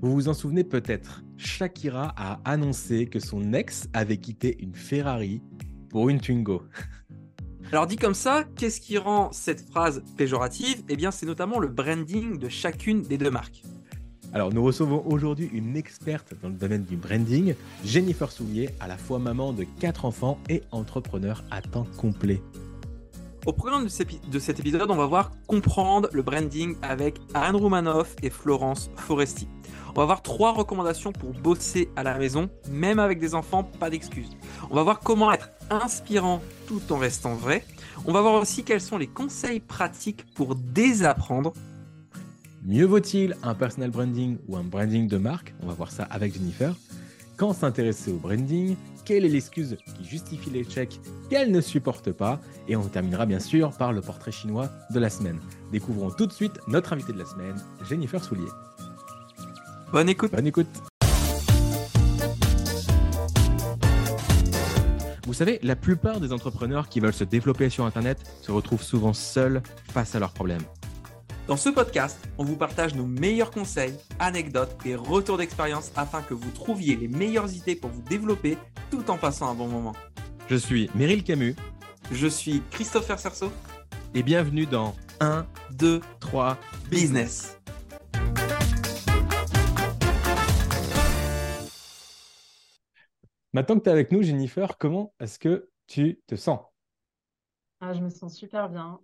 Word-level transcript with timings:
Vous 0.00 0.12
vous 0.12 0.28
en 0.28 0.34
souvenez 0.34 0.62
peut-être, 0.62 1.24
Shakira 1.36 2.14
a 2.16 2.40
annoncé 2.44 3.06
que 3.06 3.18
son 3.18 3.52
ex 3.52 3.88
avait 3.92 4.18
quitté 4.18 4.56
une 4.60 4.74
Ferrari 4.74 5.42
pour 5.90 6.08
une 6.08 6.20
Twingo. 6.20 6.62
Alors 7.72 7.88
dit 7.88 7.96
comme 7.96 8.14
ça, 8.14 8.44
qu'est-ce 8.54 8.80
qui 8.80 8.96
rend 8.96 9.32
cette 9.32 9.60
phrase 9.60 10.04
péjorative? 10.16 10.84
Eh 10.88 10.94
bien 10.94 11.10
c'est 11.10 11.26
notamment 11.26 11.58
le 11.58 11.66
branding 11.66 12.38
de 12.38 12.48
chacune 12.48 13.02
des 13.02 13.18
deux 13.18 13.30
marques. 13.30 13.62
Alors 14.32 14.52
nous 14.52 14.62
recevons 14.62 15.02
aujourd'hui 15.04 15.50
une 15.52 15.76
experte 15.76 16.32
dans 16.42 16.48
le 16.48 16.54
domaine 16.54 16.84
du 16.84 16.96
branding, 16.96 17.54
Jennifer 17.84 18.30
Soulier, 18.30 18.70
à 18.78 18.86
la 18.86 18.96
fois 18.96 19.18
maman 19.18 19.52
de 19.52 19.64
quatre 19.80 20.04
enfants 20.04 20.38
et 20.48 20.62
entrepreneur 20.70 21.42
à 21.50 21.60
temps 21.60 21.86
complet. 21.96 22.40
Au 23.46 23.52
programme 23.52 23.84
de 23.84 24.38
cet 24.38 24.60
épisode, 24.60 24.90
on 24.90 24.96
va 24.96 25.06
voir 25.06 25.30
comprendre 25.46 26.08
le 26.12 26.22
branding 26.22 26.76
avec 26.82 27.18
Anne 27.34 27.56
Roumanoff 27.56 28.14
et 28.22 28.30
Florence 28.30 28.90
Foresti. 28.96 29.48
On 29.90 30.00
va 30.00 30.04
voir 30.04 30.22
trois 30.22 30.52
recommandations 30.52 31.12
pour 31.12 31.32
bosser 31.32 31.88
à 31.96 32.02
la 32.02 32.18
maison, 32.18 32.50
même 32.70 32.98
avec 32.98 33.18
des 33.18 33.34
enfants, 33.34 33.64
pas 33.64 33.90
d'excuses. 33.90 34.36
On 34.70 34.74
va 34.74 34.82
voir 34.82 35.00
comment 35.00 35.32
être 35.32 35.50
inspirant 35.70 36.42
tout 36.66 36.82
en 36.90 36.98
restant 36.98 37.34
vrai. 37.34 37.64
On 38.04 38.12
va 38.12 38.20
voir 38.20 38.34
aussi 38.34 38.64
quels 38.64 38.80
sont 38.80 38.98
les 38.98 39.06
conseils 39.06 39.60
pratiques 39.60 40.26
pour 40.34 40.54
désapprendre. 40.54 41.54
Mieux 42.64 42.84
vaut-il 42.84 43.36
un 43.42 43.54
personal 43.54 43.90
branding 43.90 44.36
ou 44.46 44.56
un 44.56 44.64
branding 44.64 45.08
de 45.08 45.16
marque? 45.16 45.54
On 45.62 45.66
va 45.66 45.74
voir 45.74 45.90
ça 45.90 46.04
avec 46.04 46.34
Jennifer. 46.34 46.74
Quand 47.38 47.52
s'intéresser 47.52 48.10
au 48.10 48.16
branding 48.16 48.74
Quelle 49.04 49.24
est 49.24 49.28
l'excuse 49.28 49.76
qui 49.96 50.04
justifie 50.04 50.50
l'échec 50.50 51.00
qu'elle 51.30 51.52
ne 51.52 51.60
supporte 51.60 52.10
pas 52.10 52.40
Et 52.66 52.74
on 52.74 52.82
terminera 52.82 53.26
bien 53.26 53.38
sûr 53.38 53.70
par 53.70 53.92
le 53.92 54.00
portrait 54.00 54.32
chinois 54.32 54.68
de 54.90 54.98
la 54.98 55.08
semaine. 55.08 55.38
Découvrons 55.70 56.10
tout 56.10 56.26
de 56.26 56.32
suite 56.32 56.58
notre 56.66 56.92
invité 56.92 57.12
de 57.12 57.18
la 57.18 57.24
semaine, 57.24 57.54
Jennifer 57.88 58.22
Soulier. 58.24 58.48
Bonne 59.92 60.08
écoute. 60.08 60.32
Bonne 60.32 60.48
écoute. 60.48 60.66
Vous 65.24 65.34
savez, 65.34 65.60
la 65.62 65.76
plupart 65.76 66.18
des 66.18 66.32
entrepreneurs 66.32 66.88
qui 66.88 66.98
veulent 66.98 67.12
se 67.12 67.22
développer 67.22 67.70
sur 67.70 67.84
Internet 67.84 68.18
se 68.42 68.50
retrouvent 68.50 68.82
souvent 68.82 69.12
seuls 69.12 69.62
face 69.92 70.16
à 70.16 70.18
leurs 70.18 70.32
problèmes. 70.32 70.64
Dans 71.48 71.56
ce 71.56 71.70
podcast, 71.70 72.28
on 72.36 72.44
vous 72.44 72.56
partage 72.56 72.94
nos 72.94 73.06
meilleurs 73.06 73.50
conseils, 73.50 73.94
anecdotes 74.18 74.76
et 74.84 74.94
retours 74.94 75.38
d'expérience 75.38 75.90
afin 75.96 76.20
que 76.20 76.34
vous 76.34 76.50
trouviez 76.50 76.94
les 76.94 77.08
meilleures 77.08 77.50
idées 77.54 77.74
pour 77.74 77.88
vous 77.88 78.02
développer 78.02 78.58
tout 78.90 79.10
en 79.10 79.16
passant 79.16 79.50
un 79.50 79.54
bon 79.54 79.66
moment. 79.66 79.94
Je 80.50 80.56
suis 80.56 80.90
Meryl 80.94 81.24
Camus. 81.24 81.56
Je 82.12 82.26
suis 82.26 82.62
Christopher 82.70 83.18
Cerceau. 83.18 83.50
Et 84.14 84.22
bienvenue 84.22 84.66
dans 84.66 84.94
1, 85.20 85.46
2, 85.70 86.02
3 86.20 86.58
Business. 86.90 87.58
Maintenant 93.54 93.78
que 93.78 93.84
tu 93.84 93.88
es 93.88 93.92
avec 93.92 94.12
nous, 94.12 94.22
Jennifer, 94.22 94.76
comment 94.76 95.14
est-ce 95.18 95.38
que 95.38 95.70
tu 95.86 96.20
te 96.26 96.36
sens? 96.36 96.60
Ah, 97.80 97.94
Je 97.94 98.00
me 98.00 98.10
sens 98.10 98.36
super 98.36 98.68
bien, 98.68 99.00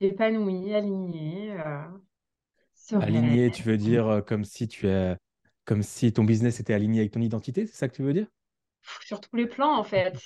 épanouie, 0.00 0.74
alignée. 0.74 1.52
Euh, 1.52 2.98
alignée, 3.00 3.50
tu 3.50 3.62
veux 3.62 3.76
dire 3.76 4.06
euh, 4.06 4.20
comme 4.20 4.44
si 4.44 4.68
tu 4.68 4.88
es, 4.88 5.16
comme 5.64 5.82
si 5.82 6.12
ton 6.12 6.24
business 6.24 6.60
était 6.60 6.74
aligné 6.74 7.00
avec 7.00 7.12
ton 7.12 7.20
identité, 7.20 7.66
c'est 7.66 7.74
ça 7.74 7.88
que 7.88 7.94
tu 7.94 8.02
veux 8.02 8.12
dire? 8.12 8.26
Sur 9.00 9.20
tous 9.20 9.36
les 9.36 9.46
plans, 9.46 9.78
en 9.78 9.84
fait. 9.84 10.16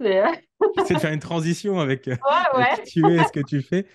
C'est 0.00 0.22
de 0.94 0.98
faire 0.98 1.12
une 1.12 1.20
transition 1.20 1.80
avec, 1.80 2.08
euh, 2.08 2.16
qui 2.84 3.00
tu 3.02 3.06
es, 3.06 3.24
ce 3.24 3.32
que 3.32 3.44
tu 3.46 3.62
fais. 3.62 3.86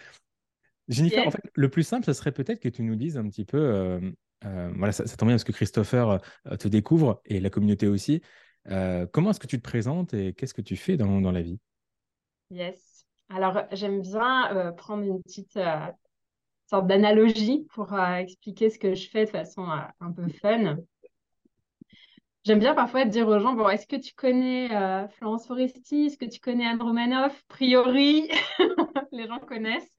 Jennifer, 0.89 1.25
en 1.25 1.31
fait, 1.31 1.43
le 1.55 1.69
plus 1.69 1.83
simple, 1.83 2.05
ce 2.05 2.13
serait 2.13 2.33
peut-être 2.33 2.59
que 2.59 2.69
tu 2.69 2.83
nous 2.83 2.95
dises 2.95 3.17
un 3.17 3.27
petit 3.27 3.45
peu, 3.45 4.01
voilà, 4.41 4.91
ça, 4.91 5.07
ça, 5.07 5.15
tombe 5.15 5.29
bien 5.29 5.35
parce 5.35 5.45
que 5.45 5.53
Christopher 5.53 6.19
te 6.59 6.67
découvre 6.67 7.21
et 7.25 7.39
la 7.39 7.49
communauté 7.49 7.87
aussi. 7.87 8.21
Euh, 8.69 9.05
comment 9.11 9.31
est-ce 9.31 9.39
que 9.39 9.47
tu 9.47 9.57
te 9.57 9.63
présentes 9.63 10.13
et 10.13 10.33
qu'est-ce 10.33 10.53
que 10.53 10.61
tu 10.61 10.75
fais 10.75 10.97
dans, 10.97 11.21
dans 11.21 11.31
la 11.31 11.41
vie? 11.41 11.59
Yes. 12.49 12.92
Alors, 13.29 13.63
j'aime 13.71 14.01
bien 14.01 14.55
euh, 14.55 14.71
prendre 14.71 15.03
une 15.03 15.21
petite 15.21 15.57
euh, 15.57 15.87
sorte 16.67 16.87
d'analogie 16.87 17.65
pour 17.73 17.97
expliquer 17.97 18.69
ce 18.69 18.79
que 18.79 18.93
je 18.93 19.09
fais 19.09 19.25
de 19.25 19.29
façon 19.29 19.65
un 19.67 20.11
peu 20.11 20.27
fun. 20.27 20.77
J'aime 22.43 22.59
bien 22.59 22.73
parfois 22.73 23.05
dire 23.05 23.27
aux 23.27 23.39
gens, 23.39 23.53
bon, 23.53 23.69
est-ce 23.69 23.87
que 23.87 23.95
tu 23.95 24.13
connais 24.13 24.67
Florence 25.09 25.47
Foresti? 25.47 26.07
Est-ce 26.07 26.17
que 26.17 26.25
tu 26.25 26.39
connais 26.39 26.65
Anne 26.65 26.81
Romanoff? 26.81 27.41
Priori, 27.47 28.29
les 29.11 29.27
gens 29.27 29.39
connaissent. 29.39 29.97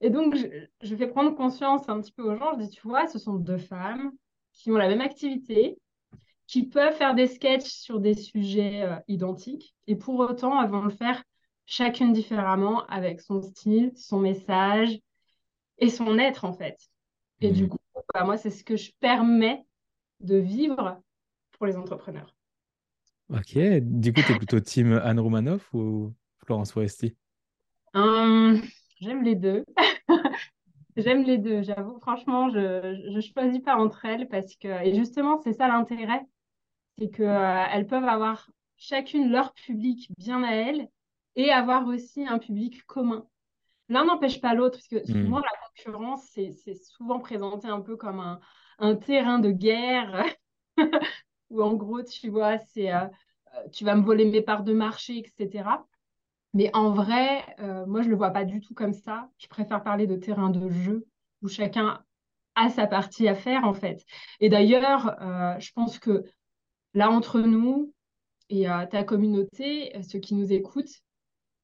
Et 0.00 0.10
donc, 0.10 0.34
je, 0.36 0.46
je, 0.82 0.96
fais 0.96 1.06
prendre 1.06 1.34
conscience 1.34 1.88
un 1.88 2.00
petit 2.00 2.12
peu 2.12 2.22
aux 2.22 2.36
gens. 2.36 2.52
Je 2.54 2.64
dis, 2.64 2.70
tu 2.70 2.80
vois, 2.82 3.06
ce 3.06 3.18
sont 3.18 3.34
deux 3.34 3.58
femmes 3.58 4.12
qui 4.56 4.70
ont 4.70 4.76
la 4.76 4.88
même 4.88 5.00
activité, 5.00 5.78
qui 6.46 6.66
peuvent 6.66 6.94
faire 6.94 7.14
des 7.14 7.26
sketchs 7.26 7.64
sur 7.64 8.00
des 8.00 8.14
sujets 8.14 8.82
euh, 8.82 8.96
identiques 9.08 9.74
et 9.86 9.96
pour 9.96 10.18
autant 10.20 10.62
elles 10.62 10.70
vont 10.70 10.82
le 10.82 10.90
faire 10.90 11.22
chacune 11.66 12.12
différemment 12.12 12.86
avec 12.86 13.20
son 13.20 13.42
style, 13.42 13.92
son 13.96 14.20
message 14.20 14.98
et 15.78 15.90
son 15.90 16.18
être 16.18 16.44
en 16.44 16.52
fait. 16.52 16.78
Et 17.40 17.50
du 17.50 17.64
mmh. 17.64 17.68
coup, 17.68 17.78
bah, 18.14 18.24
moi, 18.24 18.36
c'est 18.36 18.50
ce 18.50 18.64
que 18.64 18.76
je 18.76 18.92
permets 19.00 19.64
de 20.20 20.36
vivre 20.36 21.00
pour 21.52 21.66
les 21.66 21.76
entrepreneurs. 21.76 22.34
Ok, 23.28 23.58
du 23.80 24.12
coup, 24.12 24.22
tu 24.22 24.32
es 24.32 24.36
plutôt 24.36 24.60
team 24.60 24.92
Anne 25.04 25.20
Romanoff 25.20 25.68
ou 25.74 26.14
Florence 26.44 26.72
Foresti? 26.72 27.16
Hum, 27.92 28.62
J'aime 29.00 29.22
les 29.22 29.34
deux. 29.34 29.64
J'aime 30.96 31.24
les 31.24 31.36
deux, 31.36 31.62
j'avoue. 31.62 31.98
Franchement, 32.00 32.48
je 32.48 33.10
ne 33.10 33.20
choisis 33.20 33.60
pas 33.60 33.76
entre 33.76 34.04
elles 34.06 34.28
parce 34.28 34.56
que, 34.56 34.68
et 34.86 34.94
justement, 34.94 35.40
c'est 35.42 35.52
ça 35.52 35.68
l'intérêt 35.68 36.22
c'est 36.98 37.10
qu'elles 37.10 37.26
euh, 37.28 37.84
peuvent 37.84 38.08
avoir 38.08 38.50
chacune 38.76 39.30
leur 39.30 39.52
public 39.52 40.08
bien 40.18 40.42
à 40.42 40.52
elles 40.52 40.88
et 41.36 41.50
avoir 41.50 41.86
aussi 41.86 42.26
un 42.26 42.38
public 42.38 42.84
commun. 42.86 43.26
L'un 43.88 44.04
n'empêche 44.04 44.40
pas 44.40 44.54
l'autre, 44.54 44.78
parce 44.78 44.88
que 44.88 44.96
hmm. 44.96 45.24
souvent 45.24 45.38
la 45.38 45.68
concurrence, 45.68 46.24
c'est 46.32 46.74
souvent 46.74 47.20
présenté 47.20 47.68
un 47.68 47.80
peu 47.80 47.96
comme 47.96 48.20
un, 48.20 48.40
un 48.78 48.96
terrain 48.96 49.38
de 49.38 49.50
guerre, 49.50 50.24
où 51.50 51.62
en 51.62 51.74
gros, 51.74 52.02
tu 52.02 52.28
vois, 52.28 52.58
c'est 52.58 52.92
euh, 52.92 53.06
euh, 53.54 53.68
tu 53.72 53.84
vas 53.84 53.94
me 53.94 54.02
voler 54.02 54.24
mes 54.24 54.42
parts 54.42 54.64
de 54.64 54.72
marché, 54.72 55.18
etc. 55.18 55.68
Mais 56.54 56.70
en 56.74 56.90
vrai, 56.90 57.44
moi, 57.86 58.00
je 58.00 58.06
ne 58.06 58.12
le 58.12 58.16
vois 58.16 58.30
pas 58.30 58.46
du 58.46 58.60
tout 58.60 58.72
comme 58.72 58.94
ça. 58.94 59.28
Je 59.36 59.46
préfère 59.46 59.82
parler 59.82 60.06
de 60.06 60.16
terrain 60.16 60.48
de 60.48 60.70
jeu, 60.70 61.06
où 61.42 61.48
chacun 61.48 62.02
a 62.54 62.70
sa 62.70 62.86
partie 62.86 63.28
à 63.28 63.34
faire, 63.34 63.64
en 63.64 63.74
fait. 63.74 64.06
Et 64.40 64.48
d'ailleurs, 64.48 65.14
je 65.58 65.70
pense 65.72 65.98
que 65.98 66.24
là, 66.94 67.10
entre 67.10 67.40
nous 67.40 67.92
et 68.48 68.68
euh, 68.68 68.86
ta 68.86 69.04
communauté, 69.04 69.96
euh, 69.96 70.02
ceux 70.02 70.18
qui 70.18 70.34
nous 70.34 70.52
écoutent, 70.52 71.02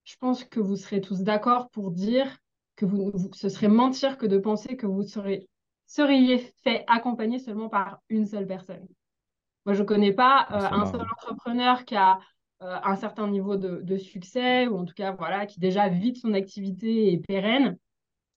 je 0.05 0.17
pense 0.17 0.45
que 0.45 0.61
vous 0.61 0.77
serez 0.77 1.01
tous 1.01 1.23
d'accord 1.23 1.71
pour 1.71 1.91
dire 1.91 2.39
que 2.77 2.85
vous, 2.85 3.13
ce 3.35 3.49
serait 3.49 3.69
mentir 3.69 4.19
que 4.19 4.27
de 4.27 4.39
penser 4.39 4.77
que 4.77 4.87
vous 4.87 5.03
serez, 5.03 5.49
seriez 5.87 6.39
fait 6.65 6.85
accompagner 6.87 7.39
seulement 7.39 7.69
par 7.69 8.01
une 8.09 8.27
seule 8.27 8.47
personne. 8.47 8.87
Moi, 9.65 9.75
je 9.75 9.83
ne 9.83 9.87
connais 9.87 10.13
pas 10.13 10.49
euh, 10.51 10.77
un 10.77 10.87
seul 10.87 11.03
entrepreneur 11.03 11.85
qui 11.85 11.95
a 11.95 12.19
un 12.61 12.97
certain 12.97 13.27
niveau 13.27 13.57
de, 13.57 13.97
succès, 13.97 14.67
ou 14.69 14.79
en 14.79 14.85
tout 14.85 14.95
cas, 14.95 15.13
voilà, 15.13 15.47
qui 15.47 15.59
déjà 15.59 15.89
vit 15.89 16.13
de 16.13 16.19
son 16.19 16.33
activité 16.33 17.13
et 17.13 17.19
pérenne, 17.19 17.77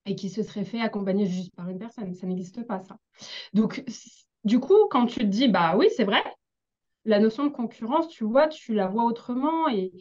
et 0.05 0.15
qui 0.15 0.29
se 0.29 0.43
serait 0.43 0.65
fait 0.65 0.81
accompagner 0.81 1.25
juste 1.25 1.55
par 1.55 1.69
une 1.69 1.79
personne. 1.79 2.13
Ça 2.15 2.27
n'existe 2.27 2.65
pas, 2.65 2.79
ça. 2.79 2.97
Donc, 3.53 3.83
du 4.43 4.59
coup, 4.59 4.87
quand 4.89 5.05
tu 5.05 5.19
te 5.19 5.25
dis, 5.25 5.47
bah 5.47 5.75
oui, 5.77 5.89
c'est 5.95 6.03
vrai, 6.03 6.23
la 7.05 7.19
notion 7.19 7.45
de 7.45 7.49
concurrence, 7.51 8.07
tu 8.07 8.23
vois, 8.23 8.47
tu 8.47 8.73
la 8.73 8.87
vois 8.87 9.03
autrement 9.03 9.67
et, 9.69 9.91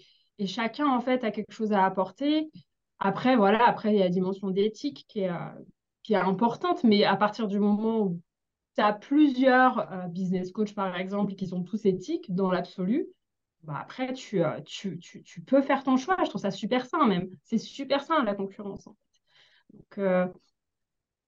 chacun, 0.47 0.87
en 0.87 1.01
fait, 1.01 1.25
a 1.25 1.31
quelque 1.31 1.53
chose 1.53 1.73
à 1.73 1.85
apporter. 1.85 2.51
Après, 2.99 3.37
voilà, 3.37 3.67
après, 3.67 3.93
il 3.93 3.99
y 3.99 4.01
a 4.01 4.05
la 4.05 4.11
dimension 4.11 4.51
d'éthique 4.51 5.05
qui 5.09 5.21
est, 5.21 5.31
euh, 5.31 5.49
qui 6.03 6.15
est 6.15 6.17
importante, 6.17 6.85
mais 6.85 7.05
à 7.05 7.17
partir 7.17 7.49
du 7.49 7.59
moment 7.59 8.01
où 8.01 8.21
tu 8.77 8.83
as 8.83 8.93
plusieurs 8.93 9.93
euh, 9.93 10.07
business 10.07 10.51
coachs, 10.53 10.75
par 10.75 10.97
exemple, 10.97 11.35
qui 11.35 11.47
sont 11.47 11.63
tous 11.63 11.87
éthiques 11.87 12.35
dans 12.35 12.51
l'absolu, 12.51 13.07
bah 13.63 13.79
après, 13.81 14.13
tu, 14.13 14.45
euh, 14.45 14.61
tu, 14.65 14.99
tu, 14.99 15.23
tu, 15.23 15.41
peux 15.41 15.63
faire 15.63 15.83
ton 15.85 15.97
choix. 15.97 16.17
Je 16.25 16.29
trouve 16.29 16.41
ça 16.41 16.51
super 16.51 16.87
sain, 16.87 17.07
même. 17.07 17.29
C'est 17.43 17.59
super 17.59 18.03
sain, 18.03 18.23
la 18.25 18.35
concurrence, 18.35 18.87
en 18.87 18.93
fait. 18.93 19.77
Donc, 19.77 20.31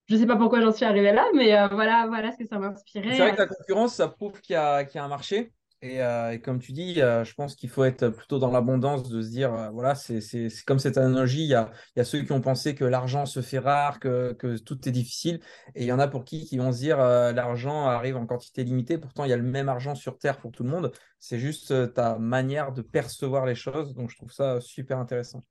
je 0.08 0.14
ne 0.14 0.20
sais 0.20 0.26
pas 0.26 0.36
pourquoi 0.36 0.60
j'en 0.60 0.70
suis 0.70 0.84
arrivée 0.84 1.12
là, 1.12 1.26
mais 1.34 1.50
voilà, 1.68 2.06
voilà 2.06 2.30
ce 2.30 2.38
que 2.38 2.46
ça 2.46 2.58
m'inspirait. 2.58 3.10
C'est 3.10 3.18
vrai 3.18 3.32
que 3.32 3.38
la 3.38 3.48
concurrence, 3.48 3.94
ça 3.94 4.06
prouve 4.08 4.40
qu'il 4.40 4.54
y, 4.54 4.56
y, 4.56 4.58
a 4.98 5.04
un 5.04 5.08
marché. 5.08 5.52
Euh, 5.94 6.30
et, 6.32 6.40
comme 6.40 6.58
tu 6.58 6.72
dis, 6.72 7.00
euh, 7.00 7.24
je 7.24 7.34
pense 7.34 7.54
qu'il 7.54 7.70
faut 7.70 7.84
être 7.84 8.08
plutôt 8.08 8.38
dans 8.38 8.50
l'abondance 8.50 9.08
de 9.08 9.22
se 9.22 9.30
dire, 9.30 9.52
euh, 9.54 9.70
voilà, 9.70 9.94
c'est 9.94 10.20
comme 10.66 10.78
cette 10.78 10.98
analogie, 10.98 11.44
il 11.44 11.48
y 11.48 11.54
a, 11.54 11.70
y 11.96 12.00
a, 12.00 12.04
ceux 12.04 12.22
qui 12.22 12.32
ont 12.32 12.40
pensé 12.40 12.74
que 12.74 12.84
l'argent 12.84 13.26
se 13.26 13.40
fait 13.42 13.58
rare, 13.58 14.00
que, 14.00 14.32
que, 14.34 14.58
tout 14.58 14.88
est 14.88 14.92
difficile, 14.92 15.40
et 15.74 15.84
il 15.84 15.86
y 15.86 15.92
en 15.92 15.98
a 15.98 16.08
pour 16.08 16.24
qui 16.24 16.44
qui 16.46 16.58
vont 16.58 16.72
se 16.72 16.78
dire, 16.78 16.98
l'argent 16.98 17.86
arrive 17.86 18.16
en 18.16 18.26
quantité 18.26 18.64
limitée, 18.64 18.98
pourtant 18.98 19.24
il 19.24 19.30
y 19.30 19.32
a 19.32 19.36
le 19.36 19.42
même 19.42 19.68
argent 19.68 19.94
sur 19.94 20.18
Terre 20.18 20.38
pour 20.38 20.52
tout 20.52 20.64
le 20.64 20.70
monde, 20.70 20.92
c'est 21.18 21.38
juste 21.38 21.94
ta 21.94 22.18
manière 22.18 22.72
de 22.72 22.82
percevoir 22.82 23.46
les 23.46 23.54
choses, 23.54 23.94
donc 23.94 24.10
je 24.10 24.16
trouve 24.16 24.32
ça 24.32 24.60
super 24.60 24.98
intéressant. 24.98 25.44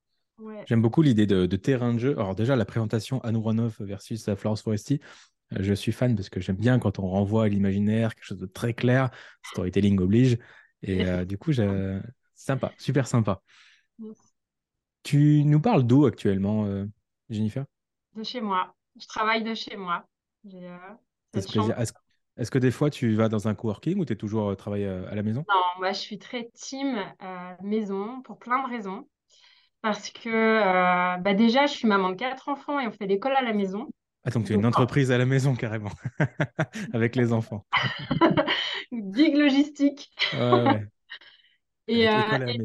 J'aime 0.66 0.82
beaucoup 0.82 1.00
l'idée 1.00 1.26
de, 1.26 1.46
terrain 1.56 1.94
de 1.94 1.98
jeu. 1.98 2.12
Alors 2.18 2.34
déjà, 2.34 2.56
la 2.56 2.66
présentation 2.66 3.20
Anouranov 3.20 3.76
versus 3.80 4.28
Florence 4.34 4.62
Foresti, 4.62 5.00
Je 5.50 5.72
suis 5.74 5.92
fan 5.92 6.16
parce 6.16 6.28
que 6.28 6.40
j'aime 6.40 6.56
bien 6.56 6.78
quand 6.78 6.98
on 6.98 7.06
renvoie 7.06 7.44
à 7.44 7.48
l'imaginaire, 7.48 8.14
quelque 8.14 8.24
chose 8.24 8.38
de 8.38 8.46
très 8.46 8.74
clair. 8.74 9.10
Storytelling 9.44 10.00
oblige. 10.00 10.38
Et 10.82 11.04
du 11.26 11.38
coup, 11.38 11.52
sympa, 12.34 12.72
super 12.78 13.06
sympa. 13.06 13.42
Tu 15.02 15.44
nous 15.44 15.60
parles 15.60 15.84
d'où 15.84 16.06
actuellement, 16.06 16.66
Jennifer? 17.30 17.64
De 18.14 18.24
chez 18.24 18.40
moi. 18.40 18.74
Je 19.00 19.06
travaille 19.06 19.44
de 19.44 19.54
chez 19.54 19.76
moi. 19.76 20.04
Est-ce 21.34 22.50
que 22.50 22.58
des 22.58 22.70
fois 22.70 22.90
tu 22.90 23.14
vas 23.14 23.28
dans 23.28 23.46
un 23.46 23.54
coworking 23.54 23.98
ou 23.98 24.04
tu 24.04 24.12
es 24.14 24.16
toujours 24.16 24.56
travaillé 24.56 24.86
à 24.86 25.14
la 25.14 25.22
maison? 25.22 25.44
Non, 25.48 25.62
moi 25.78 25.92
je 25.92 25.98
suis 25.98 26.18
très 26.18 26.50
team 26.54 26.98
maison 27.62 28.20
pour 28.22 28.38
plein 28.38 28.66
de 28.66 28.68
raisons. 28.68 29.06
Parce 29.86 30.10
que 30.10 30.28
euh, 30.28 31.16
bah 31.18 31.34
déjà, 31.34 31.66
je 31.66 31.72
suis 31.72 31.86
maman 31.86 32.10
de 32.10 32.16
quatre 32.16 32.48
enfants 32.48 32.80
et 32.80 32.88
on 32.88 32.90
fait 32.90 33.06
l'école 33.06 33.36
à 33.36 33.42
la 33.42 33.52
maison. 33.52 33.86
Ah, 34.26 34.30
donc 34.30 34.44
tu 34.44 34.52
es 34.52 34.56
une 34.56 34.66
entreprise 34.66 35.12
à 35.12 35.18
la 35.18 35.24
maison 35.24 35.54
carrément, 35.54 35.92
avec 36.92 37.14
les 37.14 37.32
enfants. 37.32 37.64
Big 38.92 39.36
logistique. 39.36 40.10
Et, 41.88 42.08
euh, 42.08 42.12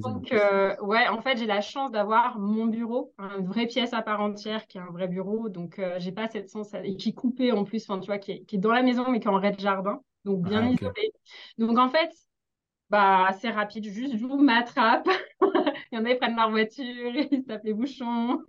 donc, 0.02 0.31
euh, 0.31 0.75
ouais, 0.81 1.08
en 1.08 1.22
fait, 1.22 1.38
j'ai 1.38 1.46
la 1.46 1.62
chance 1.62 1.92
d'avoir 1.92 2.40
mon 2.40 2.66
bureau, 2.66 3.13
une 3.38 3.46
vraie 3.46 3.68
pièce 3.68 3.94
à 3.94 4.02
part 4.02 4.19
entière 4.19 4.66
qui 4.66 4.80
est 4.80 4.81
un 4.81 4.90
vrai 4.90 5.08
bureau. 5.08 5.48
Donc, 5.48 5.80
j'ai 6.00 6.12
pas 6.12 6.28
cette 6.28 6.50
sens 6.50 6.74
et 6.84 6.96
qui 6.96 7.10
est 7.10 7.13
coupé 7.13 7.52
en 7.52 7.63
plus, 7.63 7.86
tu 7.86 8.06
vois, 8.08 8.18
qui 8.18 8.31
est, 8.31 8.44
qui 8.46 8.56
est, 8.56 8.60
dans 8.60 8.72
la 8.72 8.81
maison 8.81 9.12
mais 9.12 9.19
qui 9.19 9.28
est 9.28 9.31
en 9.31 9.40
rez-de-jardin, 9.40 10.02
donc 10.25 10.42
bien 10.42 10.66
ah, 10.66 10.72
isolé. 10.72 11.13
Donc, 11.60 11.78
en 11.78 11.90
fait, 11.90 12.10
bah, 12.90 13.30
c'est 13.40 13.52
rapide, 13.52 13.86
juste 13.86 14.18
je 14.18 14.25
m'attrape. 14.25 15.08
Il 15.92 15.98
y 15.98 16.02
en 16.02 16.06
a, 16.06 16.10
ils 16.10 16.18
prennent 16.18 16.36
leur 16.36 16.50
voiture, 16.50 17.12
ils 17.31 17.44
tapent 17.44 17.63
les 17.63 17.75
bouchons. 17.75 18.42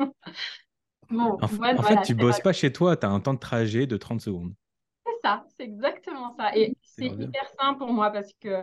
Bon, 1.12 1.38
en, 1.40 1.48
fait, 1.82 2.02
tu 2.02 2.14
bosses 2.14 2.40
pas 2.40 2.52
chez 2.52 2.72
toi, 2.72 2.96
tu 2.96 3.06
as 3.06 3.10
un 3.10 3.20
temps 3.20 3.34
de 3.34 3.38
trajet 3.38 3.86
de 3.86 3.96
30 3.96 4.20
secondes. 4.20 4.52
C'est 5.06 5.28
ça, 5.28 5.44
c'est 5.56 5.64
exactement 5.64 6.34
ça. 6.36 6.56
Et 6.56 6.76
c'est 6.82 7.06
hyper 7.06 7.48
simple 7.60 7.78
pour 7.78 7.92
moi 7.92 8.10
parce 8.10 8.32
que 8.40 8.62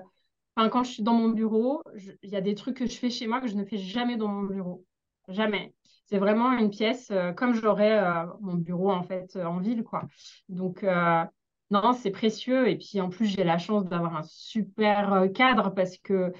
quand 0.55 0.83
je 0.83 0.91
suis 0.91 1.03
dans 1.03 1.13
mon 1.13 1.29
bureau, 1.29 1.83
il 2.21 2.29
y 2.29 2.35
a 2.35 2.41
des 2.41 2.55
trucs 2.55 2.77
que 2.77 2.85
je 2.85 2.97
fais 2.97 3.09
chez 3.09 3.27
moi 3.27 3.39
que 3.39 3.47
je 3.47 3.55
ne 3.55 3.63
fais 3.63 3.77
jamais 3.77 4.17
dans 4.17 4.27
mon 4.27 4.43
bureau. 4.43 4.85
Jamais. 5.29 5.73
C'est 6.07 6.17
vraiment 6.17 6.51
une 6.53 6.71
pièce 6.71 7.11
euh, 7.11 7.31
comme 7.33 7.53
j'aurais 7.53 7.99
euh, 7.99 8.25
mon 8.41 8.55
bureau 8.55 8.91
en 8.91 9.03
fait 9.03 9.35
euh, 9.35 9.45
en 9.45 9.59
ville 9.59 9.83
quoi. 9.83 10.07
Donc 10.49 10.83
non, 11.71 11.93
c'est 11.93 12.11
précieux. 12.11 12.67
Et 12.67 12.77
puis 12.77 12.99
en 12.99 13.09
plus, 13.09 13.27
j'ai 13.27 13.43
la 13.43 13.59
chance 13.59 13.85
d'avoir 13.85 14.17
un 14.17 14.23
super 14.23 15.27
cadre 15.35 15.69
parce 15.69 15.97
que, 15.99 16.33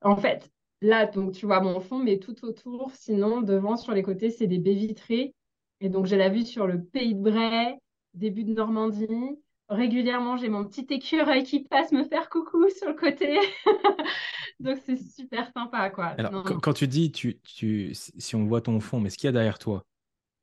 en 0.00 0.16
fait, 0.16 0.50
là, 0.80 1.04
donc 1.04 1.32
tu 1.32 1.44
vois 1.44 1.60
mon 1.60 1.80
fond, 1.80 1.98
mais 1.98 2.18
tout 2.18 2.46
autour, 2.46 2.90
sinon, 2.94 3.42
devant, 3.42 3.76
sur 3.76 3.92
les 3.92 4.02
côtés, 4.02 4.30
c'est 4.30 4.46
des 4.46 4.58
baies 4.58 4.74
vitrées. 4.74 5.34
Et 5.80 5.88
donc, 5.88 6.06
j'ai 6.06 6.16
la 6.16 6.28
vue 6.28 6.44
sur 6.44 6.66
le 6.66 6.82
pays 6.82 7.14
de 7.14 7.20
Bray, 7.20 7.78
début 8.14 8.44
de 8.44 8.52
Normandie. 8.52 9.38
Régulièrement, 9.68 10.36
j'ai 10.36 10.48
mon 10.48 10.64
petit 10.64 10.86
écureuil 10.90 11.44
qui 11.44 11.64
passe 11.64 11.92
me 11.92 12.04
faire 12.04 12.28
coucou 12.28 12.68
sur 12.76 12.88
le 12.88 12.94
côté. 12.94 13.38
donc, 14.60 14.78
c'est 14.84 14.98
super 14.98 15.50
sympa, 15.52 15.90
quoi. 15.90 16.06
Alors, 16.06 16.42
quand 16.42 16.72
tu 16.72 16.88
dis, 16.88 17.12
tu, 17.12 17.40
tu, 17.40 17.92
si 17.94 18.36
on 18.36 18.46
voit 18.46 18.60
ton 18.60 18.80
fond, 18.80 19.00
mais 19.00 19.10
ce 19.10 19.16
qu'il 19.16 19.28
y 19.28 19.28
a 19.28 19.32
derrière 19.32 19.58
toi, 19.58 19.84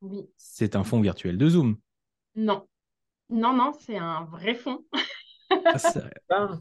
oui. 0.02 0.28
c'est 0.38 0.76
un 0.76 0.84
fond 0.84 1.02
virtuel 1.02 1.38
de 1.38 1.50
Zoom 1.50 1.78
Non, 2.36 2.66
non, 3.30 3.54
non, 3.54 3.74
c'est 3.80 3.98
un 3.98 4.24
vrai 4.26 4.56
fond. 4.56 4.86
ah, 6.30 6.60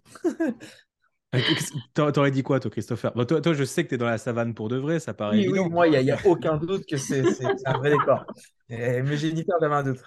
T'aurais 1.95 2.31
dit 2.31 2.43
quoi, 2.43 2.61
toi, 2.61 2.71
Christopher? 2.71 3.13
Toi, 3.13 3.41
toi, 3.41 3.53
je 3.53 3.65
sais 3.65 3.85
que 3.85 3.91
tu 3.91 3.95
es 3.97 3.99
dans 3.99 4.07
la 4.07 4.19
savane 4.19 4.55
pour 4.55 4.69
de 4.69 4.77
vrai, 4.77 5.01
ça 5.01 5.15
paraît. 5.15 5.47
Oui, 5.49 5.59
moi, 5.71 5.89
il 5.89 6.05
n'y 6.05 6.11
a, 6.11 6.19
aucun 6.25 6.57
doute 6.57 6.87
que 6.87 6.97
c'est 6.97 7.23
un 7.67 7.79
vrai 7.79 7.91
décor. 7.91 8.25
mais 8.69 9.17
j'ai 9.17 9.29
Jennifer 9.31 9.55
avait 9.61 9.75
un 9.75 9.83
doute. 9.83 10.03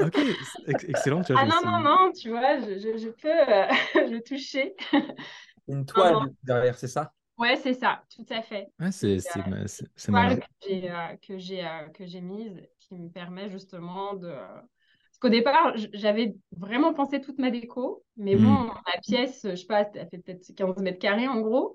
Ok, 0.00 0.18
excellent. 0.68 1.22
Tu 1.22 1.34
vois, 1.34 1.42
ah 1.42 1.46
non, 1.46 1.70
non, 1.70 1.82
non, 1.82 2.12
tu 2.12 2.30
vois, 2.30 2.58
je, 2.60 2.78
je, 2.78 3.08
peux 3.08 3.28
euh, 3.28 3.66
le 4.10 4.20
toucher. 4.20 4.74
Une 5.68 5.84
toile 5.84 6.30
derrière, 6.42 6.78
c'est 6.78 6.88
ça? 6.88 7.12
Ouais, 7.36 7.56
c'est 7.56 7.74
ça, 7.74 8.02
tout 8.14 8.26
à 8.30 8.42
fait. 8.42 8.68
Ouais, 8.78 8.92
c'est 8.92 9.18
c'est 9.20 10.12
marrant. 10.12 10.36
que 10.36 11.38
j'ai 11.38 11.64
euh, 11.64 11.88
que 11.94 12.06
j'ai 12.06 12.20
mise 12.20 12.60
qui 12.78 12.94
me 12.94 13.08
permet 13.08 13.48
justement 13.48 14.14
de 14.14 14.34
qu'au 15.20 15.28
départ, 15.28 15.74
j'avais 15.92 16.34
vraiment 16.56 16.94
pensé 16.94 17.20
toute 17.20 17.38
ma 17.38 17.50
déco, 17.50 18.02
mais 18.16 18.36
bon, 18.36 18.50
hmm. 18.50 18.66
ma 18.86 19.00
pièce, 19.02 19.40
je 19.48 19.54
sais 19.54 19.66
pas, 19.66 19.88
elle 19.94 20.08
fait 20.08 20.18
peut-être 20.18 20.54
15 20.54 20.76
mètres 20.78 20.98
carrés 20.98 21.28
en 21.28 21.40
gros. 21.40 21.74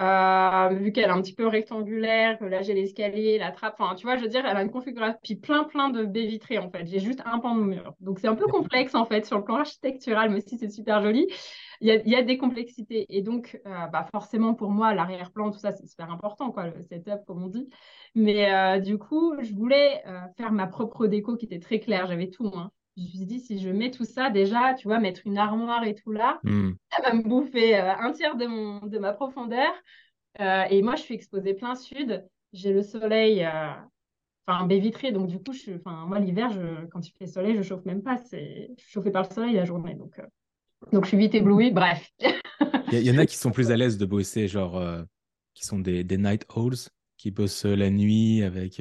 Euh, 0.00 0.68
vu 0.70 0.90
qu'elle 0.90 1.04
est 1.04 1.12
un 1.12 1.22
petit 1.22 1.34
peu 1.34 1.46
rectangulaire, 1.46 2.36
que 2.38 2.44
là 2.44 2.62
j'ai 2.62 2.74
l'escalier, 2.74 3.38
la 3.38 3.52
trappe, 3.52 3.76
enfin 3.78 3.94
tu 3.94 4.04
vois, 4.06 4.16
je 4.16 4.22
veux 4.22 4.28
dire, 4.28 4.44
elle 4.44 4.56
a 4.56 4.62
une 4.62 4.72
configuration, 4.72 5.18
puis 5.22 5.36
plein 5.36 5.62
plein 5.62 5.88
de 5.88 6.04
baies 6.04 6.26
vitrées 6.26 6.58
en 6.58 6.68
fait. 6.68 6.84
J'ai 6.86 6.98
juste 6.98 7.22
un 7.24 7.38
pan 7.38 7.54
de 7.54 7.62
mur. 7.62 7.94
Donc 8.00 8.18
c'est 8.18 8.26
un 8.26 8.34
peu 8.34 8.46
complexe 8.46 8.96
en 8.96 9.04
fait 9.04 9.24
sur 9.24 9.38
le 9.38 9.44
plan 9.44 9.56
architectural, 9.56 10.30
mais 10.30 10.40
si 10.40 10.58
c'est 10.58 10.68
super 10.68 11.00
joli. 11.00 11.28
Il 11.80 11.88
y, 11.88 11.90
a, 11.90 11.96
il 11.96 12.08
y 12.08 12.14
a, 12.14 12.22
des 12.22 12.38
complexités. 12.38 13.06
Et 13.08 13.22
donc, 13.22 13.60
euh, 13.66 13.86
bah 13.86 14.06
forcément 14.12 14.54
pour 14.54 14.70
moi, 14.70 14.94
l'arrière-plan, 14.94 15.50
tout 15.50 15.58
ça, 15.58 15.72
c'est 15.72 15.86
super 15.86 16.10
important, 16.10 16.50
quoi, 16.50 16.68
le 16.68 16.82
setup, 16.82 17.24
comme 17.26 17.42
on 17.42 17.48
dit. 17.48 17.68
Mais 18.14 18.52
euh, 18.52 18.80
du 18.80 18.98
coup, 18.98 19.34
je 19.40 19.54
voulais 19.54 20.02
faire 20.36 20.52
ma 20.52 20.66
propre 20.66 21.06
déco 21.06 21.36
qui 21.36 21.46
était 21.46 21.60
très 21.60 21.80
claire, 21.80 22.06
j'avais 22.06 22.30
tout. 22.30 22.50
Hein 22.54 22.70
je 22.96 23.02
me 23.02 23.08
suis 23.08 23.26
dit, 23.26 23.40
si 23.40 23.58
je 23.58 23.70
mets 23.70 23.90
tout 23.90 24.04
ça, 24.04 24.30
déjà, 24.30 24.74
tu 24.74 24.88
vois, 24.88 25.00
mettre 25.00 25.22
une 25.24 25.38
armoire 25.38 25.84
et 25.84 25.94
tout 25.94 26.12
là, 26.12 26.40
hmm. 26.44 26.72
ça 26.90 27.02
va 27.02 27.14
me 27.14 27.22
bouffer 27.22 27.76
euh, 27.76 27.92
un 27.96 28.12
tiers 28.12 28.36
de, 28.36 28.46
mon, 28.46 28.86
de 28.86 28.98
ma 28.98 29.12
profondeur. 29.12 29.72
Euh, 30.40 30.62
et 30.70 30.82
moi, 30.82 30.96
je 30.96 31.02
suis 31.02 31.14
exposée 31.14 31.54
plein 31.54 31.74
sud. 31.74 32.26
J'ai 32.52 32.72
le 32.72 32.82
soleil, 32.82 33.44
euh, 33.44 33.72
enfin, 34.46 34.66
baie 34.66 34.78
vitrée. 34.78 35.12
Donc, 35.12 35.26
du 35.26 35.38
coup, 35.38 35.52
je, 35.52 35.72
moi, 35.84 36.18
l'hiver, 36.20 36.50
je, 36.50 36.86
quand 36.86 37.06
il 37.06 37.12
fait 37.12 37.26
soleil, 37.26 37.56
je 37.56 37.62
chauffe 37.62 37.84
même 37.84 38.02
pas. 38.02 38.16
C'est, 38.16 38.70
je 38.76 38.82
suis 38.82 38.92
chauffée 38.92 39.10
par 39.10 39.24
le 39.28 39.34
soleil 39.34 39.54
la 39.54 39.64
journée. 39.64 39.94
Donc, 39.94 40.20
donc 40.92 41.04
je 41.04 41.08
suis 41.08 41.18
vite 41.18 41.34
éblouie. 41.34 41.70
Bref. 41.70 42.10
Il 42.92 43.00
y, 43.00 43.10
en 43.10 43.18
a 43.18 43.26
qui 43.26 43.36
sont 43.36 43.50
plus 43.50 43.70
à 43.70 43.76
l'aise 43.76 43.98
de 43.98 44.06
bosser, 44.06 44.46
genre, 44.46 44.80
qui 45.54 45.64
sont 45.64 45.78
des, 45.78 46.04
des 46.04 46.18
night 46.18 46.46
owls, 46.54 46.76
qui 47.16 47.30
bossent 47.30 47.64
la 47.64 47.90
nuit 47.90 48.42
avec 48.42 48.80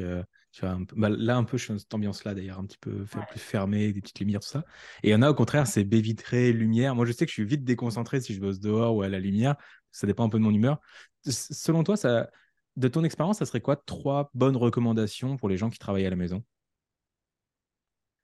bah, 0.62 1.10
là, 1.10 1.38
un 1.38 1.44
peu, 1.44 1.58
je 1.58 1.64
suis 1.64 1.74
dans 1.74 1.80
cette 1.80 1.94
ambiance-là, 1.94 2.36
d'ailleurs, 2.36 2.60
un 2.60 2.66
petit 2.66 2.78
peu 2.78 3.06
plus 3.06 3.40
fermé, 3.40 3.92
des 3.92 4.02
petites 4.02 4.20
lumières, 4.20 4.42
tout 4.42 4.50
ça. 4.50 4.64
Et 5.02 5.10
il 5.10 5.12
y 5.12 5.16
en 5.16 5.22
a, 5.22 5.30
au 5.30 5.34
contraire, 5.34 5.66
c'est 5.66 5.84
baie 5.84 6.02
vitrée, 6.02 6.54
lumière. 6.54 6.96
Moi, 6.96 7.06
je 7.06 7.12
sais 7.12 7.26
que 7.26 7.30
je 7.30 7.34
suis 7.34 7.46
vite 7.46 7.64
déconcentré 7.64 8.22
si 8.22 8.34
je 8.34 8.40
bosse 8.40 8.60
dehors 8.60 8.96
ou 8.96 9.02
à 9.02 9.10
la 9.10 9.20
lumière. 9.20 9.56
Ça 9.92 10.06
dépend 10.06 10.26
un 10.26 10.30
peu 10.30 10.38
de 10.38 10.44
mon 10.44 10.54
humeur. 10.54 10.80
Selon 11.26 11.84
toi, 11.84 11.98
ça, 11.98 12.30
de 12.76 12.88
ton 12.88 13.04
expérience, 13.04 13.40
ça 13.40 13.46
serait 13.46 13.62
quoi 13.62 13.78
trois 13.78 14.30
bonnes 14.34 14.58
recommandations 14.58 15.38
pour 15.38 15.50
les 15.50 15.58
gens 15.58 15.70
qui 15.70 15.80
travaillent 15.80 16.06
à 16.06 16.12
la 16.12 16.16
maison? 16.16 16.44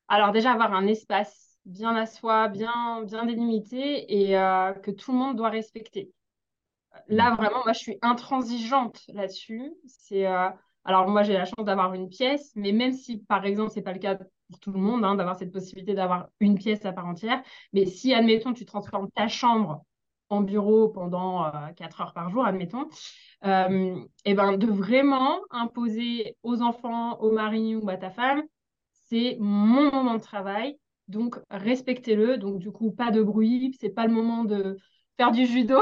Alors, 0.08 0.32
déjà, 0.32 0.52
avoir 0.52 0.74
un 0.74 0.86
espace 0.86 1.49
bien 1.70 1.96
à 1.96 2.06
soi, 2.06 2.48
bien, 2.48 3.04
bien 3.04 3.26
délimité 3.26 4.28
et 4.28 4.38
euh, 4.38 4.74
que 4.74 4.92
tout 4.92 5.12
le 5.12 5.18
monde 5.18 5.38
doit 5.38 5.50
respecter. 5.50 6.12
Là, 7.08 7.32
mmh. 7.32 7.36
vraiment, 7.36 7.64
moi, 7.64 7.74
je 7.74 7.80
suis 7.80 7.98
intransigeante 8.02 9.02
là-dessus. 9.10 9.72
C'est. 9.86 10.28
Euh, 10.28 10.50
alors 10.86 11.08
moi, 11.08 11.24
j'ai 11.24 11.34
la 11.34 11.46
chance 11.46 11.66
d'avoir 11.66 11.94
une 11.94 12.10
pièce, 12.10 12.52
mais 12.56 12.72
même 12.72 12.94
si, 12.94 13.20
par 13.20 13.46
exemple, 13.46 13.72
ce 13.72 13.76
n'est 13.76 13.84
pas 13.84 13.94
le 13.94 14.00
cas 14.00 14.16
pour 14.16 14.60
tout 14.60 14.72
le 14.72 14.80
monde, 14.80 15.06
hein, 15.06 15.16
d'avoir 15.16 15.38
cette 15.38 15.52
possibilité 15.52 15.94
d'avoir 15.94 16.30
une 16.40 16.58
pièce 16.58 16.86
à 16.86 16.92
part 16.92 17.06
entière, 17.06 17.44
mais 17.74 17.86
si, 17.86 18.14
admettons, 18.14 18.54
tu 18.54 18.66
transformes 18.66 19.10
ta 19.12 19.28
chambre 19.28 19.84
en 20.30 20.42
bureau 20.42 20.90
pendant 20.90 21.46
euh, 21.46 21.72
4 21.76 22.02
heures 22.02 22.14
par 22.14 22.30
jour, 22.30 22.46
admettons, 22.46 22.88
et 23.44 23.48
euh, 23.48 24.00
eh 24.26 24.34
ben, 24.34 24.58
de 24.58 24.68
vraiment 24.68 25.40
imposer 25.52 26.36
aux 26.44 26.62
enfants, 26.62 27.20
au 27.20 27.32
mari 27.32 27.76
ou 27.76 27.90
à 27.90 27.98
ta 27.98 28.10
femme, 28.10 28.44
c'est 29.10 29.38
mon 29.40 29.92
moment 29.92 30.16
de 30.16 30.22
travail, 30.22 30.78
donc 31.10 31.40
respectez-le. 31.50 32.38
Donc 32.38 32.60
du 32.60 32.72
coup, 32.72 32.92
pas 32.92 33.12
de 33.12 33.22
bruit, 33.22 33.76
c'est 33.82 33.90
pas 33.90 34.06
le 34.06 34.14
moment 34.14 34.46
de 34.46 34.78
faire 35.18 35.32
du 35.32 35.46
judo. 35.46 35.80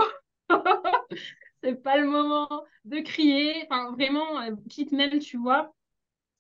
c'est 1.64 1.76
pas 1.76 1.98
le 1.98 2.08
moment 2.08 2.48
de 2.86 3.00
crier. 3.00 3.68
Enfin, 3.70 3.92
vraiment, 3.92 4.40
euh, 4.42 4.56
quitte 4.70 4.92
même, 4.92 5.20
tu 5.20 5.38
vois. 5.38 5.74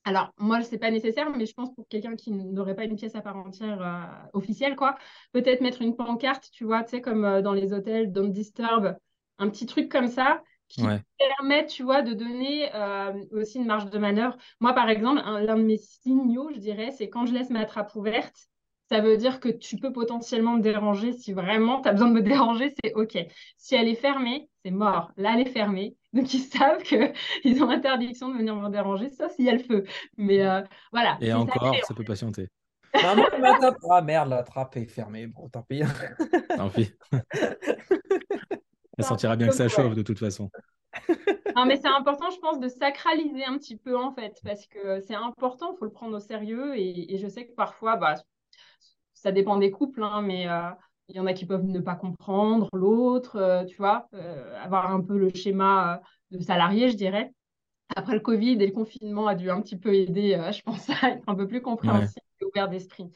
Alors, 0.05 0.31
moi, 0.37 0.61
c'est 0.63 0.77
pas 0.77 0.89
nécessaire, 0.89 1.29
mais 1.29 1.45
je 1.45 1.53
pense 1.53 1.73
pour 1.75 1.85
quelqu'un 1.89 2.15
qui 2.15 2.31
n'aurait 2.31 2.75
pas 2.75 2.85
une 2.85 2.95
pièce 2.95 3.15
à 3.15 3.21
part 3.21 3.35
entière 3.35 3.81
euh, 3.81 4.29
officielle, 4.33 4.77
quoi, 4.77 4.97
peut-être 5.33 5.59
mettre 5.59 5.81
une 5.81 5.97
pancarte, 5.97 6.49
tu 6.51 6.63
vois, 6.63 6.83
tu 6.83 6.91
sais, 6.91 7.01
comme 7.01 7.25
euh, 7.25 7.41
dans 7.41 7.51
les 7.51 7.73
hôtels, 7.73 8.13
Don't 8.13 8.31
Disturb, 8.31 8.95
un 9.37 9.49
petit 9.49 9.65
truc 9.65 9.91
comme 9.91 10.07
ça 10.07 10.41
qui 10.69 10.81
permet, 11.17 11.65
tu 11.65 11.83
vois, 11.83 12.01
de 12.01 12.13
donner 12.13 12.69
aussi 13.31 13.57
une 13.57 13.67
marge 13.67 13.89
de 13.89 13.97
manœuvre. 13.97 14.35
Moi, 14.59 14.73
par 14.73 14.89
exemple, 14.89 15.21
l'un 15.21 15.55
de 15.55 15.63
mes 15.63 15.77
signaux, 15.77 16.49
je 16.53 16.59
dirais, 16.59 16.91
c'est 16.91 17.09
quand 17.09 17.25
je 17.25 17.33
laisse 17.33 17.49
ma 17.49 17.63
trappe 17.63 17.95
ouverte, 17.95 18.49
ça 18.89 19.01
veut 19.01 19.17
dire 19.17 19.39
que 19.39 19.49
tu 19.49 19.77
peux 19.77 19.91
potentiellement 19.91 20.53
me 20.53 20.61
déranger. 20.61 21.13
Si 21.13 21.33
vraiment 21.33 21.81
tu 21.81 21.89
as 21.89 21.93
besoin 21.93 22.09
de 22.09 22.13
me 22.13 22.21
déranger, 22.21 22.73
c'est 22.83 22.93
OK. 22.93 23.17
Si 23.57 23.75
elle 23.75 23.87
est 23.87 23.95
fermée, 23.95 24.49
c'est 24.63 24.71
mort. 24.71 25.11
Là, 25.17 25.33
elle 25.35 25.47
est 25.47 25.51
fermée. 25.51 25.95
Donc, 26.13 26.33
ils 26.33 26.39
savent 26.43 26.83
qu'ils 26.83 27.63
ont 27.63 27.69
interdiction 27.69 28.29
de 28.29 28.37
venir 28.37 28.55
me 28.55 28.69
déranger, 28.69 29.09
sauf 29.09 29.31
s'il 29.33 29.45
y 29.45 29.49
a 29.49 29.53
le 29.53 29.59
feu. 29.59 29.83
Mais 30.17 30.45
euh, 30.45 30.61
voilà. 30.91 31.17
Et 31.21 31.33
encore, 31.33 31.75
ça, 31.83 31.93
peut 31.93 32.03
patienter. 32.03 32.47
ah 32.93 34.01
merde, 34.01 34.29
la 34.29 34.43
trappe 34.43 34.77
est 34.77 34.85
fermée. 34.85 35.27
Bon, 35.27 35.49
tant 35.49 35.63
pis. 35.63 35.81
tant 36.55 36.69
pis. 36.69 36.91
Elle 38.97 39.05
sentira 39.05 39.35
bien 39.35 39.47
que 39.47 39.53
ça 39.53 39.67
chauffe 39.67 39.93
de 39.93 40.01
toute 40.01 40.19
façon. 40.19 40.49
Non, 41.55 41.65
mais 41.65 41.77
c'est 41.77 41.87
important, 41.87 42.29
je 42.29 42.39
pense, 42.39 42.59
de 42.59 42.67
sacraliser 42.67 43.43
un 43.45 43.57
petit 43.57 43.77
peu, 43.77 43.97
en 43.97 44.11
fait, 44.11 44.39
parce 44.43 44.65
que 44.67 44.99
c'est 45.01 45.15
important, 45.15 45.73
il 45.73 45.77
faut 45.77 45.85
le 45.85 45.91
prendre 45.91 46.15
au 46.15 46.19
sérieux. 46.19 46.75
Et, 46.77 47.13
et, 47.13 47.17
je 47.17 47.27
sais 47.27 47.45
que 47.45 47.53
parfois, 47.53 47.95
bah, 47.95 48.15
ça 49.27 49.31
dépend 49.33 49.57
des 49.57 49.71
couples, 49.71 50.03
hein, 50.03 50.21
mais 50.21 50.47
il 51.09 51.15
y 51.17 51.19
en 51.19 51.25
a 51.25 51.33
qui 51.33 51.45
peuvent 51.45 51.65
ne 51.65 51.81
pas 51.81 51.95
comprendre 51.95 52.69
l'autre, 52.71 53.65
tu 53.67 53.75
vois, 53.75 54.07
avoir 54.63 54.89
un 54.89 55.01
peu 55.01 55.17
le 55.17 55.29
schéma 55.35 56.01
de 56.31 56.39
salarié, 56.39 56.89
je 56.89 56.95
dirais. 56.95 57.33
Après 57.95 58.13
le 58.13 58.21
Covid 58.21 58.53
et 58.53 58.65
le 58.65 58.71
confinement 58.71 59.27
a 59.27 59.35
dû 59.35 59.49
un 59.49 59.61
petit 59.61 59.77
peu 59.77 59.93
aider, 59.93 60.39
je 60.53 60.61
pense, 60.61 60.89
à 61.03 61.09
être 61.09 61.23
un 61.27 61.35
peu 61.35 61.45
plus 61.45 61.61
compréhensif 61.61 62.23
et 62.39 62.45
ouvert 62.45 62.69
d'esprit. 62.69 63.11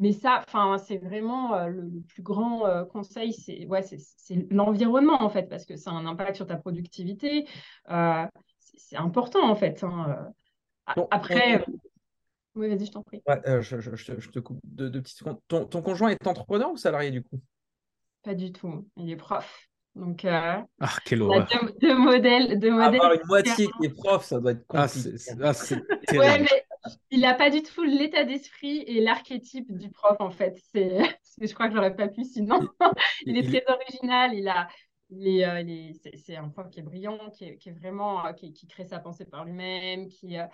Mais 0.00 0.12
ça, 0.12 0.42
c'est 0.82 0.96
vraiment 0.96 1.54
euh, 1.54 1.66
le, 1.66 2.00
plus 2.08 2.22
grand 2.22 2.66
euh, 2.66 2.84
conseil, 2.84 3.34
c'est 3.34 3.66
ouais, 3.66 3.84
l'environnement 4.50 5.22
en 5.22 5.28
fait, 5.28 5.42
parce 5.42 5.66
que 5.66 5.76
ça 5.76 5.90
a 5.90 5.94
un 5.94 6.06
impact 6.06 6.36
sur 6.36 6.46
ta 6.46 6.56
productivité. 6.56 7.46
Euh, 7.90 8.24
c'est 8.58 8.96
important 8.96 9.46
en 9.46 9.54
fait. 9.54 9.84
Hein, 9.84 10.32
après, 10.86 11.62
oui, 12.54 12.68
vas-y, 12.68 12.86
je 12.86 12.92
t'en 12.92 13.02
prie. 13.02 13.22
je, 13.26 14.30
te 14.30 14.38
coupe 14.38 14.60
de 14.64 14.98
petites 14.98 15.18
secondes. 15.18 15.38
Ton, 15.48 15.66
ton, 15.66 15.82
conjoint 15.82 16.10
est 16.10 16.26
entrepreneur 16.26 16.70
ou 16.70 16.76
salarié 16.76 17.10
du 17.10 17.22
coup? 17.22 17.40
Pas 18.22 18.34
du 18.34 18.52
tout. 18.52 18.88
Il 18.96 19.10
est 19.10 19.16
prof. 19.16 19.68
Donc, 19.96 20.24
ah, 20.24 20.66
quelle 21.04 21.22
horreur. 21.22 21.48
Deux, 21.80 21.96
modèles, 21.96 22.58
deux 22.60 22.70
modèles. 22.70 23.00
Avoir 23.00 23.12
une 23.12 23.26
moitié 23.26 23.66
qui 23.66 23.86
est 23.86 23.94
prof, 23.94 24.24
ça 24.24 24.38
doit 24.38 24.52
être 24.52 24.64
ah, 24.70 24.86
compliqué. 24.86 25.18
Ah, 25.42 25.52
c'est 25.52 25.76
ouais, 26.18 26.38
mais 26.38 26.64
il 27.10 27.20
n'a 27.20 27.34
pas 27.34 27.50
du 27.50 27.62
tout 27.62 27.82
l'état 27.82 28.24
d'esprit 28.24 28.84
et 28.86 29.00
l'archétype 29.00 29.76
du 29.76 29.90
prof, 29.90 30.16
en 30.20 30.30
fait. 30.30 30.60
C'est, 30.72 30.98
je 31.40 31.52
crois 31.54 31.68
que 31.68 31.74
j'aurais 31.74 31.96
pas 31.96 32.08
pu 32.08 32.24
sinon. 32.24 32.60
il 33.26 33.36
est 33.36 33.42
très 33.42 33.64
original. 33.72 34.34
Il 34.34 34.48
a, 34.48 34.68
euh, 35.12 35.92
c'est, 36.14 36.36
un 36.36 36.48
prof 36.48 36.70
qui 36.70 36.80
est 36.80 36.84
brillant, 36.84 37.18
qui 37.30 37.44
est, 37.44 37.70
vraiment, 37.72 38.26
euh, 38.26 38.32
qui, 38.32 38.66
crée 38.68 38.84
sa 38.84 39.00
pensée 39.00 39.24
par 39.24 39.44
lui-même, 39.44 40.08
qui, 40.08 40.38
euh, 40.38 40.46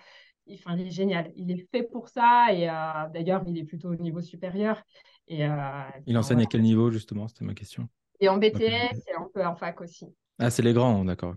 enfin, 0.53 0.75
il 0.77 0.87
est 0.87 0.91
génial. 0.91 1.31
Il 1.35 1.51
est 1.51 1.67
fait 1.71 1.83
pour 1.83 2.09
ça 2.09 2.47
et 2.51 2.67
d'ailleurs, 3.13 3.43
il 3.47 3.57
est 3.57 3.63
plutôt 3.63 3.89
au 3.89 3.95
niveau 3.95 4.21
supérieur. 4.21 4.81
Et, 5.27 5.45
il 6.05 6.17
enseigne 6.17 6.41
à 6.41 6.45
quel 6.45 6.61
niveau, 6.61 6.91
justement? 6.91 7.27
C'était 7.27 7.45
ma 7.45 7.53
question. 7.53 7.87
Et 8.19 8.29
en 8.29 8.37
BTS 8.37 8.59
et 8.61 9.13
un 9.17 9.27
peu 9.33 9.45
en 9.45 9.55
fac 9.55 9.79
aussi. 9.81 10.07
Ah, 10.39 10.49
c'est 10.49 10.63
les 10.63 10.73
grands, 10.73 11.03
d'accord. 11.05 11.35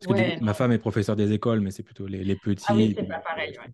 Parce 0.00 0.20
que 0.20 0.44
ma 0.44 0.54
femme 0.54 0.72
est 0.72 0.78
professeure 0.78 1.16
des 1.16 1.32
écoles, 1.32 1.60
mais 1.60 1.70
c'est 1.70 1.82
plutôt 1.82 2.06
les, 2.06 2.24
les 2.24 2.36
petits. 2.36 2.64
Ah 2.68 2.74
oui, 2.74 2.94
c'est 2.96 3.04
pas 3.04 3.20
pareil, 3.20 3.56
ouais. 3.58 3.72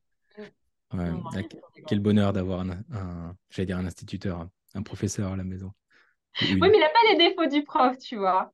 Ouais, 0.94 1.46
quel 1.86 2.00
bonheur 2.00 2.32
d'avoir 2.32 2.60
un, 2.60 3.36
j'allais 3.50 3.66
dire 3.66 3.76
un 3.76 3.84
instituteur, 3.84 4.48
un 4.74 4.82
professeur 4.82 5.32
à 5.32 5.36
la 5.36 5.44
maison. 5.44 5.72
Oui, 6.40 6.56
mais 6.60 6.70
il 6.72 6.80
n'a 6.80 6.88
pas 6.88 7.12
les 7.12 7.16
défauts 7.16 7.46
du 7.46 7.62
prof, 7.62 7.98
tu 7.98 8.16
vois. 8.16 8.52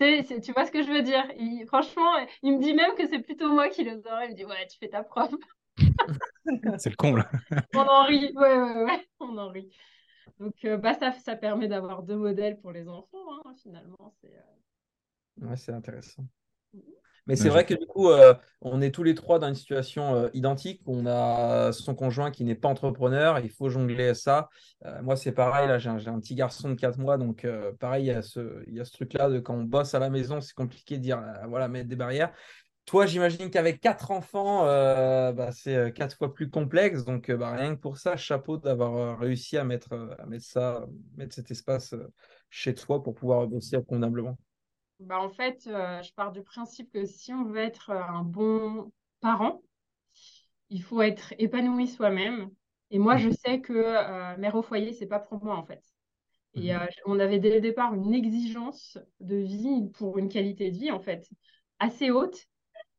tu 0.00 0.52
vois 0.52 0.66
ce 0.66 0.72
que 0.72 0.82
je 0.82 0.90
veux 0.90 1.02
dire? 1.02 1.24
Franchement, 1.68 2.10
il 2.42 2.56
me 2.56 2.62
dit 2.62 2.74
même 2.74 2.94
que 2.96 3.06
c'est 3.06 3.20
plutôt 3.20 3.52
moi 3.52 3.68
qui 3.68 3.84
le 3.84 4.02
aurais. 4.06 4.26
Il 4.26 4.30
me 4.30 4.34
dit 4.34 4.44
Ouais, 4.44 4.66
tu 4.68 4.78
fais 4.78 4.88
ta 4.88 5.04
prof. 5.04 5.30
c'est 6.78 6.90
le 6.90 6.96
con, 6.96 7.14
là. 7.14 7.30
on 7.74 7.80
en 7.80 8.04
rit, 8.04 8.32
ouais, 8.34 8.56
ouais, 8.56 8.84
ouais, 8.84 9.08
on 9.20 9.36
en 9.36 9.48
rit. 9.48 9.70
Donc, 10.38 10.54
euh, 10.64 10.76
bah, 10.76 10.94
ça, 10.94 11.12
ça 11.12 11.36
permet 11.36 11.68
d'avoir 11.68 12.02
deux 12.02 12.16
modèles 12.16 12.60
pour 12.60 12.72
les 12.72 12.88
enfants, 12.88 13.18
hein, 13.44 13.52
finalement. 13.62 14.14
C'est 14.20 14.34
euh. 15.42 15.46
ouais, 15.46 15.74
intéressant. 15.74 16.24
Mm-hmm. 16.74 16.80
Mais 17.26 17.34
c'est 17.34 17.48
vrai 17.48 17.64
que 17.64 17.74
du 17.74 17.86
coup, 17.86 18.08
euh, 18.08 18.34
on 18.60 18.80
est 18.80 18.92
tous 18.92 19.02
les 19.02 19.14
trois 19.14 19.40
dans 19.40 19.48
une 19.48 19.56
situation 19.56 20.14
euh, 20.14 20.28
identique. 20.32 20.80
On 20.86 21.06
a 21.06 21.72
son 21.72 21.94
conjoint 21.96 22.30
qui 22.30 22.44
n'est 22.44 22.54
pas 22.54 22.68
entrepreneur. 22.68 23.40
Il 23.40 23.50
faut 23.50 23.68
jongler 23.68 24.14
ça. 24.14 24.48
Euh, 24.84 25.02
moi, 25.02 25.16
c'est 25.16 25.32
pareil. 25.32 25.66
Là, 25.66 25.78
j'ai 25.78 25.88
un, 25.88 26.20
petit 26.20 26.36
garçon 26.36 26.70
de 26.70 26.74
4 26.76 26.98
mois. 26.98 27.18
Donc, 27.18 27.44
pareil, 27.80 28.04
il 28.04 28.08
y 28.08 28.10
a 28.12 28.22
ce, 28.22 28.62
il 28.68 28.74
y 28.74 28.80
a 28.80 28.84
ce 28.84 28.92
truc-là 28.92 29.28
de 29.28 29.40
quand 29.40 29.54
on 29.54 29.64
bosse 29.64 29.94
à 29.94 29.98
la 29.98 30.08
maison, 30.08 30.40
c'est 30.40 30.54
compliqué 30.54 30.98
de 30.98 31.02
dire, 31.02 31.20
voilà, 31.48 31.66
mettre 31.66 31.88
des 31.88 31.96
barrières. 31.96 32.32
Toi, 32.86 33.06
j'imagine 33.06 33.50
qu'avec 33.50 33.80
quatre 33.80 34.10
enfants, 34.10 34.62
bah, 34.64 35.50
c'est 35.52 35.92
quatre 35.92 36.16
fois 36.16 36.32
plus 36.32 36.48
complexe. 36.48 37.04
Donc, 37.04 37.30
bah, 37.30 37.52
rien 37.52 37.74
que 37.74 37.80
pour 37.80 37.98
ça, 37.98 38.16
chapeau 38.16 38.56
d'avoir 38.56 39.18
réussi 39.18 39.56
à 39.56 39.64
mettre, 39.64 39.92
à 40.18 40.26
mettre 40.26 40.44
ça, 40.44 40.86
mettre 41.16 41.34
cet 41.34 41.50
espace 41.50 41.94
chez 42.48 42.74
toi 42.74 43.02
pour 43.02 43.14
pouvoir 43.14 43.46
bosser 43.46 43.78
convenablement. 43.86 44.38
Bah, 45.00 45.20
en 45.20 45.28
fait, 45.28 45.66
euh, 45.66 46.02
je 46.02 46.12
pars 46.14 46.32
du 46.32 46.42
principe 46.42 46.90
que 46.90 47.04
si 47.04 47.32
on 47.32 47.44
veut 47.44 47.60
être 47.60 47.90
euh, 47.90 48.02
un 48.02 48.22
bon 48.22 48.92
parent, 49.20 49.62
il 50.70 50.82
faut 50.82 51.02
être 51.02 51.34
épanoui 51.38 51.86
soi-même. 51.86 52.50
Et 52.90 52.98
moi, 52.98 53.16
je 53.16 53.30
sais 53.30 53.60
que 53.60 53.72
euh, 53.74 54.36
mère 54.38 54.54
au 54.54 54.62
foyer, 54.62 54.92
c'est 54.92 55.06
pas 55.06 55.18
pour 55.18 55.44
moi, 55.44 55.56
en 55.56 55.64
fait. 55.64 55.82
Et 56.54 56.72
mhm. 56.72 56.88
on 57.04 57.20
avait 57.20 57.38
dès 57.38 57.54
le 57.54 57.60
départ 57.60 57.92
une 57.92 58.14
exigence 58.14 58.96
de 59.20 59.36
vie 59.36 59.90
pour 59.92 60.16
une 60.16 60.30
qualité 60.30 60.70
de 60.70 60.78
vie, 60.78 60.90
en 60.90 61.00
fait, 61.00 61.28
assez 61.78 62.10
haute. 62.10 62.46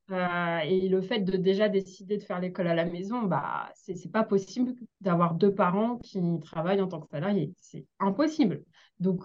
Et 0.10 0.88
le 0.90 1.02
fait 1.02 1.20
de 1.20 1.38
déjà 1.38 1.70
décider 1.70 2.18
de 2.18 2.24
faire 2.24 2.40
l'école 2.40 2.68
à 2.68 2.76
la 2.76 2.86
maison, 2.86 3.24
bah, 3.24 3.70
c'est 3.76 4.12
pas 4.12 4.24
possible 4.24 4.74
d'avoir 5.02 5.36
deux 5.36 5.54
parents 5.54 5.98
qui 5.98 6.22
travaillent 6.44 6.82
en 6.82 6.88
tant 6.88 7.02
que 7.02 7.10
salariés. 7.10 7.54
C'est 7.58 7.86
impossible. 8.00 8.64
Donc, 9.00 9.24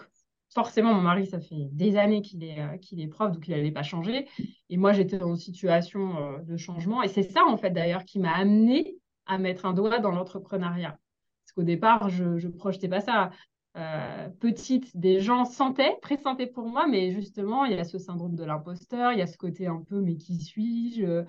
forcément, 0.53 0.95
mon 0.95 1.01
mari, 1.01 1.27
ça 1.27 1.41
fait 1.41 1.69
des 1.73 1.97
années 1.97 2.23
qu'il 2.23 2.45
est, 2.45 2.61
euh, 2.61 2.77
qu'il 2.79 3.01
est 3.01 3.07
prof, 3.09 3.33
donc 3.33 3.47
il 3.49 3.53
n'allait 3.53 3.71
pas 3.71 3.83
changer. 3.83 4.29
Et 4.69 4.77
moi, 4.77 4.93
j'étais 4.93 5.19
dans 5.19 5.31
une 5.31 5.37
situation 5.37 6.17
euh, 6.17 6.39
de 6.43 6.57
changement. 6.57 7.03
Et 7.03 7.09
c'est 7.09 7.23
ça, 7.23 7.45
en 7.47 7.57
fait, 7.57 7.71
d'ailleurs, 7.71 8.05
qui 8.05 8.19
m'a 8.19 8.33
amené 8.33 8.97
à 9.27 9.39
mettre 9.39 9.67
un 9.67 9.73
doigt 9.73 9.99
dans 9.99 10.11
l'entrepreneuriat. 10.11 10.99
Parce 11.45 11.53
qu'au 11.55 11.63
départ, 11.63 12.09
je 12.09 12.25
ne 12.25 12.49
projetais 12.49 12.89
pas 12.89 13.01
ça. 13.01 13.31
Euh, 13.77 14.29
petite, 14.41 14.97
des 14.97 15.21
gens 15.21 15.45
sentaient, 15.45 15.97
pressentaient 16.03 16.47
pour 16.47 16.69
moi, 16.69 16.87
mais 16.87 17.11
justement, 17.11 17.65
il 17.65 17.73
y 17.73 17.79
a 17.79 17.85
ce 17.85 17.99
syndrome 17.99 18.37
de 18.37 18.45
l'imposteur, 18.45 19.13
il 19.13 19.19
y 19.19 19.23
a 19.23 19.27
ce 19.27 19.39
côté 19.39 19.67
un 19.67 19.83
peu, 19.83 20.01
mais 20.01 20.17
qui 20.17 20.39
suis-je 20.41 21.25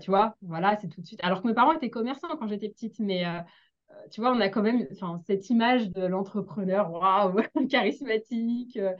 Tu 0.00 0.10
vois, 0.10 0.36
voilà, 0.42 0.76
c'est 0.80 0.88
tout 0.88 1.00
de 1.00 1.06
suite. 1.06 1.20
Alors 1.22 1.42
que 1.42 1.48
mes 1.48 1.54
parents 1.54 1.72
étaient 1.72 1.90
commerçants 1.90 2.36
quand 2.38 2.46
j'étais 2.48 2.68
petite, 2.68 2.98
mais 3.00 3.24
tu 4.10 4.20
vois, 4.20 4.32
on 4.32 4.40
a 4.40 4.48
quand 4.48 4.62
même 4.62 4.86
cette 5.26 5.50
image 5.50 5.90
de 5.90 6.06
l'entrepreneur, 6.06 6.90
waouh, 6.90 7.42
charismatique. 7.70 8.76
Euh. 8.76 8.94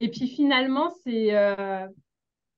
Et 0.00 0.10
puis 0.10 0.28
finalement, 0.28 0.90
c'est 1.04 1.34
euh, 1.34 1.86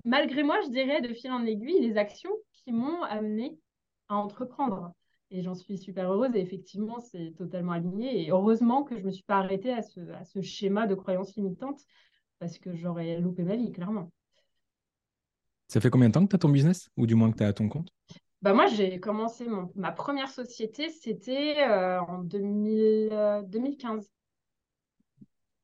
malgré 0.05 0.43
moi, 0.43 0.61
je 0.65 0.71
dirais, 0.71 1.01
de 1.01 1.13
fil 1.13 1.33
en 1.33 1.45
aiguille, 1.45 1.81
les 1.81 1.97
actions 1.97 2.33
qui 2.53 2.73
m'ont 2.73 3.03
amené 3.03 3.59
à 4.09 4.17
entreprendre. 4.17 4.93
Et 5.33 5.43
j'en 5.43 5.55
suis 5.55 5.79
super 5.79 6.13
heureuse. 6.13 6.37
Et 6.37 6.41
effectivement, 6.41 7.01
c'est 7.01 7.35
totalement 7.37 7.73
aligné. 7.73 8.25
Et 8.25 8.31
heureusement 8.31 8.85
que 8.85 8.95
je 8.95 9.01
ne 9.01 9.07
me 9.07 9.11
suis 9.11 9.25
pas 9.25 9.39
arrêtée 9.39 9.73
à 9.73 9.83
ce, 9.83 10.01
à 10.13 10.25
ce 10.25 10.43
schéma 10.43 10.87
de 10.87 10.95
croyances 10.95 11.35
limitantes 11.35 11.81
parce 12.39 12.59
que 12.59 12.75
j'aurais 12.75 13.19
loupé 13.19 13.43
ma 13.43 13.57
vie, 13.57 13.73
clairement. 13.73 14.11
Ça 15.69 15.81
fait 15.81 15.91
combien 15.91 16.09
de 16.09 16.13
temps 16.13 16.25
que 16.25 16.31
tu 16.31 16.37
as 16.37 16.39
ton 16.39 16.51
business? 16.51 16.91
Ou 16.97 17.07
du 17.07 17.15
moins 17.15 17.33
que 17.33 17.39
tu 17.39 17.43
es 17.45 17.47
à 17.47 17.53
ton 17.53 17.69
compte? 17.69 17.89
Bah 18.43 18.53
moi, 18.53 18.67
j'ai 18.67 18.99
commencé 18.99 19.47
ma 19.77 19.93
première 19.93 20.29
société, 20.29 20.91
c'était 20.91 21.63
euh, 21.63 22.01
en 22.01 22.19
2000, 22.19 23.45
2015. 23.47 24.11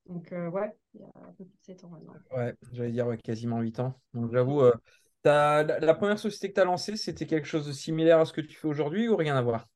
Euh, 0.09 0.13
Donc, 0.15 0.33
euh, 0.33 0.49
ouais, 0.49 0.75
il 0.95 1.01
y 1.01 1.05
a 1.05 1.09
un 1.29 1.33
peu 1.33 1.45
plus 1.45 1.59
de 1.59 1.65
7 1.65 1.85
ans 1.85 1.89
maintenant. 1.89 2.15
Ouais, 2.31 2.55
j'allais 2.73 2.93
dire 2.93 3.09
quasiment 3.23 3.61
8 3.61 3.81
ans. 3.81 3.95
Donc, 4.15 4.33
j'avoue, 4.33 4.63
la, 5.25 5.63
la, 5.63 5.95
première 5.95 6.19
société 6.19 6.49
que 6.51 6.55
tu 6.55 6.61
as 6.61 6.65
lancée, 6.65 6.97
c'était 6.97 7.27
quelque 7.27 7.47
chose 7.47 7.67
de 7.67 7.73
similaire 7.73 8.19
à 8.19 8.25
ce 8.25 8.33
que 8.33 8.41
tu 8.41 8.57
fais 8.57 8.69
aujourd'hui 8.69 9.09
ou 9.09 9.17
rien 9.17 9.37
à 9.37 9.43
voir? 9.43 9.67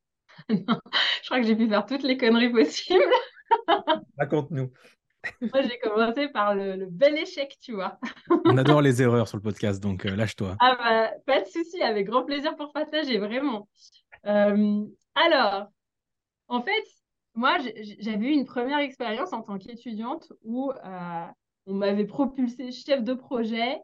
Non, 0.49 0.79
je 1.23 1.27
crois 1.27 1.41
que 1.41 1.47
j'ai 1.47 1.57
pu 1.57 1.69
faire 1.69 1.85
toutes 1.85 2.03
les 2.03 2.17
conneries 2.17 2.51
possibles. 2.51 3.05
Raconte-nous. 4.19 4.73
Moi, 5.41 5.63
j'ai 5.63 5.79
commencé 5.79 6.29
par 6.29 6.55
le, 6.55 6.87
bel 6.87 7.17
échec, 7.17 7.57
tu 7.61 7.75
vois. 7.75 7.99
On 8.45 8.57
adore 8.57 8.83
les 8.83 9.03
erreurs 9.03 9.29
sur 9.29 9.37
le 9.37 9.43
podcast, 9.43 9.81
donc 9.81 10.05
euh, 10.05 10.17
lâche-toi. 10.17 10.57
Ah 10.59 10.77
bah, 10.77 11.11
pas 11.27 11.41
de 11.43 11.47
souci, 11.47 11.81
avec 11.83 12.07
grand 12.07 12.25
plaisir 12.25 12.57
pour 12.57 12.73
partager, 12.73 13.19
vraiment. 13.19 13.69
Euh, 14.27 14.85
alors, 15.15 15.69
en 16.49 16.63
fait, 16.63 16.85
moi, 17.35 17.57
j'avais 18.01 18.27
eu 18.27 18.33
une 18.33 18.45
première 18.45 18.79
expérience 18.79 19.33
en 19.33 19.43
tant 19.43 19.59
qu'étudiante 19.59 20.33
où 20.43 20.73
euh, 20.73 21.27
on 21.67 21.75
m'avait 21.75 22.05
propulsé 22.05 22.73
chef 22.73 23.03
de 23.05 23.15
projet 23.15 23.79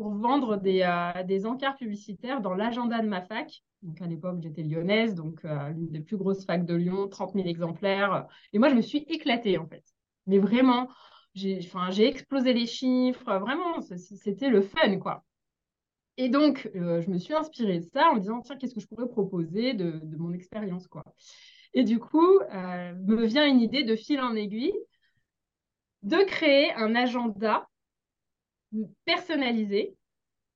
pour 0.00 0.14
vendre 0.14 0.56
des, 0.56 0.88
des 1.26 1.44
encarts 1.44 1.76
publicitaires 1.76 2.40
dans 2.40 2.54
l'agenda 2.54 3.00
de 3.00 3.06
ma 3.06 3.20
fac. 3.20 3.62
Donc 3.82 4.00
à 4.00 4.06
l'époque, 4.06 4.38
j'étais 4.40 4.62
lyonnaise, 4.62 5.14
donc 5.14 5.42
l'une 5.42 5.90
des 5.90 6.00
plus 6.00 6.16
grosses 6.16 6.46
facs 6.46 6.64
de 6.64 6.74
Lyon, 6.74 7.06
30 7.06 7.34
000 7.34 7.46
exemplaires. 7.46 8.26
Et 8.54 8.58
moi, 8.58 8.70
je 8.70 8.76
me 8.76 8.80
suis 8.80 9.04
éclatée, 9.08 9.58
en 9.58 9.66
fait. 9.66 9.84
Mais 10.26 10.38
vraiment, 10.38 10.88
j'ai 11.34 12.08
explosé 12.08 12.54
les 12.54 12.64
chiffres, 12.64 13.36
vraiment, 13.40 13.82
c'était 13.82 14.48
le 14.48 14.62
fun, 14.62 14.98
quoi. 14.98 15.22
Et 16.16 16.30
donc, 16.30 16.70
euh, 16.76 17.02
je 17.02 17.10
me 17.10 17.18
suis 17.18 17.34
inspirée 17.34 17.80
de 17.80 17.88
ça 17.92 18.08
en 18.08 18.14
me 18.14 18.20
disant, 18.20 18.40
tiens, 18.40 18.56
qu'est-ce 18.56 18.74
que 18.74 18.80
je 18.80 18.86
pourrais 18.86 19.08
proposer 19.08 19.74
de, 19.74 20.00
mon 20.16 20.32
expérience, 20.32 20.88
quoi. 20.88 21.04
Et 21.74 21.84
du 21.84 21.98
coup, 21.98 22.40
euh, 22.40 22.94
me 22.94 23.26
vient 23.26 23.46
une 23.46 23.60
idée 23.60 23.84
de 23.84 23.96
fil 23.96 24.18
en 24.22 24.34
aiguille 24.34 24.72
de 26.02 26.24
créer 26.24 26.72
un 26.72 26.94
agenda 26.94 27.68
personnalisé, 29.04 29.94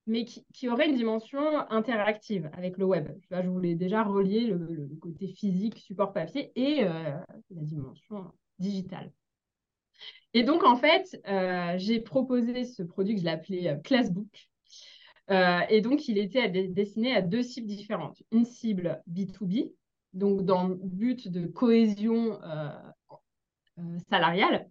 mais 0.07 0.25
qui, 0.25 0.69
aurait 0.69 0.89
une 0.89 0.97
dimension 0.97 1.59
interactive 1.71 2.51
avec 2.53 2.77
le 2.77 2.85
web. 2.85 3.09
je 3.31 3.49
voulais 3.49 3.75
déjà 3.75 4.03
relier 4.03 4.47
le, 4.47 4.89
côté 5.01 5.29
physique, 5.29 5.79
support 5.79 6.13
papier, 6.13 6.53
et 6.57 6.85
euh, 6.85 7.17
la 7.51 7.63
dimension 7.63 8.33
digitale. 8.59 9.11
Et 10.35 10.43
donc, 10.43 10.65
en 10.65 10.77
fait, 10.77 11.21
euh, 11.29 11.75
j'ai 11.79 12.01
proposé 12.01 12.65
ce 12.65 12.83
produit 12.83 13.15
que 13.15 13.21
je 13.21 13.27
l'appelais 13.27 13.69
euh, 13.69 13.77
Classbook. 13.77 14.49
Et 15.71 15.81
donc, 15.81 16.07
il 16.07 16.19
était 16.19 16.51
destiné 16.69 17.15
à 17.15 17.23
deux 17.23 17.43
cibles 17.43 17.67
différentes. 17.67 18.23
Une 18.31 18.45
cible 18.45 19.03
B2B, 19.11 19.73
donc 20.13 20.45
dans 20.45 20.69
le 20.69 20.75
but 20.75 21.29
de 21.29 21.47
cohésion 21.47 22.39
salariale. 24.11 24.69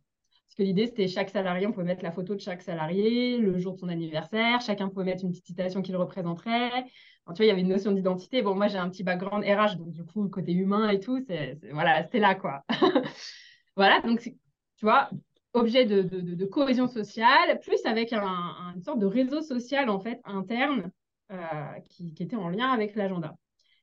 Parce 0.53 0.67
que 0.67 0.67
l'idée, 0.67 0.85
c'était 0.85 1.07
chaque 1.07 1.31
salarié, 1.31 1.65
on 1.65 1.71
pouvait 1.71 1.83
mettre 1.83 2.03
la 2.03 2.11
photo 2.11 2.35
de 2.35 2.39
chaque 2.39 2.61
salarié, 2.61 3.39
le 3.39 3.57
jour 3.57 3.73
de 3.73 3.79
son 3.79 3.89
anniversaire, 3.89 4.61
chacun 4.61 4.87
pouvait 4.87 5.05
mettre 5.05 5.23
une 5.23 5.31
petite 5.31 5.47
citation 5.47 5.81
qui 5.81 5.91
le 5.91 5.97
représenterait. 5.97 6.83
tu 6.83 6.89
vois, 7.25 7.45
il 7.45 7.47
y 7.47 7.49
avait 7.49 7.61
une 7.61 7.69
notion 7.69 7.91
d'identité. 7.91 8.43
Bon, 8.43 8.53
moi, 8.53 8.67
j'ai 8.67 8.77
un 8.77 8.87
petit 8.87 9.01
background 9.01 9.43
RH, 9.43 9.77
donc 9.77 9.89
du 9.89 10.05
coup, 10.05 10.21
le 10.21 10.29
côté 10.29 10.51
humain 10.51 10.89
et 10.89 10.99
tout, 10.99 11.19
c'est, 11.25 11.57
voilà, 11.71 12.03
c'était 12.03 12.19
là, 12.19 12.35
quoi. 12.35 12.63
voilà, 13.75 13.99
donc, 14.01 14.19
tu 14.21 14.85
vois, 14.85 15.09
objet 15.53 15.85
de, 15.85 16.45
cohésion 16.45 16.85
sociale, 16.87 17.59
plus 17.59 17.83
avec 17.85 18.13
un, 18.13 18.73
une 18.75 18.83
sorte 18.83 18.99
de 18.99 19.07
réseau 19.07 19.41
social, 19.41 19.89
en 19.89 19.99
fait, 19.99 20.21
interne, 20.23 20.91
euh, 21.31 21.79
qui, 21.89 22.13
qui, 22.13 22.21
était 22.21 22.35
en 22.35 22.49
lien 22.49 22.69
avec 22.69 22.93
l'agenda. 22.95 23.33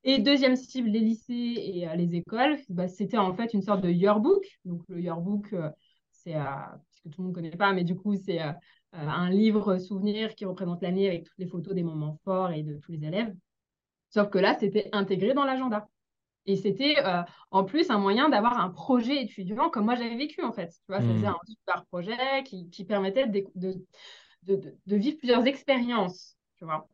Et 0.05 0.19
deuxième 0.19 0.55
cible, 0.55 0.89
les 0.89 1.01
lycées 1.01 1.33
et 1.33 1.89
euh, 1.89 1.95
les 1.97 2.15
écoles, 2.15 2.59
bah, 2.69 2.87
c'était 2.87 3.19
en 3.19 3.35
fait 3.35 3.55
une 3.55 3.63
sorte 3.63 3.83
de 3.83 3.91
yearbook. 3.91 4.45
Donc, 4.65 4.83
le 4.89 5.01
yearbook, 5.01 5.53
euh, 5.53 5.69
c'est, 6.23 6.35
euh, 6.35 6.41
que 7.05 7.09
tout 7.09 7.23
le 7.23 7.25
monde 7.25 7.37
ne 7.37 7.43
connaît 7.43 7.57
pas, 7.57 7.73
mais 7.73 7.85
du 7.85 7.97
coup, 7.97 8.15
c'est 8.17 8.43
euh, 8.43 8.53
euh, 8.95 9.09
un 9.09 9.31
livre 9.31 9.79
souvenir 9.79 10.35
qui 10.35 10.45
représente 10.45 10.83
l'année 10.83 11.09
avec 11.09 11.25
toutes 11.25 11.39
les 11.39 11.47
photos 11.47 11.75
des 11.75 11.83
moments 11.83 12.19
forts 12.25 12.53
et 12.53 12.63
de 12.63 12.77
tous 12.77 12.93
les 12.93 13.05
élèves. 13.05 13.35
Sauf 14.11 14.29
que 14.29 14.39
là, 14.39 14.57
c'était 14.59 14.89
intégré 14.93 15.35
dans 15.35 15.45
l'agenda. 15.45 15.89
Et 16.47 16.57
c'était 16.57 16.97
en 17.51 17.65
plus 17.65 17.91
un 17.91 17.99
moyen 17.99 18.31
d'avoir 18.31 18.59
un 18.59 18.71
projet 18.71 19.23
étudiant 19.23 19.69
comme 19.69 19.85
moi 19.85 19.95
j'avais 19.95 20.17
vécu 20.17 20.43
en 20.43 20.53
fait. 20.53 20.71
Tu 20.71 20.87
vois, 20.89 21.01
c'était 21.01 21.13
mmh. 21.13 21.27
un 21.27 21.37
super 21.47 21.85
projet 21.87 22.43
qui, 22.45 22.69
qui 22.71 22.85
permettait 22.85 23.29
de, 23.29 23.45
de, 23.55 23.87
de, 24.45 24.75
de, 24.87 24.97
vivre 24.97 25.19
plusieurs 25.19 25.47
expériences. 25.47 26.37
Tu 26.57 26.65
vois. 26.65 26.89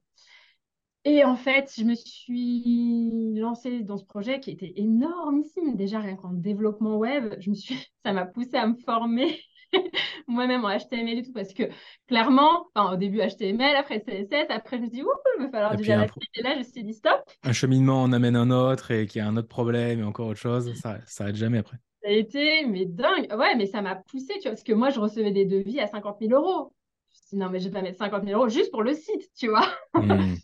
Et 1.08 1.22
en 1.22 1.36
fait, 1.36 1.72
je 1.78 1.84
me 1.84 1.94
suis 1.94 3.38
lancée 3.38 3.84
dans 3.84 3.96
ce 3.96 4.04
projet 4.04 4.40
qui 4.40 4.50
était 4.50 4.72
énormissime. 4.74 5.76
Déjà, 5.76 6.00
rien 6.00 6.16
qu'en 6.16 6.32
développement 6.32 6.96
web, 6.96 7.36
je 7.38 7.48
me 7.48 7.54
suis... 7.54 7.76
ça 8.04 8.12
m'a 8.12 8.26
poussé 8.26 8.56
à 8.56 8.66
me 8.66 8.74
former 8.74 9.38
moi-même 10.26 10.64
en 10.64 10.76
HTML 10.76 11.18
et 11.18 11.22
tout, 11.22 11.32
parce 11.32 11.54
que 11.54 11.62
clairement, 12.08 12.66
au 12.74 12.96
début 12.96 13.18
HTML, 13.18 13.76
après 13.76 14.00
CSS, 14.00 14.46
après 14.48 14.78
je 14.78 14.82
me 14.82 14.86
suis 14.88 14.96
dit, 14.96 15.02
ouh, 15.04 15.10
il 15.38 15.44
va 15.44 15.50
falloir 15.50 15.76
du 15.76 15.84
JavaScript. 15.84 16.26
Et 16.34 16.42
là, 16.42 16.54
je 16.54 16.58
me 16.58 16.64
suis 16.64 16.82
dit, 16.82 16.92
stop. 16.94 17.20
Un 17.44 17.52
cheminement 17.52 18.02
en 18.02 18.12
amène 18.12 18.34
un 18.34 18.50
autre 18.50 18.90
et 18.90 19.06
qu'il 19.06 19.20
y 19.20 19.22
a 19.22 19.28
un 19.28 19.36
autre 19.36 19.48
problème 19.48 20.00
et 20.00 20.02
encore 20.02 20.26
autre 20.26 20.40
chose, 20.40 20.74
ça 20.74 20.98
s'arrête 21.06 21.36
jamais 21.36 21.58
après. 21.58 21.76
Ça 22.02 22.08
a 22.08 22.12
été, 22.12 22.66
mais 22.66 22.84
dingue. 22.84 23.32
Ouais, 23.32 23.54
mais 23.54 23.66
ça 23.66 23.80
m'a 23.80 23.94
poussé, 23.94 24.34
tu 24.34 24.42
vois, 24.42 24.50
parce 24.50 24.64
que 24.64 24.72
moi, 24.72 24.90
je 24.90 24.98
recevais 24.98 25.30
des 25.30 25.44
devis 25.44 25.78
à 25.78 25.86
50 25.86 26.16
000 26.20 26.32
euros. 26.32 26.72
Je 27.12 27.14
me 27.14 27.26
suis 27.28 27.36
dit, 27.36 27.36
non, 27.36 27.48
mais 27.48 27.60
je 27.60 27.68
vais 27.68 27.74
pas 27.74 27.82
mettre 27.82 27.98
50 27.98 28.24
000 28.24 28.36
euros 28.36 28.48
juste 28.48 28.72
pour 28.72 28.82
le 28.82 28.92
site, 28.92 29.30
tu 29.36 29.48
vois. 29.48 29.68
Hmm. 29.94 30.34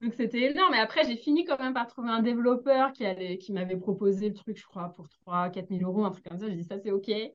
Donc 0.00 0.14
c'était 0.14 0.50
énorme. 0.50 0.74
Et 0.74 0.78
après, 0.78 1.04
j'ai 1.04 1.16
fini 1.16 1.44
quand 1.44 1.58
même 1.58 1.74
par 1.74 1.86
trouver 1.86 2.10
un 2.10 2.22
développeur 2.22 2.92
qui, 2.92 3.04
allait, 3.04 3.38
qui 3.38 3.52
m'avait 3.52 3.76
proposé 3.76 4.28
le 4.28 4.34
truc, 4.34 4.56
je 4.56 4.64
crois, 4.64 4.90
pour 4.94 5.08
3 5.08 5.50
4 5.50 5.68
000 5.68 5.82
euros, 5.82 6.04
un 6.04 6.10
truc 6.10 6.28
comme 6.28 6.38
ça. 6.38 6.48
J'ai 6.48 6.54
dit, 6.54 6.64
ça, 6.64 6.78
c'est 6.78 6.92
OK. 6.92 7.08
Et 7.08 7.34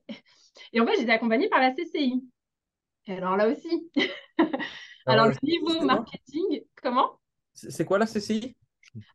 en 0.80 0.86
fait, 0.86 0.96
j'étais 0.98 1.12
accompagnée 1.12 1.48
par 1.48 1.60
la 1.60 1.72
CCI. 1.72 2.24
Et 3.06 3.12
alors 3.12 3.36
là 3.36 3.48
aussi. 3.48 3.90
alors, 5.06 5.26
le 5.26 5.34
niveau 5.42 5.84
marketing, 5.84 6.62
comment? 6.82 7.20
C'est 7.52 7.84
quoi 7.84 7.98
la 7.98 8.06
CCI 8.06 8.56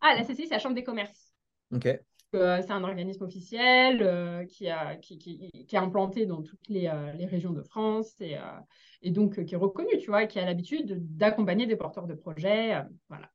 Ah, 0.02 0.14
la 0.16 0.24
CCI, 0.24 0.48
c'est 0.48 0.54
la 0.54 0.60
Chambre 0.60 0.76
des 0.76 0.84
commerces. 0.84 1.34
OK. 1.74 1.88
Euh, 2.36 2.62
c'est 2.62 2.72
un 2.72 2.84
organisme 2.84 3.24
officiel 3.24 4.04
euh, 4.04 4.46
qui, 4.46 4.70
a, 4.70 4.96
qui, 4.98 5.18
qui, 5.18 5.50
qui, 5.68 5.76
est 5.76 5.80
implanté 5.80 6.28
dans 6.28 6.44
toutes 6.44 6.68
les, 6.70 6.88
euh, 6.88 7.12
les 7.14 7.26
régions 7.26 7.54
de 7.54 7.64
France 7.64 8.22
et, 8.22 8.38
et 9.02 9.10
donc 9.10 9.44
qui 9.44 9.56
est 9.56 9.58
reconnu, 9.58 9.98
tu 9.98 10.12
vois, 10.12 10.28
qui 10.28 10.38
a 10.38 10.46
l'habitude 10.46 11.18
d'accompagner 11.18 11.66
des 11.66 11.76
porteurs 11.76 12.06
de 12.06 12.14
projets. 12.14 12.84
voilà. 13.10 13.32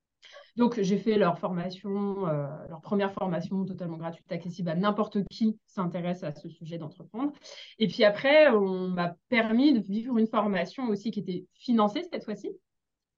Donc, 0.56 0.80
j'ai 0.80 0.98
fait 0.98 1.18
leur 1.18 1.38
formation, 1.38 2.28
euh, 2.28 2.46
leur 2.68 2.80
première 2.80 3.12
formation 3.12 3.64
totalement 3.64 3.96
gratuite, 3.96 4.30
accessible 4.30 4.68
à 4.68 4.76
n'importe 4.76 5.24
qui 5.28 5.58
s'intéresse 5.66 6.22
à 6.22 6.32
ce 6.32 6.48
sujet 6.48 6.78
d'entreprendre. 6.78 7.32
Et 7.78 7.88
puis 7.88 8.04
après, 8.04 8.48
on 8.50 8.88
m'a 8.88 9.16
permis 9.28 9.72
de 9.72 9.80
vivre 9.80 10.16
une 10.16 10.28
formation 10.28 10.86
aussi 10.88 11.10
qui 11.10 11.20
était 11.20 11.46
financée 11.54 12.04
cette 12.12 12.24
fois-ci, 12.24 12.50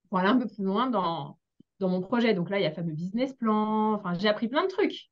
pour 0.08 0.18
aller 0.18 0.28
un 0.28 0.38
peu 0.38 0.46
plus 0.46 0.64
loin 0.64 0.88
dans, 0.88 1.38
dans 1.78 1.90
mon 1.90 2.00
projet. 2.00 2.32
Donc 2.32 2.48
là, 2.48 2.58
il 2.58 2.62
y 2.62 2.66
a 2.66 2.70
le 2.70 2.74
fameux 2.74 2.94
business 2.94 3.34
plan. 3.34 3.92
Enfin, 3.92 4.14
j'ai 4.14 4.28
appris 4.28 4.48
plein 4.48 4.62
de 4.62 4.68
trucs. 4.68 5.10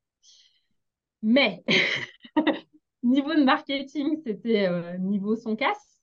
Mais, 1.21 1.63
niveau 3.03 3.35
de 3.35 3.45
marketing, 3.45 4.17
c'était 4.25 4.67
euh, 4.67 4.97
niveau 4.97 5.37
son 5.37 5.57
casse. 5.57 6.01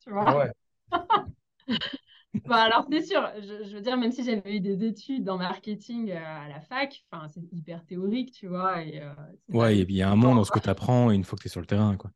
Tu 0.00 0.10
vois 0.10 0.24
ah 0.26 0.36
ouais. 0.36 0.52
Bah, 2.44 2.62
alors, 2.62 2.86
c'est 2.90 3.02
sûr, 3.02 3.28
je, 3.40 3.74
veux 3.74 3.80
dire, 3.80 3.96
même 3.96 4.12
si 4.12 4.24
j'avais 4.24 4.56
eu 4.56 4.60
des 4.60 4.84
études 4.84 5.28
en 5.28 5.38
marketing 5.38 6.10
euh, 6.10 6.16
à 6.18 6.48
la 6.48 6.60
fac, 6.60 7.04
c'est 7.28 7.42
hyper 7.52 7.84
théorique, 7.84 8.32
tu 8.32 8.48
vois. 8.48 8.82
Et, 8.82 9.00
euh, 9.00 9.12
ouais, 9.48 9.78
il 9.78 9.92
y 9.92 10.02
a 10.02 10.10
un 10.10 10.16
monde 10.16 10.36
dans 10.36 10.44
ce 10.44 10.50
que 10.50 10.58
tu 10.58 10.68
apprends 10.68 11.10
une 11.10 11.24
fois 11.24 11.36
que 11.36 11.42
tu 11.42 11.48
es 11.48 11.50
sur 11.50 11.60
le 11.60 11.66
terrain, 11.66 11.96
quoi. 11.96 12.10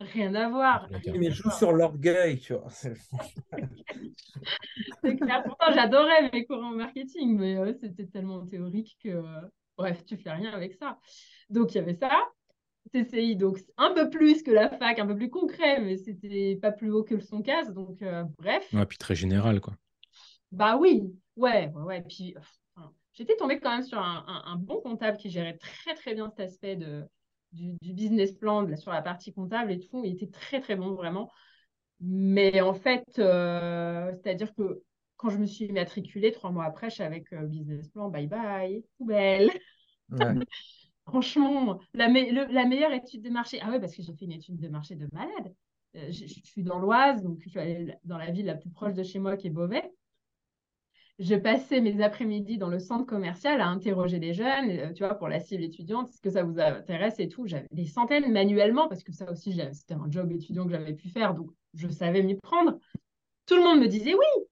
Rien 0.00 0.34
à 0.34 0.48
voir. 0.48 0.88
mais 1.18 1.30
joue 1.30 1.50
sur 1.50 1.72
l'orgueil, 1.72 2.38
tu 2.38 2.54
vois. 2.54 2.68
c'est 5.02 5.16
clair. 5.16 5.42
Pourtant, 5.44 5.72
j'adorais 5.74 6.30
mes 6.32 6.46
cours 6.46 6.62
en 6.62 6.72
marketing, 6.72 7.36
mais 7.38 7.56
euh, 7.56 7.72
c'était 7.80 8.06
tellement 8.06 8.46
théorique 8.46 8.96
que, 9.02 9.22
bref, 9.76 10.04
tu 10.04 10.16
fais 10.16 10.32
rien 10.32 10.52
avec 10.52 10.74
ça. 10.74 10.98
Donc, 11.50 11.74
il 11.74 11.78
y 11.78 11.80
avait 11.80 11.94
ça. 11.94 12.10
CCI, 12.92 13.36
donc 13.36 13.58
un 13.76 13.92
peu 13.92 14.10
plus 14.10 14.42
que 14.42 14.50
la 14.50 14.68
fac, 14.68 14.98
un 14.98 15.06
peu 15.06 15.16
plus 15.16 15.30
concret, 15.30 15.80
mais 15.80 15.96
c'était 15.96 16.58
pas 16.60 16.72
plus 16.72 16.90
haut 16.90 17.04
que 17.04 17.14
le 17.14 17.20
son 17.20 17.42
casse, 17.42 17.72
donc 17.72 18.02
euh, 18.02 18.24
bref. 18.38 18.68
Ouais, 18.72 18.86
puis 18.86 18.98
très 18.98 19.14
général, 19.14 19.60
quoi. 19.60 19.74
Bah 20.52 20.76
oui, 20.76 21.02
ouais, 21.36 21.70
ouais, 21.74 21.82
ouais. 21.82 22.02
Puis 22.02 22.34
j'étais 23.12 23.36
tombée 23.36 23.58
quand 23.58 23.70
même 23.70 23.82
sur 23.82 23.98
un, 23.98 24.56
bon 24.56 24.80
comptable 24.80 25.16
qui 25.16 25.30
gérait 25.30 25.56
très 25.56 25.94
très 25.94 26.14
bien 26.14 26.28
cet 26.30 26.40
aspect 26.40 26.76
de, 26.76 27.04
du, 27.52 27.76
business 27.82 28.32
plan 28.32 28.76
sur 28.76 28.92
la 28.92 29.02
partie 29.02 29.32
comptable 29.32 29.72
et 29.72 29.80
tout. 29.80 30.02
Il 30.04 30.12
était 30.12 30.30
très 30.30 30.60
très 30.60 30.76
bon, 30.76 30.94
vraiment. 30.94 31.30
Mais 32.00 32.60
en 32.60 32.74
fait, 32.74 33.04
euh, 33.18 34.12
c'est-à-dire 34.12 34.54
que 34.54 34.82
quand 35.16 35.30
je 35.30 35.38
me 35.38 35.46
suis 35.46 35.72
matriculée, 35.72 36.30
trois 36.32 36.50
mois 36.50 36.64
après, 36.64 36.90
je 36.90 36.96
suis 36.96 37.02
avec 37.02 37.32
euh, 37.32 37.46
business 37.46 37.88
plan, 37.88 38.08
bye 38.08 38.26
bye, 38.26 38.84
poubelle. 38.98 39.50
Ouais. 40.10 40.34
Franchement, 41.06 41.78
la, 41.94 42.08
meilleure 42.08 42.92
étude 42.92 43.22
de 43.22 43.30
marché. 43.30 43.60
Ah 43.62 43.70
ouais, 43.70 43.78
parce 43.78 43.94
que 43.94 44.02
j'ai 44.02 44.12
fait 44.12 44.24
une 44.24 44.32
étude 44.32 44.56
de 44.56 44.68
marché 44.68 44.96
de 44.96 45.08
malade. 45.12 45.54
Euh, 45.94 46.10
je, 46.10 46.26
suis 46.26 46.64
dans 46.64 46.80
l'Oise, 46.80 47.22
donc 47.22 47.38
je 47.44 47.48
suis 47.48 47.60
allée 47.60 47.94
dans 48.04 48.18
la 48.18 48.30
ville 48.30 48.46
la 48.46 48.56
plus 48.56 48.70
proche 48.70 48.94
de 48.94 49.04
chez 49.04 49.20
moi 49.20 49.36
qui 49.36 49.46
est 49.46 49.50
Beauvais. 49.50 49.88
Je 51.18 51.34
passais 51.34 51.80
mes 51.80 52.02
après-midi 52.02 52.58
dans 52.58 52.68
le 52.68 52.78
centre 52.78 53.06
commercial 53.06 53.60
à 53.60 53.68
interroger 53.68 54.18
les 54.18 54.34
jeunes, 54.34 54.70
euh, 54.70 54.92
tu 54.92 55.04
vois, 55.04 55.14
pour 55.14 55.28
la 55.28 55.40
cible 55.40 55.62
étudiante, 55.62 56.10
est-ce 56.10 56.20
que 56.20 56.28
ça 56.28 56.42
vous 56.42 56.58
intéresse 56.58 57.18
et 57.20 57.28
tout. 57.28 57.46
J'avais 57.46 57.68
des 57.70 57.86
centaines 57.86 58.30
manuellement, 58.30 58.88
parce 58.88 59.02
que 59.02 59.12
ça 59.12 59.30
aussi, 59.30 59.58
c'était 59.72 59.94
un 59.94 60.10
job 60.10 60.30
étudiant 60.32 60.64
que 60.64 60.72
j'avais 60.72 60.92
pu 60.92 61.08
faire, 61.08 61.34
donc 61.34 61.50
je 61.72 61.88
savais 61.88 62.22
m'y 62.22 62.34
prendre. 62.34 62.78
Tout 63.46 63.54
le 63.54 63.62
monde 63.62 63.80
me 63.80 63.86
disait 63.86 64.14
oui. 64.14 64.44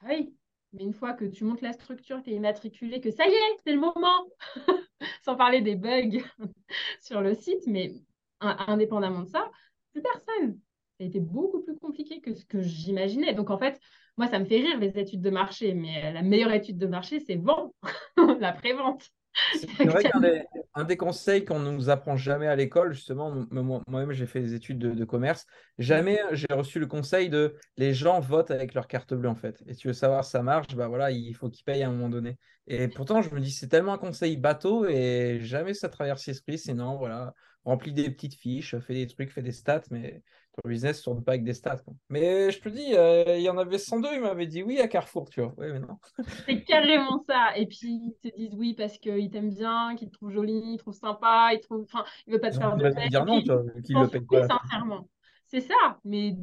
Ah 0.00 0.08
oui, 0.10 0.34
mais 0.74 0.84
une 0.84 0.92
fois 0.92 1.14
que 1.14 1.24
tu 1.24 1.44
montes 1.44 1.62
la 1.62 1.72
structure, 1.72 2.22
tu 2.22 2.30
es 2.30 2.34
immatriculé, 2.34 3.00
que 3.00 3.10
ça 3.10 3.26
y 3.26 3.32
est, 3.32 3.56
c'est 3.64 3.72
le 3.72 3.80
moment, 3.80 4.28
sans 5.24 5.36
parler 5.36 5.60
des 5.60 5.76
bugs 5.76 6.20
sur 7.00 7.20
le 7.20 7.34
site, 7.34 7.66
mais 7.66 7.94
indépendamment 8.40 9.22
de 9.22 9.28
ça, 9.28 9.50
plus 9.92 10.02
personne. 10.02 10.58
Ça 10.98 11.04
a 11.04 11.04
été 11.04 11.20
beaucoup 11.20 11.62
plus 11.62 11.76
compliqué 11.76 12.20
que 12.20 12.34
ce 12.34 12.44
que 12.44 12.60
j'imaginais. 12.60 13.34
Donc 13.34 13.50
en 13.50 13.58
fait, 13.58 13.80
moi, 14.16 14.28
ça 14.28 14.38
me 14.38 14.44
fait 14.44 14.60
rire 14.60 14.78
les 14.78 14.98
études 14.98 15.22
de 15.22 15.30
marché, 15.30 15.74
mais 15.74 16.12
la 16.12 16.22
meilleure 16.22 16.52
étude 16.52 16.78
de 16.78 16.86
marché, 16.86 17.20
c'est 17.20 17.36
vendre, 17.36 17.72
la 18.38 18.52
prévente. 18.52 19.10
C'est 19.58 19.86
vrai 19.86 20.04
qu'un 20.04 20.20
des, 20.20 20.44
un 20.74 20.84
des 20.84 20.96
conseils 20.96 21.44
qu'on 21.44 21.58
ne 21.58 21.70
nous 21.70 21.90
apprend 21.90 22.16
jamais 22.16 22.46
à 22.46 22.56
l'école, 22.56 22.92
justement, 22.92 23.46
moi-même 23.50 24.12
j'ai 24.12 24.26
fait 24.26 24.40
des 24.40 24.54
études 24.54 24.78
de, 24.78 25.04
commerce, 25.04 25.46
jamais 25.78 26.20
j'ai 26.32 26.46
reçu 26.50 26.78
le 26.78 26.86
conseil 26.86 27.28
de 27.28 27.56
les 27.76 27.94
gens 27.94 28.20
votent 28.20 28.50
avec 28.50 28.74
leur 28.74 28.86
carte 28.86 29.14
bleue 29.14 29.28
en 29.28 29.34
fait. 29.34 29.62
Et 29.66 29.74
tu 29.74 29.88
veux 29.88 29.94
savoir 29.94 30.24
si 30.24 30.30
ça 30.30 30.42
marche, 30.42 30.74
bah 30.74 30.88
voilà, 30.88 31.10
il 31.10 31.34
faut 31.34 31.48
qu'ils 31.48 31.64
payent 31.64 31.82
à 31.82 31.88
un 31.88 31.92
moment 31.92 32.08
donné. 32.08 32.38
Et 32.66 32.88
pourtant, 32.88 33.22
je 33.22 33.30
me 33.30 33.40
dis, 33.40 33.50
c'est 33.50 33.68
tellement 33.68 33.92
un 33.92 33.98
conseil 33.98 34.36
bateau 34.36 34.86
et 34.86 35.38
jamais 35.40 35.74
ça 35.74 35.88
traverse 35.88 36.26
l'esprit, 36.26 36.58
c'est 36.58 36.74
non, 36.74 36.96
voilà, 36.96 37.34
remplis 37.64 37.92
des 37.92 38.10
petites 38.10 38.34
fiches, 38.34 38.76
fais 38.78 38.94
des 38.94 39.06
trucs, 39.06 39.30
fais 39.30 39.42
des 39.42 39.52
stats, 39.52 39.82
mais 39.90 40.22
ton 40.62 40.68
business 40.68 40.98
ne 40.98 41.04
tourne 41.04 41.24
pas 41.24 41.32
avec 41.32 41.44
des 41.44 41.54
stats. 41.54 41.82
Mais 42.08 42.50
je 42.50 42.60
te 42.60 42.68
dis, 42.68 42.94
euh, 42.94 43.36
il 43.36 43.42
y 43.42 43.48
en 43.48 43.58
avait 43.58 43.78
102, 43.78 44.08
ils 44.14 44.20
m'avaient 44.20 44.46
dit 44.46 44.62
oui 44.62 44.80
à 44.80 44.88
Carrefour, 44.88 45.28
tu 45.28 45.40
vois. 45.40 45.54
Mais 45.58 45.78
non. 45.78 45.98
C'est 46.46 46.62
carrément 46.62 47.24
ça. 47.28 47.56
Et 47.56 47.66
puis, 47.66 48.14
ils 48.22 48.30
te 48.30 48.36
disent 48.36 48.54
oui 48.54 48.74
parce 48.74 48.98
qu'ils 48.98 49.30
t'aiment 49.30 49.54
bien, 49.54 49.96
qu'ils 49.96 50.08
te 50.08 50.14
trouvent 50.14 50.30
joli, 50.30 50.60
ils 50.64 50.76
te 50.76 50.82
trouvent 50.82 50.94
sympa, 50.94 51.50
ils 51.52 51.60
ne 51.70 51.82
enfin, 51.82 52.04
veulent 52.26 52.40
pas 52.40 52.50
te 52.50 52.56
faire 52.56 52.76
de 52.76 52.90
peine. 52.90 53.08
dire 53.08 53.24
non, 53.24 53.42
tu 53.42 53.52
vois, 53.52 53.64
qu'ils 53.82 53.96
le 53.96 54.08
payent 54.08 54.20
pas. 54.20 54.48
sincèrement. 54.48 55.08
C'est 55.46 55.60
ça. 55.60 55.98
Mais 56.04 56.36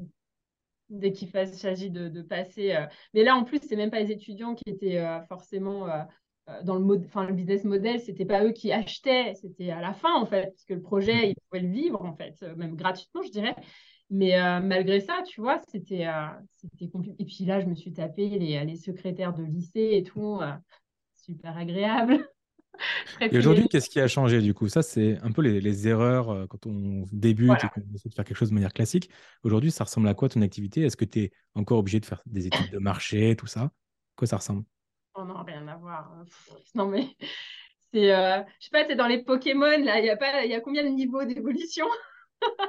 dès 0.89 1.13
qu'il 1.13 1.30
s'agit 1.30 1.89
de, 1.89 2.10
de, 2.10 2.21
passer. 2.21 2.74
Euh, 2.74 2.86
mais 3.13 3.24
là, 3.24 3.36
en 3.36 3.45
plus, 3.45 3.60
c'est 3.62 3.78
même 3.78 3.91
pas 3.91 4.02
les 4.02 4.12
étudiants 4.12 4.56
qui 4.56 4.69
étaient 4.69 5.00
euh, 5.00 5.21
forcément 5.24 5.88
dans 6.63 6.76
le, 6.76 6.82
mode, 6.82 7.06
enfin, 7.06 7.26
le 7.26 7.34
business 7.34 7.63
model, 7.63 8.02
c'était 8.02 8.26
pas 8.26 8.43
eux 8.43 8.52
qui 8.52 8.74
achetaient, 8.74 9.34
c'était 9.36 9.71
à 9.71 9.80
la 9.80 9.93
fin 9.93 10.13
en 10.15 10.26
fait, 10.26 10.47
parce 10.47 10.65
que 10.65 10.74
le 10.74 10.82
projet, 10.82 11.30
ils 11.30 11.36
pouvaient 11.47 11.63
le 11.63 11.71
vivre 11.71 12.02
en 12.02 12.13
fait, 12.13 12.41
même 12.58 12.76
gratuitement, 12.76 13.21
je 13.24 13.32
dirais. 13.32 13.56
Mais 14.12 14.38
euh, 14.38 14.60
malgré 14.60 15.00
ça, 15.00 15.24
tu 15.26 15.39
vois, 15.39 15.62
c'était 15.69 16.06
euh, 16.06 16.28
compliqué. 16.91 17.15
Et 17.17 17.26
puis 17.26 17.45
là, 17.45 17.62
je 17.62 17.65
me 17.65 17.76
suis 17.76 17.93
tapé 17.93 18.28
les, 18.28 18.63
les 18.65 18.76
secrétaires 18.76 19.34
de 19.34 19.41
lycée 19.41 19.91
et 19.93 20.04
tout. 20.04 20.39
Euh, 20.41 20.52
super 21.15 21.58
agréable. 21.58 22.28
Et 23.21 23.38
aujourd'hui, 23.38 23.67
qu'est-ce 23.69 23.89
qui 23.89 24.00
a 24.00 24.08
changé 24.08 24.41
du 24.41 24.54
coup? 24.54 24.67
Ça, 24.67 24.82
c'est 24.82 25.17
un 25.21 25.32
peu 25.32 25.41
les, 25.41 25.88
erreurs 25.88 26.30
euh, 26.30 26.45
quand 26.47 26.65
on 26.65 27.06
débute 27.12 27.63
et 27.63 27.67
qu'on 27.67 27.82
essaie 27.93 28.10
de 28.10 28.13
faire 28.13 28.26
quelque 28.26 28.38
chose 28.38 28.50
de 28.50 28.54
manière 28.54 28.74
classique. 28.74 29.10
Aujourd'hui, 29.43 29.71
ça 29.71 29.84
ressemble 29.84 30.08
à 30.08 30.13
quoi 30.13 30.30
ton 30.30 30.41
activité? 30.41 30.82
Est-ce 30.82 30.97
que 30.97 31.06
tu 31.06 31.19
es 31.19 31.32
encore 31.54 31.78
obligé 31.78 32.00
de 32.00 32.06
faire 32.06 32.21
des 32.26 32.47
études 32.47 32.71
de 32.71 32.80
marché, 32.80 33.36
tout 33.36 33.47
ça? 33.47 33.71
Quoi 34.15 34.28
ça 34.28 34.38
ressemble? 34.38 34.63
Oh 35.13 35.24
non, 35.24 35.43
rien 35.43 35.67
à 35.67 35.76
voir. 35.78 36.12
Non, 36.76 36.88
mais 36.88 37.08
c'est, 37.93 38.08
je 38.08 38.43
sais 38.60 38.69
pas, 38.71 38.86
c'est 38.88 38.95
dans 38.95 39.08
les 39.08 39.24
Pokémon, 39.24 39.78
là, 39.84 40.00
il 40.00 40.06
y 40.06 40.10
a 40.10 40.17
pas, 40.17 40.43
il 40.43 40.52
y 40.52 40.56
a 40.56 40.62
combien 40.62 40.84
de 40.84 40.89
niveaux 40.89 41.24
d'évolution? 41.24 41.86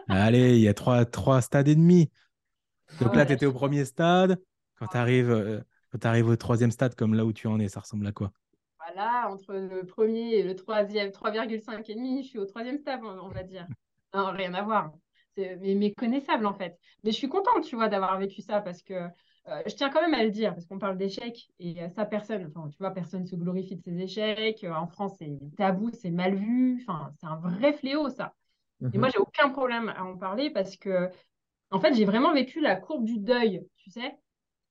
Allez, 0.08 0.56
il 0.56 0.62
y 0.62 0.68
a 0.68 0.74
trois, 0.74 1.04
trois 1.04 1.40
stades 1.40 1.68
et 1.68 1.74
demi. 1.74 2.11
Donc 3.00 3.16
là, 3.16 3.26
tu 3.26 3.32
étais 3.32 3.46
au 3.46 3.52
premier 3.52 3.85
stade. 3.85 4.40
Quand 4.78 4.87
tu 4.88 4.96
arrives, 4.96 5.30
euh, 5.30 5.61
arrives 6.02 6.28
au 6.28 6.37
troisième 6.37 6.70
stade, 6.70 6.94
comme 6.94 7.14
là 7.14 7.24
où 7.24 7.32
tu 7.32 7.46
en 7.46 7.58
es, 7.61 7.68
ça 7.68 7.80
ressemble 7.80 8.06
à 8.06 8.12
quoi? 8.12 8.32
Voilà, 8.78 9.30
entre 9.30 9.54
le 9.54 9.85
premier 9.87 10.35
et 10.35 10.42
le 10.42 10.56
troisième, 10.56 11.12
3,5 11.12 11.88
et 11.88 11.94
demi, 11.94 12.22
je 12.22 12.28
suis 12.28 12.38
au 12.38 12.46
troisième 12.46 12.78
stade, 12.78 13.00
on 13.04 13.28
va 13.28 13.42
dire. 13.42 13.66
Non, 14.14 14.30
rien 14.30 14.52
à 14.52 14.61
voir. 14.61 14.92
C'est 15.35 15.56
méconnaissable 15.56 16.44
en 16.44 16.52
fait. 16.52 16.78
Mais 17.02 17.12
je 17.12 17.16
suis 17.16 17.30
contente, 17.30 17.64
tu 17.64 17.76
vois, 17.76 17.88
d'avoir 17.88 18.18
vécu 18.18 18.42
ça 18.42 18.61
parce 18.61 18.82
que 18.82 18.92
euh, 18.92 19.62
je 19.66 19.74
tiens 19.74 19.88
quand 19.88 20.02
même 20.02 20.12
à 20.12 20.22
le 20.22 20.30
dire 20.30 20.52
parce 20.52 20.66
qu'on 20.66 20.78
parle 20.78 20.98
d'échecs 20.98 21.48
et 21.58 21.88
ça, 21.96 22.04
personne, 22.04 22.52
enfin, 22.54 22.68
tu 22.68 22.76
vois, 22.78 22.90
personne 22.90 23.24
se 23.24 23.35
glorifie 23.35 23.76
de 23.76 23.80
ses 23.82 23.98
échecs. 23.98 24.66
en 24.70 24.87
France, 24.87 25.14
c'est 25.18 25.38
tabou, 25.56 25.90
c'est 25.94 26.11
mal 26.11 26.35
vu. 26.35 26.85
Enfin, 26.87 27.11
c'est 27.18 27.26
un 27.26 27.37
vrai 27.37 27.72
fléau, 27.72 28.11
ça. 28.11 28.35
Et 28.92 28.99
moi, 28.99 29.09
mhm. 29.09 29.12
j'ai 29.12 29.18
aucun 29.18 29.49
problème 29.51 29.92
à 29.97 30.05
en 30.05 30.16
parler 30.16 30.51
parce 30.51 30.77
que, 30.77 31.09
en 31.71 31.81
fait, 31.81 31.95
j'ai 31.95 32.05
vraiment 32.05 32.33
vécu 32.33 32.61
la 32.61 32.77
courbe 32.77 33.05
du 33.05 33.18
deuil, 33.18 33.64
tu 33.77 33.90
sais, 33.90 34.16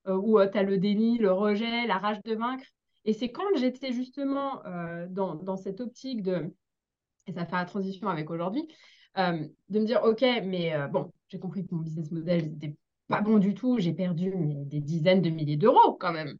euh, 0.06 0.16
où 0.16 0.38
euh, 0.38 0.48
tu 0.50 0.58
as 0.58 0.62
le 0.62 0.78
déni, 0.78 1.18
le 1.18 1.32
rejet, 1.32 1.86
la 1.86 1.98
rage 1.98 2.22
de 2.24 2.34
vaincre. 2.34 2.64
Et 3.04 3.12
c'est 3.12 3.30
quand 3.30 3.44
j'étais 3.56 3.92
justement 3.92 4.64
euh, 4.66 5.06
dans, 5.08 5.34
dans, 5.34 5.56
cette 5.56 5.80
optique 5.80 6.22
de, 6.22 6.52
et 7.26 7.32
ça 7.32 7.46
fait 7.46 7.56
la 7.56 7.64
transition 7.64 8.08
avec 8.08 8.30
aujourd'hui, 8.30 8.68
de 9.16 9.78
me 9.78 9.84
dire, 9.84 10.02
OK, 10.04 10.22
mais 10.22 10.72
bon, 10.90 11.12
j'ai 11.28 11.38
compris 11.38 11.66
que 11.66 11.74
mon 11.74 11.82
business 11.82 12.10
model 12.10 12.50
n'était 12.52 12.76
pas 13.08 13.20
bon 13.20 13.38
du 13.38 13.52
tout, 13.52 13.78
j'ai 13.78 13.92
perdu 13.92 14.32
des 14.64 14.80
dizaines 14.80 15.20
de 15.20 15.28
milliers 15.28 15.58
d'euros 15.58 15.94
quand 16.00 16.12
même. 16.12 16.38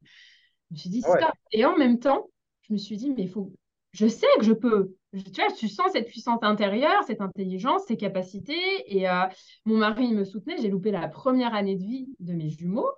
Je 0.71 0.75
me 0.75 0.79
suis 0.79 0.89
dit, 0.89 1.03
stop. 1.03 1.35
Et 1.51 1.67
en 1.67 1.77
même 1.77 1.99
temps, 1.99 2.31
je 2.63 2.73
me 2.73 2.79
suis 2.79 2.97
dit, 2.97 3.11
mais 3.11 3.25
il 3.25 3.29
faut, 3.29 3.53
je 3.93 4.07
sais 4.07 4.27
que 4.39 4.45
je 4.45 4.55
peux. 4.55 4.95
Tu 5.12 5.40
vois, 5.40 5.53
tu 5.53 5.68
sens 5.68 5.92
cette 5.92 6.09
puissance 6.09 6.42
intérieure, 6.42 7.03
cette 7.05 7.20
intelligence, 7.20 7.83
ces 7.87 7.96
capacités. 7.96 8.85
Et 8.87 9.09
euh, 9.09 9.25
mon 9.64 9.77
mari 9.79 10.12
me 10.14 10.25
soutenait. 10.25 10.57
J'ai 10.59 10.68
loupé 10.68 10.90
la 10.90 11.09
première 11.09 11.55
année 11.55 11.77
de 11.77 11.83
vie 11.83 12.14
de 12.18 12.33
mes 12.33 12.48
jumeaux. 12.48 12.90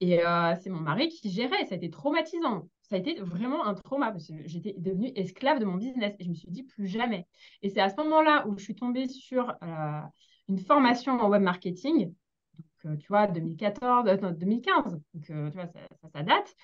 Et 0.00 0.24
euh, 0.24 0.54
c'est 0.62 0.70
mon 0.70 0.80
mari 0.80 1.08
qui 1.08 1.30
gérait. 1.30 1.64
Ça 1.64 1.74
a 1.74 1.76
été 1.76 1.90
traumatisant. 1.90 2.68
Ça 2.82 2.94
a 2.94 2.98
été 2.98 3.14
vraiment 3.20 3.64
un 3.66 3.74
trauma 3.74 4.14
j'étais 4.44 4.74
devenue 4.78 5.10
esclave 5.16 5.58
de 5.58 5.64
mon 5.64 5.76
business. 5.76 6.14
Et 6.20 6.24
je 6.24 6.28
me 6.30 6.34
suis 6.34 6.50
dit 6.50 6.62
plus 6.62 6.86
jamais. 6.86 7.26
Et 7.62 7.70
c'est 7.70 7.80
à 7.80 7.88
ce 7.88 7.96
moment-là 7.96 8.46
où 8.46 8.56
je 8.56 8.62
suis 8.62 8.76
tombée 8.76 9.08
sur 9.08 9.50
euh, 9.62 10.00
une 10.48 10.58
formation 10.58 11.14
en 11.14 11.28
web 11.28 11.42
marketing. 11.42 12.14
Donc, 12.84 12.98
tu 12.98 13.08
vois, 13.08 13.26
2014, 13.26 14.04
2015. 14.38 14.92
Donc, 14.92 15.24
tu 15.24 15.32
vois, 15.32 15.66
ça 15.66 16.22
date. 16.22 16.54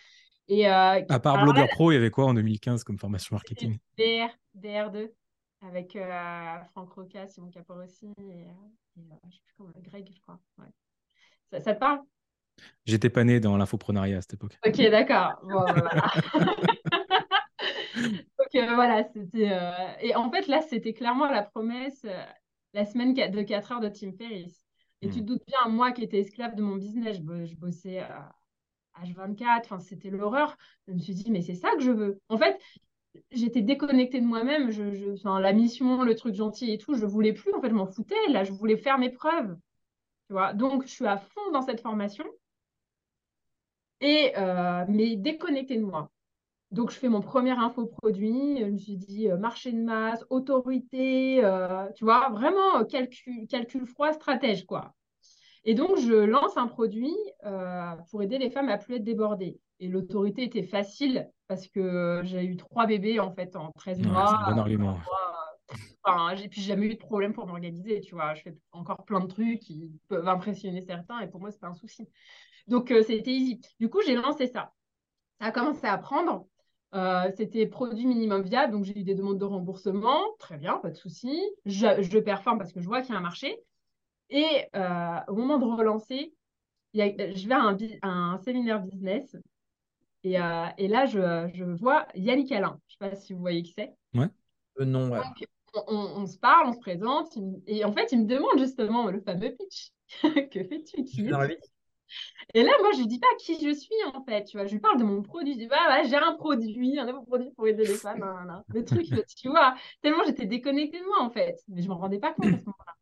Et, 0.49 0.69
euh, 0.69 1.03
à 1.09 1.21
part 1.21 1.43
Blogueur 1.43 1.69
Pro, 1.69 1.93
il 1.93 1.95
y 1.95 1.99
avait 1.99 2.11
quoi 2.11 2.27
en 2.27 2.35
2015 2.35 2.85
comme 2.85 2.99
formation 2.99 3.37
marketing? 3.37 3.79
DR, 3.97 4.29
DR2 4.59 5.11
avec 5.63 5.95
euh, 5.95 6.59
Franck 6.73 6.93
Roca, 6.93 7.27
Simon 7.29 7.51
Caporossi 7.51 8.07
et, 8.19 8.21
euh, 8.21 8.99
et 8.99 9.03
je 9.31 9.37
sais 9.37 9.43
plus 9.47 9.55
comment, 9.57 9.71
Greg, 9.79 10.11
je 10.13 10.21
crois. 10.21 10.41
Ça, 11.53 11.75
te 11.75 11.79
parle? 11.79 12.01
J'étais 12.85 13.11
pas 13.11 13.23
né 13.25 13.39
dans 13.39 13.57
l'infoprenariat 13.57 14.19
à 14.19 14.21
cette 14.23 14.35
époque. 14.35 14.59
Ok, 14.67 14.77
d'accord. 14.91 15.39
Bon, 15.45 15.65
bah, 15.65 15.75
voilà. 15.77 16.13
ok, 18.39 18.75
voilà. 18.75 19.05
C'était, 19.13 19.53
Et 20.01 20.17
en 20.17 20.31
fait, 20.31 20.49
là, 20.49 20.61
c'était 20.63 20.95
clairement 20.95 21.31
la 21.31 21.43
promesse, 21.43 22.05
la 22.73 22.85
semaine 22.85 23.15
de 23.15 23.43
4 23.43 23.73
heures 23.73 23.81
de 23.81 23.89
Tim 23.89 24.13
Ferriss. 24.13 24.67
Et 25.01 25.09
tu 25.09 25.19
hmm. 25.19 25.21
te 25.21 25.27
doutes 25.27 25.47
bien, 25.47 25.69
moi 25.69 25.93
qui 25.93 26.03
étais 26.03 26.19
esclave 26.19 26.55
de 26.55 26.63
mon 26.63 26.77
business, 26.77 27.19
je, 27.19 27.57
bossais 27.57 28.03
H24, 29.01 29.61
enfin, 29.65 29.79
c'était 29.81 30.11
l'horreur. 30.11 30.57
Je 30.89 30.93
me 30.93 30.99
suis 30.99 31.15
dit, 31.15 31.31
mais 31.31 31.43
c'est 31.43 31.55
ça 31.55 31.71
que 31.77 31.81
je 31.83 31.91
veux. 31.91 32.21
En 32.29 32.39
fait, 32.39 32.61
j'étais 33.31 33.63
déconnectée 33.63 34.21
de 34.21 34.27
moi-même. 34.27 34.71
Je, 34.71 35.13
enfin, 35.15 35.41
la 35.41 35.53
mission, 35.53 36.03
le 36.03 36.15
truc 36.15 36.35
gentil 36.35 36.73
et 36.73 36.79
tout, 36.79 36.95
je 36.95 37.07
voulais 37.07 37.33
plus. 37.33 37.53
En 37.55 37.61
fait, 37.61 37.71
je 37.71 37.75
m'en 37.75 37.87
foutais. 37.87 38.29
Là, 38.29 38.45
je 38.45 38.53
voulais 38.53 38.77
faire 38.77 38.99
mes 38.99 39.11
preuves. 39.11 39.57
Tu 40.29 40.35
vois? 40.35 40.55
Donc, 40.55 40.85
je 40.85 40.91
suis 40.91 41.07
à 41.07 41.19
fond 41.19 41.51
dans 41.53 41.63
cette 41.63 41.81
formation. 41.81 42.25
Et, 44.01 44.33
euh, 44.37 44.85
mais 44.89 45.17
déconnectée 45.17 45.77
de 45.77 45.85
moi. 45.85 46.11
Donc, 46.73 46.91
je 46.91 46.99
fais 46.99 47.09
mon 47.09 47.21
premier 47.23 47.53
infoproduit. 47.53 48.59
Je 48.61 48.67
me 48.67 48.79
suis 48.79 48.97
dit, 48.97 49.31
euh, 49.31 49.37
marché 49.39 49.73
de 49.73 49.83
masse, 49.83 50.25
autorité, 50.31 51.45
euh, 51.45 51.91
tu 51.95 52.05
vois, 52.05 52.31
vraiment 52.31 52.85
calcul, 52.87 53.47
calcul 53.49 53.87
froid, 53.87 54.13
stratège, 54.13 54.67
quoi. 54.67 54.95
Et 55.65 55.75
donc, 55.75 55.97
je 55.99 56.13
lance 56.13 56.57
un 56.57 56.67
produit 56.67 57.15
euh, 57.45 57.95
pour 58.11 58.23
aider 58.23 58.39
les 58.39 58.51
femmes 58.51 58.69
à 58.69 58.79
plus 58.79 58.97
être 58.97 59.05
débordées. 59.05 59.61
Et 59.79 59.89
l'autorité 59.89 60.45
était 60.45 60.63
facile 60.63 61.31
parce 61.49 61.69
que 61.69 62.21
j'ai 62.25 62.45
eu 62.45 62.57
trois 62.57 62.87
bébés 62.87 63.21
en 63.21 63.33
fait 63.33 63.55
en 63.57 63.71
13 63.73 64.03
mois. 64.03 64.27
C'est 64.27 64.51
un 64.51 64.55
bon 64.55 64.61
argument. 64.61 64.99
Enfin, 66.05 66.35
j'ai 66.35 66.49
puis 66.49 66.61
jamais 66.61 66.87
eu 66.87 66.95
de 66.95 66.99
problème 66.99 67.33
pour 67.33 67.47
m'organiser, 67.47 68.01
tu 68.01 68.15
vois. 68.15 68.35
Je 68.35 68.43
fais 68.43 68.57
encore 68.73 69.05
plein 69.05 69.21
de 69.21 69.27
trucs 69.27 69.61
qui 69.61 69.93
peuvent 70.09 70.27
impressionner 70.29 70.83
certains 70.83 71.21
et 71.21 71.29
pour 71.29 71.41
moi, 71.41 71.51
c'est 71.51 71.61
pas 71.61 71.69
un 71.69 71.75
souci. 71.75 72.09
Donc, 72.67 72.91
euh, 72.91 73.03
c'était 73.03 73.31
easy. 73.31 73.61
Du 73.79 73.89
coup, 73.89 74.01
j'ai 74.05 74.15
lancé 74.15 74.47
ça. 74.47 74.73
Ça 75.41 75.47
a 75.47 75.53
commencé 75.53 75.87
à 75.87 75.99
prendre. 75.99 76.47
Euh, 76.95 77.31
c'était 77.37 77.67
produit 77.67 78.07
minimum 78.07 78.43
viable, 78.43 78.73
donc 78.73 78.85
j'ai 78.85 78.99
eu 78.99 79.03
des 79.03 79.15
demandes 79.15 79.39
de 79.39 79.45
remboursement. 79.45 80.21
Très 80.39 80.59
bien, 80.59 80.77
pas 80.79 80.91
de 80.91 80.97
souci. 80.97 81.41
Je, 81.65 82.03
je 82.03 82.19
performe 82.19 82.59
parce 82.59 82.73
que 82.73 82.81
je 82.81 82.87
vois 82.87 83.01
qu'il 83.01 83.13
y 83.13 83.15
a 83.15 83.19
un 83.19 83.23
marché. 83.23 83.59
Et 84.33 84.67
euh, 84.75 85.21
au 85.29 85.35
moment 85.35 85.59
de 85.59 85.65
relancer, 85.67 86.33
je 86.95 87.47
vais 87.47 87.99
à 88.03 88.09
un, 88.09 88.39
séminaire 88.39 88.81
business 88.81 89.37
et, 90.25 90.41
euh, 90.41 90.67
et 90.79 90.89
là, 90.89 91.05
je, 91.05 91.51
je, 91.53 91.65
vois 91.65 92.07
Yannick 92.15 92.51
Alain. 92.51 92.81
Je 92.89 92.95
ne 92.95 93.11
sais 93.11 93.11
pas 93.11 93.21
si 93.21 93.35
vous 93.35 93.41
voyez 93.41 93.63
qui 93.63 93.73
c'est. 93.73 93.95
Ouais. 94.15 94.29
Euh, 94.81 94.87
non, 94.87 95.11
ouais. 95.11 95.21
on, 95.87 96.25
se 96.27 96.39
parle, 96.39 96.69
on 96.69 96.73
se 96.73 96.79
présente. 96.79 97.37
Et 97.67 97.85
en 97.85 97.93
fait, 97.93 98.11
il 98.13 98.23
me 98.23 98.27
demande 98.27 98.59
justement 98.59 99.11
le 99.11 99.21
fameux 99.21 99.55
pitch. 99.55 99.91
que 100.23 100.65
fais-tu 100.65 101.05
qui 101.05 101.27
Et 102.55 102.63
là, 102.63 102.73
moi, 102.81 102.91
je 102.95 103.03
ne 103.03 103.07
dis 103.07 103.19
pas 103.19 103.27
qui 103.39 103.55
je 103.55 103.75
suis, 103.75 103.95
en 104.15 104.25
fait. 104.25 104.45
Tu 104.45 104.57
vois, 104.57 104.67
je 104.67 104.73
lui 104.73 104.81
parle 104.81 104.99
de 104.99 105.05
mon 105.05 105.21
produit. 105.21 105.53
Je 105.53 105.59
dis, 105.59 105.67
bah, 105.67 106.03
j'ai 106.05 106.17
un 106.17 106.37
produit, 106.37 106.99
un 106.99 107.05
nouveau 107.05 107.23
produit 107.23 107.51
pour 107.51 107.67
aider 107.67 107.85
les 107.85 107.97
femmes. 107.97 108.63
Le 108.69 108.83
truc, 108.83 109.07
tu 109.37 109.51
vois, 109.51 109.75
tellement 110.01 110.25
j'étais 110.25 110.47
déconnectée 110.47 111.01
de 111.01 111.05
moi, 111.05 111.21
en 111.21 111.31
fait. 111.31 111.57
Mais 111.69 111.83
je 111.83 111.89
ne 111.89 111.93
m'en 111.93 111.99
rendais 111.99 112.19
pas 112.19 112.33
compte 112.33 112.47
à 112.47 112.59
ce 112.59 112.65
moment-là. 112.65 112.95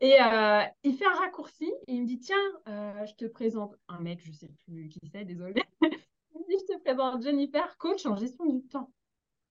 Et 0.00 0.20
euh, 0.20 0.62
il 0.82 0.96
fait 0.96 1.06
un 1.06 1.14
raccourci 1.14 1.72
et 1.86 1.94
il 1.94 2.02
me 2.02 2.06
dit 2.06 2.18
Tiens, 2.18 2.36
euh, 2.68 3.06
je 3.06 3.14
te 3.14 3.24
présente 3.26 3.74
un 3.88 4.00
mec, 4.00 4.20
je 4.22 4.30
ne 4.30 4.34
sais 4.34 4.50
plus 4.66 4.88
qui 4.88 5.00
c'est, 5.10 5.24
désolé. 5.24 5.62
il 5.82 5.88
me 5.88 6.48
dit 6.48 6.64
Je 6.68 6.74
te 6.74 6.80
présente 6.80 7.22
Jennifer, 7.22 7.76
coach 7.78 8.04
en 8.06 8.16
gestion 8.16 8.46
du 8.46 8.62
temps. 8.66 8.92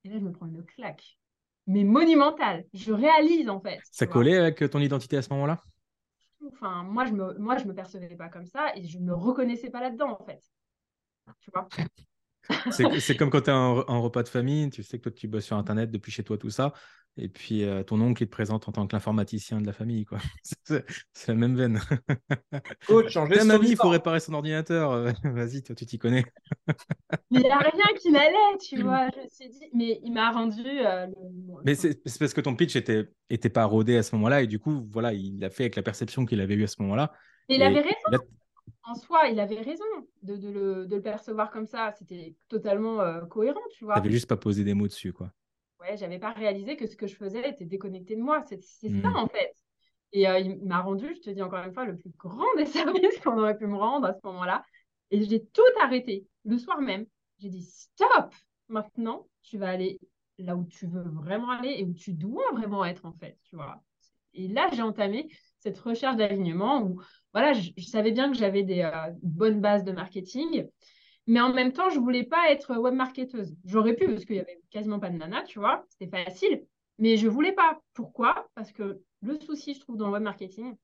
Et 0.03 0.09
là, 0.09 0.19
je 0.19 0.23
me 0.23 0.31
prends 0.31 0.45
une 0.45 0.63
claque, 0.65 1.17
mais 1.65 1.83
monumentale. 1.83 2.65
Je 2.73 2.91
réalise 2.91 3.49
en 3.49 3.61
fait. 3.61 3.79
Ça 3.91 4.05
collait 4.05 4.37
avec 4.37 4.69
ton 4.69 4.79
identité 4.79 5.17
à 5.17 5.21
ce 5.21 5.31
moment-là? 5.33 5.63
Enfin, 6.47 6.83
moi, 6.83 7.05
je 7.05 7.13
me, 7.13 7.37
moi, 7.37 7.57
je 7.57 7.65
me 7.65 7.73
percevais 7.73 8.15
pas 8.15 8.27
comme 8.27 8.45
ça 8.45 8.75
et 8.75 8.85
je 8.85 8.99
ne 8.99 9.05
me 9.05 9.13
reconnaissais 9.13 9.69
pas 9.69 9.79
là-dedans 9.79 10.17
en 10.19 10.25
fait. 10.25 10.43
Tu 11.39 11.51
vois? 11.53 11.67
c'est 12.99 13.15
comme 13.17 13.29
quand 13.29 13.41
tu 13.41 13.49
es 13.49 13.53
en, 13.53 13.83
en, 13.87 14.01
repas 14.01 14.23
de 14.23 14.29
famille, 14.29 14.69
tu 14.69 14.83
sais 14.83 14.97
que 14.97 15.03
toi 15.03 15.11
tu 15.11 15.27
bosses 15.27 15.45
sur 15.45 15.57
Internet 15.57 15.91
depuis 15.91 16.11
chez 16.11 16.23
toi, 16.23 16.37
tout 16.37 16.49
ça. 16.49 16.73
Et 17.15 17.29
puis 17.29 17.63
euh, 17.63 17.83
ton 17.83 18.01
oncle, 18.01 18.23
il 18.23 18.25
te 18.25 18.31
présente 18.31 18.67
en 18.67 18.71
tant 18.71 18.87
qu'informaticien 18.87 19.61
de 19.61 19.67
la 19.67 19.73
famille. 19.73 20.03
quoi. 20.05 20.17
c'est 21.13 21.27
la 21.27 21.35
même 21.35 21.55
veine. 21.55 21.79
Coach, 22.87 23.11
changer 23.11 23.35
Ta 23.35 23.45
mamie, 23.45 23.69
il 23.69 23.77
faut 23.77 23.89
réparer 23.89 24.19
son 24.19 24.33
ordinateur. 24.33 24.91
Euh, 24.91 25.11
vas-y, 25.23 25.61
toi, 25.61 25.75
tu 25.75 25.85
t'y 25.85 25.99
connais. 25.99 26.25
il 27.29 27.41
n'y 27.41 27.49
a 27.49 27.59
rien 27.59 27.95
qui 27.99 28.11
n'allait, 28.11 28.57
tu 28.59 28.81
vois. 28.81 29.09
Je 29.15 29.21
me 29.21 29.27
suis 29.29 29.49
dit, 29.49 29.69
mais 29.75 29.99
il 30.03 30.11
m'a 30.11 30.31
rendu. 30.31 30.63
Euh, 30.65 31.05
mais 31.63 31.75
c'est 31.75 32.01
parce 32.17 32.33
que 32.33 32.41
ton 32.41 32.55
pitch 32.55 32.75
était, 32.75 33.07
était 33.29 33.49
pas 33.49 33.65
rodé 33.65 33.95
à 33.95 34.03
ce 34.03 34.15
moment-là. 34.15 34.41
Et 34.41 34.47
du 34.47 34.57
coup, 34.57 34.87
voilà, 34.91 35.13
il 35.13 35.43
a 35.43 35.51
fait 35.51 35.63
avec 35.63 35.75
la 35.75 35.83
perception 35.83 36.25
qu'il 36.25 36.41
avait 36.41 36.55
eue 36.55 36.63
à 36.63 36.67
ce 36.67 36.81
moment-là. 36.81 37.13
Il 37.47 37.61
avait 37.61 37.81
raison. 37.81 38.23
En 38.85 38.95
soi, 38.95 39.27
il 39.29 39.39
avait 39.39 39.61
raison 39.61 39.85
de, 40.23 40.35
de, 40.35 40.49
le, 40.49 40.85
de 40.85 40.95
le, 40.95 41.01
percevoir 41.01 41.51
comme 41.51 41.65
ça. 41.65 41.93
C'était 41.97 42.35
totalement 42.49 42.99
cohérent, 43.27 43.61
tu 43.77 43.85
vois. 43.85 44.01
Tu 44.01 44.11
juste 44.11 44.27
pas 44.27 44.37
posé 44.37 44.63
des 44.63 44.73
mots 44.73 44.87
dessus, 44.87 45.13
quoi 45.13 45.31
ouais, 45.83 45.97
j'avais 45.97 46.19
pas 46.19 46.31
réalisé 46.31 46.75
que 46.75 46.87
ce 46.87 46.95
que 46.95 47.07
je 47.07 47.15
faisais 47.15 47.49
était 47.49 47.65
déconnecté 47.65 48.15
de 48.15 48.21
moi. 48.21 48.43
C'est 48.47 48.61
ça, 48.61 48.87
mm. 48.89 49.15
en 49.15 49.27
fait. 49.27 49.53
Et 50.11 50.27
euh, 50.27 50.39
il 50.39 50.63
m'a 50.63 50.81
rendu, 50.81 51.13
je 51.15 51.21
te 51.21 51.29
dis 51.29 51.41
encore 51.41 51.63
une 51.65 51.73
fois, 51.73 51.85
le 51.85 51.97
plus 51.97 52.11
grand 52.17 52.45
des 52.57 52.65
services 52.65 53.19
qu'on 53.19 53.37
aurait 53.37 53.57
pu 53.57 53.67
me 53.67 53.75
rendre 53.75 54.07
à 54.07 54.13
ce 54.13 54.19
moment-là. 54.25 54.63
Et 55.11 55.23
j'ai 55.23 55.43
tout 55.43 55.61
arrêté 55.81 56.25
le 56.45 56.57
soir 56.57 56.79
même. 56.81 57.05
J'ai 57.39 57.49
dit 57.49 57.63
stop 57.63 58.33
Maintenant, 58.69 59.27
tu 59.41 59.57
vas 59.57 59.69
aller 59.69 59.99
là 60.39 60.55
où 60.55 60.65
tu 60.65 60.87
veux 60.87 61.03
vraiment 61.03 61.49
aller 61.49 61.75
et 61.77 61.83
où 61.83 61.93
tu 61.93 62.13
dois 62.13 62.49
vraiment 62.53 62.85
être, 62.85 63.05
en 63.05 63.13
fait. 63.13 63.37
Tu 63.43 63.55
vois. 63.55 63.83
Et 64.33 64.47
là, 64.47 64.69
j'ai 64.73 64.81
entamé 64.81 65.29
cette 65.63 65.79
recherche 65.79 66.17
d'alignement 66.17 66.83
où 66.83 67.01
voilà, 67.31 67.53
je, 67.53 67.71
savais 67.81 68.11
bien 68.11 68.29
que 68.29 68.37
j'avais 68.37 68.63
des 68.63 68.81
euh, 68.81 69.11
bonnes 69.23 69.61
bases 69.61 69.85
de 69.85 69.93
marketing 69.93 70.67
Mais 71.25 71.39
en 71.39 71.53
même 71.53 71.71
temps, 71.71 71.89
je 71.89 71.99
voulais 71.99 72.25
pas 72.25 72.51
être 72.51 72.77
web 72.77 72.93
marketeuse. 72.93 73.55
J'aurais 73.65 73.95
pu 73.95 74.07
parce 74.07 74.25
qu'il 74.25 74.35
y 74.35 74.39
avait 74.39 74.61
quasiment 74.69 74.99
pas 74.99 75.09
de 75.09 75.17
nana, 75.17 75.43
tu 75.43 75.59
vois, 75.59 75.85
c'était 75.89 76.25
facile. 76.25 76.65
Mais 76.99 77.17
je 77.17 77.27
voulais 77.27 77.53
pas. 77.53 77.79
Pourquoi? 77.93 78.47
Parce 78.55 78.71
que 78.71 79.01
le 79.21 79.39
souci, 79.39 79.73
je 79.73 79.79
trouve, 79.79 79.97
dans 79.97 80.07
le 80.07 80.13
web 80.13 80.23
marketing, 80.23 80.75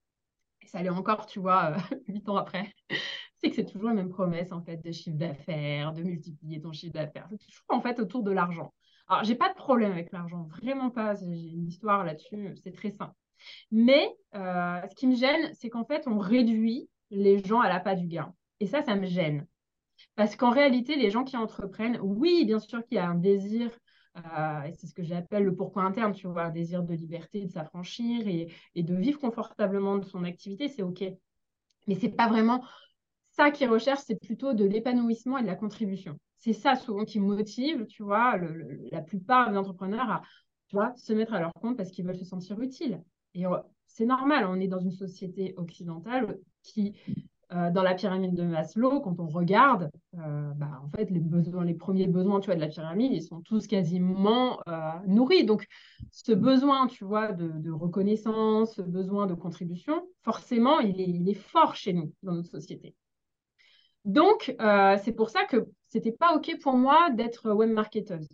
et 0.61 0.67
ça 0.67 0.79
allait 0.79 0.89
encore, 0.89 1.25
tu 1.25 1.39
vois, 1.39 1.75
huit 2.07 2.27
ans 2.29 2.37
après, 2.37 2.73
c'est 3.35 3.49
que 3.49 3.55
c'est 3.55 3.65
toujours 3.65 3.89
la 3.89 3.95
même 3.95 4.09
promesse, 4.09 4.51
en 4.53 4.61
fait, 4.61 4.77
de 4.77 4.91
chiffre 4.91 5.17
d'affaires, 5.17 5.93
de 5.93 6.03
multiplier 6.03 6.61
ton 6.61 6.71
chiffre 6.71 6.93
d'affaires. 6.93 7.27
C'est 7.29 7.37
toujours, 7.37 7.65
en 7.67 7.81
fait, 7.81 7.99
autour 7.99 8.23
de 8.23 8.31
l'argent. 8.31 8.73
Alors, 9.09 9.23
j'ai 9.23 9.35
pas 9.35 9.49
de 9.49 9.55
problème 9.55 9.91
avec 9.91 10.11
l'argent, 10.13 10.43
vraiment 10.61 10.89
pas. 10.89 11.15
J'ai 11.15 11.25
une 11.25 11.67
histoire 11.67 12.05
là-dessus, 12.05 12.55
c'est 12.63 12.71
très 12.71 12.91
simple. 12.91 13.13
Mais 13.71 14.15
euh, 14.35 14.81
ce 14.89 14.95
qui 14.95 15.07
me 15.07 15.15
gêne, 15.15 15.53
c'est 15.53 15.69
qu'en 15.69 15.85
fait, 15.85 16.07
on 16.07 16.17
réduit 16.17 16.89
les 17.11 17.43
gens 17.43 17.59
à 17.59 17.69
la 17.69 17.79
pas 17.79 17.95
du 17.95 18.07
gain. 18.07 18.33
Et 18.59 18.67
ça, 18.67 18.81
ça 18.83 18.95
me 18.95 19.05
gêne. 19.05 19.47
Parce 20.15 20.35
qu'en 20.35 20.51
réalité, 20.51 20.95
les 20.95 21.09
gens 21.09 21.23
qui 21.23 21.37
entreprennent, 21.37 21.99
oui, 22.01 22.45
bien 22.45 22.59
sûr 22.59 22.85
qu'il 22.85 22.95
y 22.95 22.99
a 22.99 23.07
un 23.07 23.15
désir, 23.15 23.71
euh, 24.17 24.61
et 24.63 24.73
c'est 24.73 24.87
ce 24.87 24.93
que 24.93 25.03
j'appelle 25.03 25.43
le 25.43 25.55
pourquoi 25.55 25.83
interne, 25.83 26.13
tu 26.13 26.27
vois, 26.27 26.43
un 26.43 26.49
désir 26.49 26.83
de 26.83 26.93
liberté, 26.93 27.45
de 27.45 27.51
s'affranchir 27.51 28.27
et, 28.27 28.51
et, 28.75 28.83
de 28.83 28.95
vivre 28.95 29.19
confortablement 29.19 29.97
de 29.97 30.05
son 30.05 30.23
activité, 30.23 30.67
c'est 30.67 30.83
OK. 30.83 31.03
Mais 31.87 31.95
c'est 31.95 32.09
pas 32.09 32.27
vraiment 32.27 32.63
ça 33.31 33.51
qu'ils 33.51 33.69
recherchent, 33.69 34.03
c'est 34.05 34.19
plutôt 34.19 34.53
de 34.53 34.65
l'épanouissement 34.65 35.37
et 35.37 35.41
de 35.41 35.47
la 35.47 35.55
contribution. 35.55 36.17
C'est 36.37 36.53
ça 36.53 36.75
souvent 36.75 37.05
qui 37.05 37.19
motive, 37.19 37.85
tu 37.87 38.03
vois, 38.03 38.37
la 38.91 39.01
plupart 39.01 39.51
des 39.51 39.57
entrepreneurs 39.57 40.09
à 40.09 40.21
tu 40.69 40.75
vois, 40.75 40.93
se 40.95 41.13
mettre 41.13 41.33
à 41.33 41.39
leur 41.39 41.51
compte 41.53 41.77
parce 41.77 41.89
qu'ils 41.89 42.05
veulent 42.05 42.17
se 42.17 42.25
sentir 42.25 42.59
utiles. 42.61 43.01
Et 43.35 43.43
c'est 43.87 44.05
normal, 44.05 44.45
on 44.47 44.59
est 44.59 44.67
dans 44.67 44.79
une 44.79 44.91
société 44.91 45.53
occidentale 45.57 46.39
qui, 46.63 46.95
euh, 47.51 47.71
dans 47.71 47.81
la 47.81 47.95
pyramide 47.95 48.35
de 48.35 48.43
Maslow, 48.43 49.01
quand 49.01 49.19
on 49.19 49.27
regarde, 49.27 49.89
euh, 50.19 50.51
bah, 50.55 50.81
en 50.83 50.89
fait, 50.89 51.09
les, 51.09 51.19
premiers 51.73 52.07
besoins 52.07 52.39
de 52.39 52.53
la 52.53 52.67
pyramide, 52.67 53.11
ils 53.11 53.23
sont 53.23 53.41
tous 53.41 53.65
quasiment 53.65 54.59
euh, 54.67 54.91
nourris. 55.07 55.45
Donc, 55.45 55.65
ce 56.11 56.31
besoin, 56.31 56.87
tu 56.87 57.05
vois, 57.05 57.31
de, 57.31 57.71
reconnaissance, 57.71 58.75
ce 58.75 58.81
besoin 58.83 59.25
de 59.25 59.33
contribution, 59.33 60.07
forcément, 60.21 60.79
il 60.79 61.01
est, 61.01 61.09
il 61.09 61.27
est, 61.27 61.33
fort 61.33 61.75
chez 61.75 61.93
nous, 61.93 62.13
dans 62.21 62.33
notre 62.33 62.49
société. 62.49 62.95
Donc, 64.05 64.55
c'est 65.03 65.13
pour 65.13 65.29
ça 65.29 65.45
que 65.45 65.67
c'était 65.87 66.11
pas 66.11 66.35
OK 66.35 66.55
pour 66.61 66.75
moi 66.75 67.09
d'être 67.11 67.51
web 67.51 67.71
marketeuse 67.71 68.29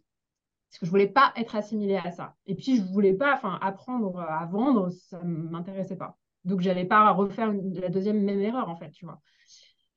parce 0.76 0.82
que 0.82 0.86
je 0.88 0.92
voulais 0.92 1.08
pas 1.08 1.32
être 1.38 1.56
assimilée 1.56 1.96
à 1.96 2.12
ça. 2.12 2.36
Et 2.48 2.54
puis, 2.54 2.76
je 2.76 2.84
voulais 2.84 3.14
pas, 3.14 3.40
apprendre 3.62 4.20
à 4.20 4.46
vendre, 4.46 4.90
ça 4.90 5.22
m'intéressait 5.24 5.96
pas. 5.96 6.18
Donc, 6.44 6.60
je 6.60 6.68
n'allais 6.68 6.84
pas 6.84 7.12
refaire 7.12 7.54
la 7.54 7.88
deuxième 7.88 8.22
même 8.22 8.42
erreur, 8.42 8.68
en 8.68 8.76
fait, 8.76 8.92
tu 8.92 9.06
vois. 9.06 9.22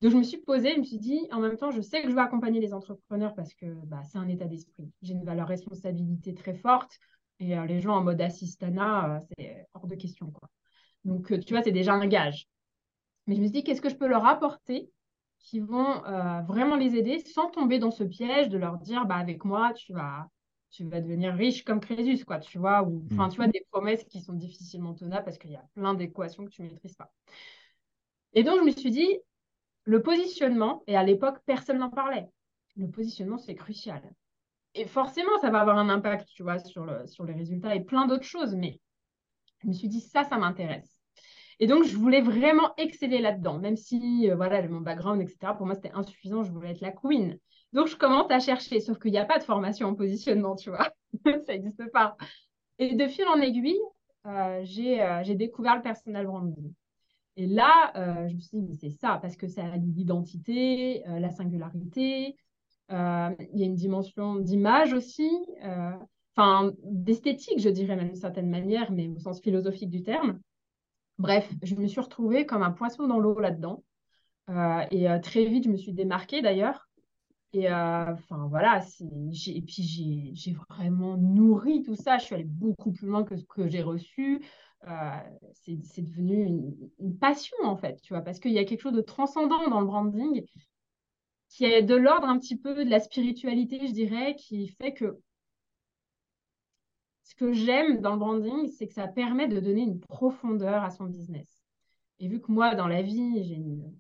Donc, 0.03 0.13
je 0.13 0.17
me 0.17 0.23
suis 0.23 0.37
posée, 0.37 0.75
je 0.75 0.79
me 0.79 0.85
suis 0.85 1.01
dit, 1.01 1.27
en 1.33 1.41
même 1.41 1.57
temps, 1.57 1.73
je 1.73 1.81
sais 1.81 2.01
que 2.01 2.09
je 2.09 2.15
veux 2.15 2.21
accompagner 2.21 2.61
les 2.61 2.73
entrepreneurs 2.73 3.35
parce 3.35 3.55
que 3.55 3.67
bah, 3.87 4.03
c'est 4.05 4.19
un 4.19 4.29
état 4.29 4.45
d'esprit. 4.45 4.89
J'ai 5.03 5.15
une 5.15 5.25
valeur 5.25 5.49
responsabilité 5.49 6.33
très 6.33 6.55
forte 6.55 7.01
et 7.41 7.59
euh, 7.59 7.67
les 7.67 7.81
gens 7.81 7.97
en 7.97 8.05
mode 8.05 8.21
assistana, 8.21 9.17
euh, 9.17 9.21
c'est 9.37 9.67
hors 9.75 9.89
de 9.89 9.97
question, 9.97 10.31
quoi. 10.31 10.49
Donc, 11.05 11.33
euh, 11.33 11.41
tu 11.41 11.55
vois, 11.55 11.63
c'est 11.65 11.73
déjà 11.73 11.95
un 11.95 12.07
gage. 12.07 12.47
Mais 13.27 13.35
je 13.35 13.41
me 13.41 13.47
suis 13.47 13.53
dit, 13.53 13.65
qu'est-ce 13.65 13.81
que 13.83 13.89
je 13.91 13.97
peux 13.97 14.07
leur 14.07 14.27
apporter 14.27 14.93
qui 15.41 15.59
vont 15.61 16.03
vraiment 16.47 16.77
les 16.77 16.97
aider 16.97 17.21
sans 17.21 17.49
tomber 17.49 17.79
dans 17.79 17.93
ce 17.93 18.03
piège 18.03 18.49
de 18.49 18.59
leur 18.59 18.77
dire, 18.79 19.07
bah, 19.07 19.15
avec 19.17 19.45
moi, 19.45 19.73
tu 19.73 19.93
vas 19.93 20.29
tu 20.71 20.85
vas 20.85 21.01
devenir 21.01 21.35
riche 21.35 21.65
comme 21.65 21.81
Crésus, 21.81 22.25
quoi, 22.25 22.39
tu 22.39 22.59
vois, 22.59 22.83
ou 22.83 23.05
enfin, 23.13 23.27
mm. 23.27 23.31
tu 23.31 23.37
vois, 23.37 23.49
des 23.49 23.67
promesses 23.71 24.05
qui 24.05 24.21
sont 24.21 24.35
difficilement 24.35 24.95
tenables 24.95 25.25
parce 25.25 25.39
qu'il 25.39 25.51
y 25.51 25.57
a 25.57 25.65
plein 25.75 25.95
d'équations 25.95 26.45
que 26.45 26.51
tu 26.51 26.63
ne 26.63 26.69
maîtrises 26.69 26.97
pas. 26.97 27.13
Et 28.35 28.43
donc, 28.43 28.61
je 28.61 28.65
me 28.65 28.71
suis 28.71 28.91
dit, 28.91 29.19
le 29.85 30.03
positionnement, 30.03 30.83
et 30.87 30.97
à 30.97 31.03
l'époque, 31.03 31.39
personne 31.47 31.79
n'en 31.79 31.91
parlait. 31.91 32.29
Le 32.77 32.89
positionnement, 32.89 33.39
c'est 33.39 33.55
crucial. 33.55 34.03
Et 34.75 34.85
forcément, 34.85 35.37
ça 35.41 35.51
va 35.51 35.61
avoir 35.61 35.79
un 35.79 35.89
impact, 35.89 36.29
tu 36.29 36.43
vois, 36.43 36.59
sur, 36.59 36.85
le, 36.85 37.07
sur 37.07 37.25
les 37.25 37.33
résultats 37.33 37.75
et 37.75 37.83
plein 37.83 38.07
d'autres 38.07 38.25
choses, 38.25 38.55
mais 38.55 38.81
je 39.63 39.69
me 39.69 39.73
suis 39.73 39.89
dit, 39.89 40.01
ça, 40.01 40.25
ça 40.25 40.37
m'intéresse. 40.37 40.99
Et 41.61 41.67
donc, 41.67 41.85
je 41.85 41.97
voulais 41.97 42.21
vraiment 42.21 42.75
exceller 42.77 43.19
là-dedans, 43.19 43.59
même 43.59 43.77
si, 43.77 44.31
euh, 44.31 44.37
voilà, 44.37 44.67
mon 44.69 44.81
background, 44.81 45.21
etc., 45.21 45.55
pour 45.57 45.67
moi, 45.67 45.75
c'était 45.75 45.93
insuffisant, 45.93 46.45
je 46.45 46.53
voulais 46.53 46.71
être 46.71 46.81
la 46.81 46.93
queen. 46.93 47.39
Donc, 47.73 47.89
je 47.89 47.97
commence 47.97 48.31
à 48.31 48.41
chercher, 48.41 48.81
sauf 48.81 48.99
qu'il 48.99 49.13
n'y 49.13 49.19
a 49.19 49.25
pas 49.25 49.39
de 49.39 49.45
formation 49.45 49.89
en 49.89 49.95
positionnement, 49.95 50.57
tu 50.57 50.71
vois. 50.71 50.91
ça 51.25 51.53
n'existe 51.53 51.91
pas. 51.93 52.17
Et 52.79 52.95
de 52.95 53.07
fil 53.09 53.27
en 53.27 53.41
aiguille, 53.41 53.81
euh, 54.27 54.65
euh, 54.65 55.23
j'ai 55.23 55.35
découvert 55.35 55.77
le 55.77 55.83
personal 55.83 56.27
branding. 56.27 56.73
Et 57.37 57.47
là, 57.47 57.93
euh, 57.97 58.29
je 58.29 58.35
me 58.35 58.41
suis 58.41 58.59
dit, 58.59 58.77
c'est 58.77 58.91
ça, 58.91 59.19
parce 59.21 59.37
que 59.37 59.47
ça 59.47 59.65
a 59.65 59.77
l'identité, 59.77 61.03
la 61.07 61.31
singularité, 61.31 62.37
il 62.91 62.95
y 63.55 63.63
a 63.63 63.67
une 63.67 63.75
dimension 63.75 64.37
d'image 64.37 64.93
aussi, 64.93 65.31
enfin, 66.35 66.73
d'esthétique, 66.85 67.61
je 67.61 67.69
dirais 67.69 67.97
même 67.97 68.09
d'une 68.09 68.17
certaine 68.17 68.49
manière, 68.49 68.91
mais 68.91 69.09
au 69.09 69.19
sens 69.19 69.41
philosophique 69.41 69.91
du 69.91 70.03
terme. 70.03 70.41
Bref, 71.19 71.53
je 71.63 71.75
me 71.75 71.87
suis 71.87 72.01
retrouvée 72.01 72.47
comme 72.47 72.63
un 72.63 72.71
poisson 72.73 73.07
dans 73.07 73.19
l'eau 73.19 73.39
là-dedans. 73.39 73.85
et 74.91 75.07
très 75.23 75.45
vite, 75.45 75.65
je 75.65 75.71
me 75.71 75.77
suis 75.77 75.93
démarquée 75.93 76.43
d'ailleurs 76.43 76.88
et 77.53 77.71
euh, 77.71 78.13
enfin 78.13 78.47
voilà, 78.49 78.81
et 79.01 79.63
puis 79.63 80.35
j'ai 80.35 80.53
vraiment 80.69 81.17
nourri 81.17 81.83
tout 81.83 81.95
ça. 81.95 82.19
Je 82.19 82.25
suis 82.25 82.35
allée 82.35 82.45
beaucoup 82.45 82.93
plus 82.93 83.09
loin 83.09 83.25
que 83.25 83.37
ce 83.37 83.45
que 83.45 83.69
j'ai 83.69 83.83
reçu. 83.83 84.45
Euh, 84.87 85.11
c'est 85.55 86.03
devenu 86.03 86.91
une, 86.99 87.19
passion 87.19 87.57
en 87.65 87.77
fait, 87.77 88.01
tu 88.01 88.13
vois, 88.13 88.23
parce 88.23 88.39
qu'il 88.39 88.53
y 88.53 88.59
a 88.59 88.65
quelque 88.65 88.83
chose 88.83 88.95
de 88.95 89.01
transcendant 89.01 89.69
dans 89.69 89.81
le 89.81 89.87
branding 89.87 90.45
qui 91.49 91.65
est 91.65 91.83
de 91.83 91.97
l'ordre 91.97 92.29
un 92.29 92.39
petit 92.39 92.57
peu 92.57 92.85
de 92.85 92.89
la 92.89 93.01
spiritualité, 93.01 93.87
je 93.87 93.93
dirais, 93.93 94.37
qui 94.37 94.69
fait 94.69 94.93
que 94.93 95.19
ce 97.23 97.35
que 97.35 97.53
j'aime 97.53 98.01
dans 98.01 98.13
le 98.13 98.19
branding, 98.19 98.69
c'est 98.69 98.87
que 98.87 98.95
ça 98.95 99.09
permet 99.09 99.49
de 99.49 99.61
donner 99.61 99.83
une 99.83 100.01
profondeur 100.01 100.83
à 100.83 100.91
son 100.91 101.05
business. 101.05 101.63
Et 102.21 102.29
vu 102.29 102.41
que 102.41 102.51
moi, 102.53 102.75
dans 102.75 102.89
la 102.89 103.03
vie, 103.03 103.43
j'ai 103.43 103.55
une, 103.55 103.99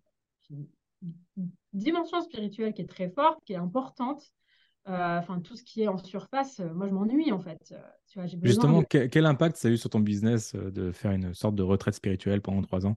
dimension 1.72 2.20
spirituelle 2.20 2.72
qui 2.72 2.82
est 2.82 2.88
très 2.88 3.10
forte, 3.10 3.38
qui 3.44 3.52
est 3.52 3.56
importante. 3.56 4.22
Euh, 4.88 5.18
enfin, 5.18 5.40
tout 5.40 5.54
ce 5.54 5.62
qui 5.62 5.82
est 5.82 5.88
en 5.88 5.98
surface, 5.98 6.60
euh, 6.60 6.72
moi, 6.72 6.86
je 6.86 6.94
m'ennuie 6.94 7.30
en 7.30 7.38
fait. 7.38 7.72
Euh, 7.72 7.82
tu 8.06 8.18
vois, 8.18 8.26
Justement, 8.42 8.82
quel, 8.82 9.26
impact 9.26 9.56
ça 9.56 9.68
a 9.68 9.70
eu 9.70 9.76
sur 9.76 9.90
ton 9.90 10.00
business 10.00 10.54
de 10.54 10.92
faire 10.92 11.12
une 11.12 11.34
sorte 11.34 11.54
de 11.54 11.62
retraite 11.62 11.94
spirituelle 11.94 12.40
pendant 12.40 12.62
trois 12.62 12.86
ans? 12.86 12.96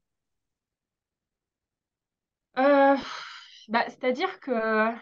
Bah, 3.68 3.86
C'est-à-dire 3.88 4.40
que 4.40 4.94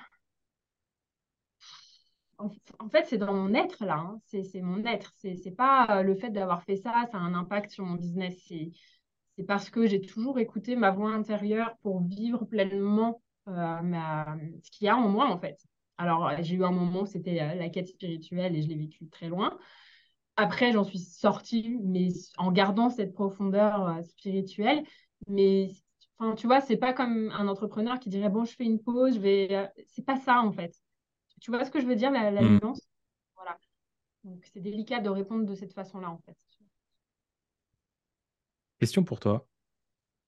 en, 2.38 2.90
fait, 2.90 3.06
c'est 3.06 3.18
dans 3.18 3.34
mon 3.34 3.54
être 3.54 3.84
là. 3.84 3.98
Hein. 3.98 4.22
C'est 4.26 4.62
mon 4.62 4.84
être. 4.86 5.14
C'est 5.18 5.56
pas 5.56 6.02
le 6.04 6.16
fait 6.16 6.30
d'avoir 6.30 6.64
fait 6.64 6.78
ça, 6.78 7.06
ça 7.12 7.18
a 7.18 7.22
un 7.22 7.34
impact 7.34 7.72
sur 7.72 7.86
mon 7.86 7.96
business. 7.96 8.36
C'est 8.48 9.44
parce 9.44 9.70
que 9.70 9.86
j'ai 9.88 10.02
toujours 10.02 10.40
écouté 10.40 10.76
ma 10.76 10.92
voix 10.92 11.12
intérieure 11.12 11.76
pour 11.82 12.04
vivre 12.04 12.46
pleinement 12.46 13.22
euh, 13.50 14.36
ce 14.64 14.72
qu'il 14.72 14.86
y 14.86 14.90
a 14.90 14.96
en 14.96 15.08
moi, 15.08 15.30
en 15.30 15.40
fait. 15.40 15.58
Alors, 15.98 16.32
j'ai 16.42 16.56
eu 16.56 16.64
un 16.64 16.72
moment 16.72 17.02
où 17.02 17.06
c'était 17.06 17.42
euh, 17.42 17.56
la 17.56 17.70
quête 17.70 17.88
spirituelle 17.88 18.56
et 18.56 18.62
je 18.62 18.68
l'ai 18.68 18.76
vécu 18.76 19.08
très 19.10 19.28
loin. 19.28 19.58
Après, 20.38 20.72
j'en 20.72 20.86
suis 20.86 21.00
sortie, 21.00 21.78
mais 21.84 22.08
en 22.38 22.52
gardant 22.52 22.90
cette 22.90 23.14
profondeur 23.14 23.88
euh, 23.88 24.02
spirituelle. 24.04 24.84
Mais 25.28 25.70
enfin, 26.18 26.36
tu 26.36 26.48
vois, 26.48 26.62
c'est 26.62 26.78
pas 26.78 26.94
comme 26.94 27.30
un 27.32 27.48
entrepreneur 27.50 28.00
qui 28.00 28.10
dirait 28.10 28.30
bon, 28.30 28.46
je 28.46 28.56
fais 28.56 28.64
une 28.64 28.82
pause, 28.82 29.16
je 29.16 29.20
vais. 29.20 29.70
C'est 29.88 30.06
pas 30.06 30.18
ça 30.18 30.40
en 30.40 30.54
fait. 30.54 30.74
Tu 31.42 31.52
vois 31.52 31.66
ce 31.66 31.72
que 31.72 31.82
je 31.82 31.86
veux 31.86 31.96
dire, 31.96 32.12
la, 32.12 32.32
la 32.32 32.42
mmh. 32.42 32.60
nuance? 32.60 32.88
Voilà. 33.36 33.58
Donc 34.24 34.46
c'est 34.54 34.62
délicat 34.62 35.02
de 35.02 35.10
répondre 35.10 35.46
de 35.46 35.56
cette 35.56 35.74
façon-là 35.74 36.10
en 36.10 36.20
fait. 36.20 36.38
Question 38.80 39.04
pour 39.04 39.20
toi. 39.20 39.46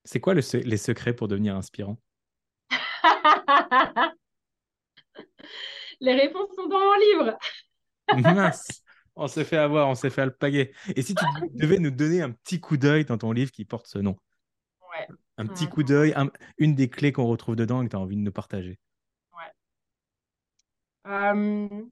C'est 0.04 0.20
quoi 0.20 0.34
le, 0.34 0.42
les 0.66 0.78
secrets 0.78 1.14
pour 1.14 1.30
devenir 1.30 1.56
inspirant? 1.56 1.98
Les 6.00 6.14
réponses 6.14 6.54
sont 6.56 6.68
dans 6.68 6.80
mon 6.80 6.94
livre. 6.96 7.38
Mince, 8.36 8.84
on 9.16 9.28
s'est 9.28 9.46
fait 9.46 9.58
avoir, 9.58 9.88
on 9.88 9.96
s'est 9.96 10.10
fait 10.10 10.22
alpaguer. 10.22 10.74
Et 10.96 11.02
si 11.02 11.16
tu 11.16 11.26
devais 11.54 11.80
nous 11.80 11.92
donner 11.92 12.22
un 12.22 12.32
petit 12.32 12.60
coup 12.60 12.78
d'œil 12.78 13.06
dans 13.06 13.18
ton 13.18 13.32
livre 13.32 13.52
qui 13.52 13.66
porte 13.66 13.88
ce 13.88 14.00
nom? 14.00 14.18
Ouais. 14.92 15.08
Un 15.38 15.48
petit 15.48 15.68
coup 15.68 15.84
d'œil, 15.84 16.14
une 16.58 16.76
des 16.76 16.90
clés 16.90 17.12
qu'on 17.12 17.28
retrouve 17.28 17.56
dedans 17.56 17.82
et 17.82 17.86
que 17.86 17.92
tu 17.92 17.96
as 17.96 18.00
envie 18.00 18.18
de 18.18 18.22
nous 18.22 18.32
partager. 18.32 18.78
Ouais. 19.34 19.52
Euh, 21.08 21.86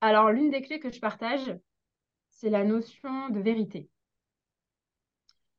alors, 0.00 0.30
l'une 0.30 0.50
des 0.50 0.62
clés 0.62 0.80
que 0.80 0.90
je 0.90 1.00
partage, 1.00 1.56
c'est 2.30 2.50
la 2.50 2.64
notion 2.64 3.28
de 3.30 3.40
vérité. 3.40 3.88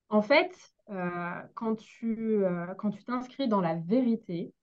En 0.09 0.21
fait, 0.21 0.74
euh, 0.89 1.41
quand 1.55 1.75
tu 1.75 2.43
euh, 2.43 2.73
quand 2.75 2.91
tu 2.91 3.03
t'inscris 3.03 3.47
dans 3.47 3.61
la 3.61 3.75
vérité, 3.75 4.53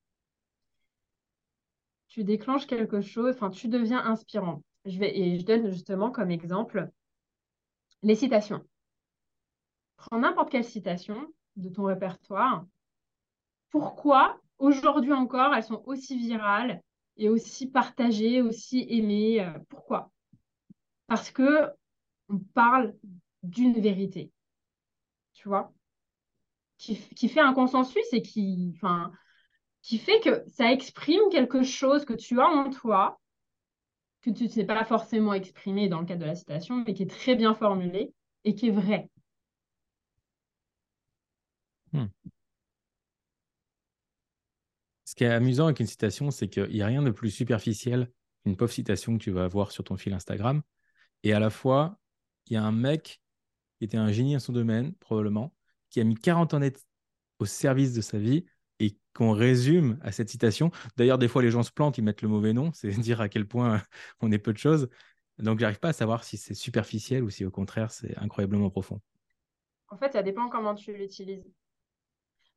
tu 2.09 2.25
déclenches 2.25 2.67
quelque 2.67 3.01
chose, 3.01 3.35
enfin, 3.35 3.51
tu 3.51 3.69
deviens 3.69 4.05
inspirant. 4.05 4.63
Je 4.85 4.99
vais, 4.99 5.17
et 5.17 5.39
je 5.39 5.45
donne 5.45 5.71
justement 5.71 6.11
comme 6.11 6.31
exemple 6.31 6.91
les 8.03 8.15
citations. 8.15 8.65
Prends 9.97 10.19
n'importe 10.19 10.51
quelle 10.51 10.65
citation 10.65 11.33
de 11.57 11.69
ton 11.69 11.85
répertoire. 11.85 12.67
Pourquoi 13.71 14.41
aujourd'hui 14.59 15.13
encore, 15.13 15.55
elles 15.55 15.65
sont 15.65 15.83
aussi 15.87 16.19
virales 16.19 16.83
et 17.17 17.29
aussi 17.29 17.69
partagées, 17.69 18.43
aussi 18.43 18.87
aimées. 18.89 19.43
Euh, 19.43 19.59
pourquoi? 19.69 20.11
Parce 21.07 21.31
que 21.31 21.69
on 22.29 22.39
parle 22.39 22.95
d'une 23.43 23.81
vérité, 23.81 24.31
tu 25.33 25.49
vois, 25.49 25.73
qui, 26.83 27.29
fait 27.29 27.41
un 27.41 27.55
consensus 27.55 28.05
et 28.13 28.23
qui, 28.23 28.75
fait 29.99 30.21
que 30.21 30.45
ça 30.49 30.73
exprime 30.73 31.21
quelque 31.31 31.63
chose 31.63 32.05
que 32.05 32.13
tu 32.13 32.41
as 32.41 32.47
en 32.47 32.71
toi, 32.71 33.21
que 34.21 34.31
tu 34.31 34.45
ne 34.45 34.49
sais 34.49 34.65
pas 34.65 34.85
forcément 34.85 35.33
exprimé 35.33 35.89
dans 35.89 36.01
le 36.01 36.07
cadre 36.07 36.23
de 36.23 36.27
la 36.27 36.35
citation, 36.35 36.83
mais 36.85 36.95
qui 36.95 37.05
est 37.05 37.11
très 37.11 37.37
bien 37.37 37.55
formulé 37.55 38.13
et 38.45 38.55
qui 38.55 38.69
est 38.69 38.73
vrai. 38.73 39.09
Hmm. 41.93 42.07
Ce 45.05 45.15
qui 45.15 45.25
est 45.25 45.29
amusant 45.29 45.67
avec 45.67 45.79
une 45.79 45.87
citation, 45.87 46.31
c'est 46.31 46.49
qu'il 46.49 46.71
n'y 46.71 46.83
a 46.83 46.87
rien 46.87 47.03
de 47.03 47.11
plus 47.11 47.31
superficiel 47.31 48.11
qu'une 48.43 48.57
pauvre 48.57 48.73
citation 48.73 49.19
que 49.19 49.23
tu 49.23 49.31
vas 49.31 49.45
avoir 49.45 49.71
sur 49.71 49.85
ton 49.85 49.97
fil 49.97 50.15
Instagram. 50.15 50.63
Et 51.23 51.33
à 51.33 51.39
la 51.39 51.51
fois, 51.51 52.01
il 52.47 52.55
y 52.55 52.57
a 52.57 52.65
un 52.65 52.73
mec 52.73 53.21
qui 53.79 53.85
était 53.85 53.99
un 53.99 54.11
génie 54.11 54.35
à 54.35 54.41
son 54.41 54.53
domaine, 54.53 54.95
probablement, 54.95 55.55
qui 55.93 56.01
a 56.01 56.05
mis 56.05 56.17
40 56.17 56.55
ans 56.55 56.61
au 57.39 57.45
service 57.45 57.93
de 57.93 58.01
sa 58.01 58.19
vie 58.19 58.45
et 58.81 58.97
qu'on 59.15 59.33
résume 59.33 59.99
à 60.03 60.11
cette 60.11 60.29
citation. 60.29 60.71
D'ailleurs, 60.97 61.19
des 61.19 61.29
fois, 61.29 61.43
les 61.43 61.51
gens 61.51 61.63
se 61.63 61.71
plantent, 61.71 61.99
ils 61.99 62.05
mettent 62.05 62.23
le 62.23 62.29
mauvais 62.29 62.53
nom, 62.53 62.73
c'est 62.75 62.91
dire 62.91 63.21
à 63.21 63.29
quel 63.29 63.47
point 63.47 63.83
on 64.21 64.33
est 64.33 64.39
peu 64.39 64.53
de 64.53 64.59
choses. 64.59 64.89
Donc, 65.39 65.61
j'arrive 65.61 65.81
pas 65.81 65.91
à 65.91 65.93
savoir 65.93 66.25
si 66.25 66.37
c'est 66.37 66.55
superficiel 66.55 67.23
ou 67.23 67.31
si 67.31 67.45
au 67.45 67.51
contraire, 67.51 67.91
c'est 67.91 68.17
incroyablement 68.19 68.71
profond. 68.71 69.01
En 69.89 69.97
fait, 69.97 70.13
ça 70.13 70.23
dépend 70.23 70.49
comment 70.49 70.75
tu 70.75 70.97
l'utilises. 70.97 71.45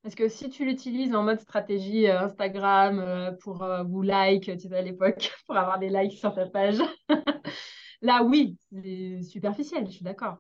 Parce 0.01 0.13
que 0.15 0.29
si 0.29 0.49
tu 0.49 0.65
l'utilises 0.65 1.15
en 1.15 1.23
mode 1.23 1.39
stratégie 1.39 2.07
euh, 2.07 2.21
Instagram 2.21 2.99
euh, 2.99 3.31
pour 3.41 3.63
euh, 3.63 3.81
vous 3.83 4.03
like, 4.03 4.43
tu 4.43 4.59
sais, 4.59 4.75
à 4.75 4.81
l'époque, 4.81 5.31
pour 5.47 5.57
avoir 5.57 5.79
des 5.79 5.89
likes 5.89 6.13
sur 6.13 6.33
ta 6.33 6.45
page, 6.45 6.77
là, 8.01 8.23
oui, 8.23 8.55
c'est 8.71 9.23
superficiel, 9.23 9.87
je 9.87 9.93
suis 9.93 10.03
d'accord. 10.03 10.37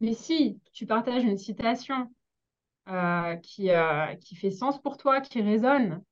Mais 0.00 0.14
si 0.14 0.60
tu 0.72 0.86
partages 0.86 1.24
une 1.24 1.36
citation 1.36 2.08
qui, 3.42 3.70
qui 4.20 4.36
fait 4.36 4.50
sens 4.50 4.80
pour 4.80 4.96
toi, 4.96 5.20
qui 5.20 5.42
résonne, 5.42 6.02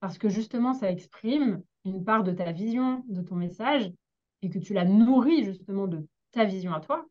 parce 0.00 0.18
que 0.18 0.28
justement, 0.28 0.74
ça 0.74 0.90
exprime 0.90 1.62
une 1.84 2.04
part 2.04 2.24
de 2.24 2.32
ta 2.32 2.52
vision, 2.52 3.04
de 3.08 3.22
ton 3.22 3.36
message, 3.36 3.92
et 4.42 4.50
que 4.50 4.58
tu 4.58 4.74
la 4.74 4.84
nourris 4.84 5.44
justement 5.44 5.86
de 5.86 6.06
ta 6.32 6.44
vision 6.44 6.72
à 6.74 6.80
toi, 6.80 7.06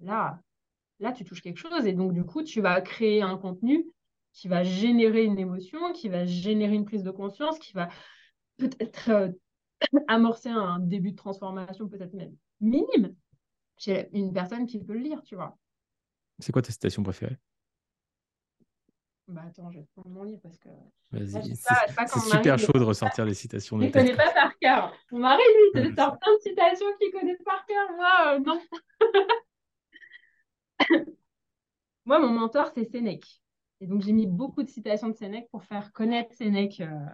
là, 0.00 0.40
là, 1.00 1.12
tu 1.12 1.24
touches 1.24 1.42
quelque 1.42 1.58
chose. 1.58 1.86
Et 1.86 1.92
donc, 1.92 2.12
du 2.12 2.24
coup, 2.24 2.42
tu 2.42 2.60
vas 2.60 2.80
créer 2.80 3.22
un 3.22 3.36
contenu 3.36 3.86
qui 4.32 4.48
va 4.48 4.64
générer 4.64 5.24
une 5.24 5.38
émotion, 5.38 5.92
qui 5.92 6.08
va 6.08 6.24
générer 6.24 6.74
une 6.74 6.84
prise 6.84 7.04
de 7.04 7.10
conscience, 7.10 7.58
qui 7.58 7.72
va 7.72 7.88
peut-être 8.56 9.10
euh, 9.10 9.28
amorcer 10.08 10.48
un 10.48 10.80
début 10.80 11.12
de 11.12 11.16
transformation, 11.16 11.88
peut-être 11.88 12.14
même 12.14 12.34
minime, 12.60 13.14
chez 13.78 14.08
une 14.12 14.32
personne 14.32 14.66
qui 14.66 14.80
peut 14.80 14.94
le 14.94 15.00
lire, 15.00 15.22
tu 15.22 15.36
vois. 15.36 15.56
C'est 16.40 16.50
quoi 16.50 16.62
ta 16.62 16.72
citation 16.72 17.02
préférée 17.02 17.38
bah 19.26 19.42
attends, 19.46 19.70
je 19.70 19.78
vais 19.78 19.86
prendre 19.94 20.08
mon 20.10 20.22
livre 20.22 20.40
parce 20.42 20.58
que. 20.58 20.68
Vas-y, 21.12 21.56
c'est 21.56 22.18
super 22.18 22.58
chaud 22.58 22.72
de 22.72 22.82
ressortir 22.82 23.24
les 23.24 23.34
citations 23.34 23.78
de 23.78 23.84
Je 23.84 23.88
ne 23.88 23.92
connais 23.92 24.14
pas 24.14 24.32
par 24.32 24.58
cœur. 24.58 24.94
Mon 25.12 25.20
mari, 25.20 25.42
lui, 25.74 25.82
il 25.82 25.94
sort 25.94 26.18
plein 26.18 26.34
de 26.34 26.40
citations 26.42 26.86
qu'il 27.00 27.10
connaît 27.10 27.36
par 27.44 27.64
cœur. 27.66 27.88
Moi, 27.96 28.34
euh, 28.34 28.38
non. 28.40 28.60
Moi, 32.04 32.18
mon 32.18 32.28
mentor, 32.28 32.70
c'est 32.74 32.84
Sénèque. 32.84 33.40
Et 33.80 33.86
donc, 33.86 34.02
j'ai 34.02 34.12
mis 34.12 34.26
beaucoup 34.26 34.62
de 34.62 34.68
citations 34.68 35.08
de 35.08 35.14
Sénèque 35.14 35.48
pour 35.50 35.64
faire 35.64 35.92
connaître 35.92 36.34
Sénèque 36.34 36.80
euh, 36.80 37.06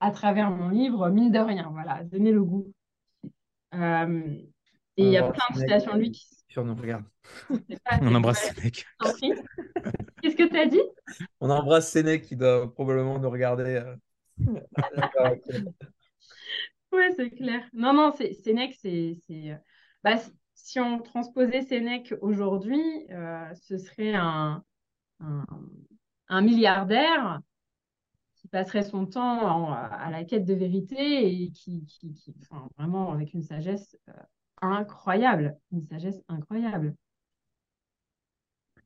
à 0.00 0.10
travers 0.10 0.50
mon 0.50 0.68
livre, 0.70 1.08
mine 1.08 1.30
de 1.30 1.38
rien, 1.38 1.68
voilà, 1.72 2.02
donner 2.04 2.32
le 2.32 2.42
goût. 2.42 2.72
Euh, 3.74 4.36
et 4.98 5.04
il 5.04 5.10
y 5.10 5.16
a 5.16 5.22
plein 5.22 5.54
de 5.54 5.60
citations 5.60 5.94
de 5.94 6.00
lui 6.00 6.10
qui. 6.10 6.26
Sur 6.48 6.64
nos 6.64 6.74
regarde. 6.74 7.04
On 8.00 8.14
embrasse 8.14 8.54
Sénèque. 8.54 8.86
Qu'est-ce 10.22 10.34
que 10.34 10.48
tu 10.48 10.58
as 10.58 10.66
dit? 10.66 10.80
On 11.40 11.50
embrasse 11.50 11.90
Sénèque 11.90 12.22
qui 12.22 12.36
doit 12.36 12.72
probablement 12.72 13.18
nous 13.18 13.28
regarder. 13.28 13.82
Euh. 13.84 13.96
ouais, 16.92 17.12
c'est 17.14 17.30
clair. 17.30 17.60
Non, 17.74 17.92
non, 17.92 18.12
Sénèque, 18.12 18.76
c'est. 18.80 19.20
Bah, 20.02 20.16
si 20.54 20.80
on 20.80 21.00
transposait 21.00 21.62
Sénèque 21.62 22.14
aujourd'hui, 22.22 22.82
euh, 23.10 23.54
ce 23.54 23.76
serait 23.76 24.14
un, 24.14 24.64
un, 25.20 26.40
milliardaire 26.40 27.40
qui 28.36 28.48
passerait 28.48 28.84
son 28.84 29.04
temps 29.04 29.70
à 29.72 30.10
la 30.10 30.24
quête 30.24 30.46
de 30.46 30.54
vérité 30.54 31.42
et 31.42 31.50
qui, 31.50 31.84
qui, 31.86 32.34
enfin, 32.40 32.68
vraiment 32.78 33.12
avec 33.12 33.34
une 33.34 33.42
sagesse 33.42 33.98
euh, 34.08 34.12
incroyable, 34.60 35.58
une 35.72 35.86
sagesse 35.86 36.20
incroyable. 36.28 36.94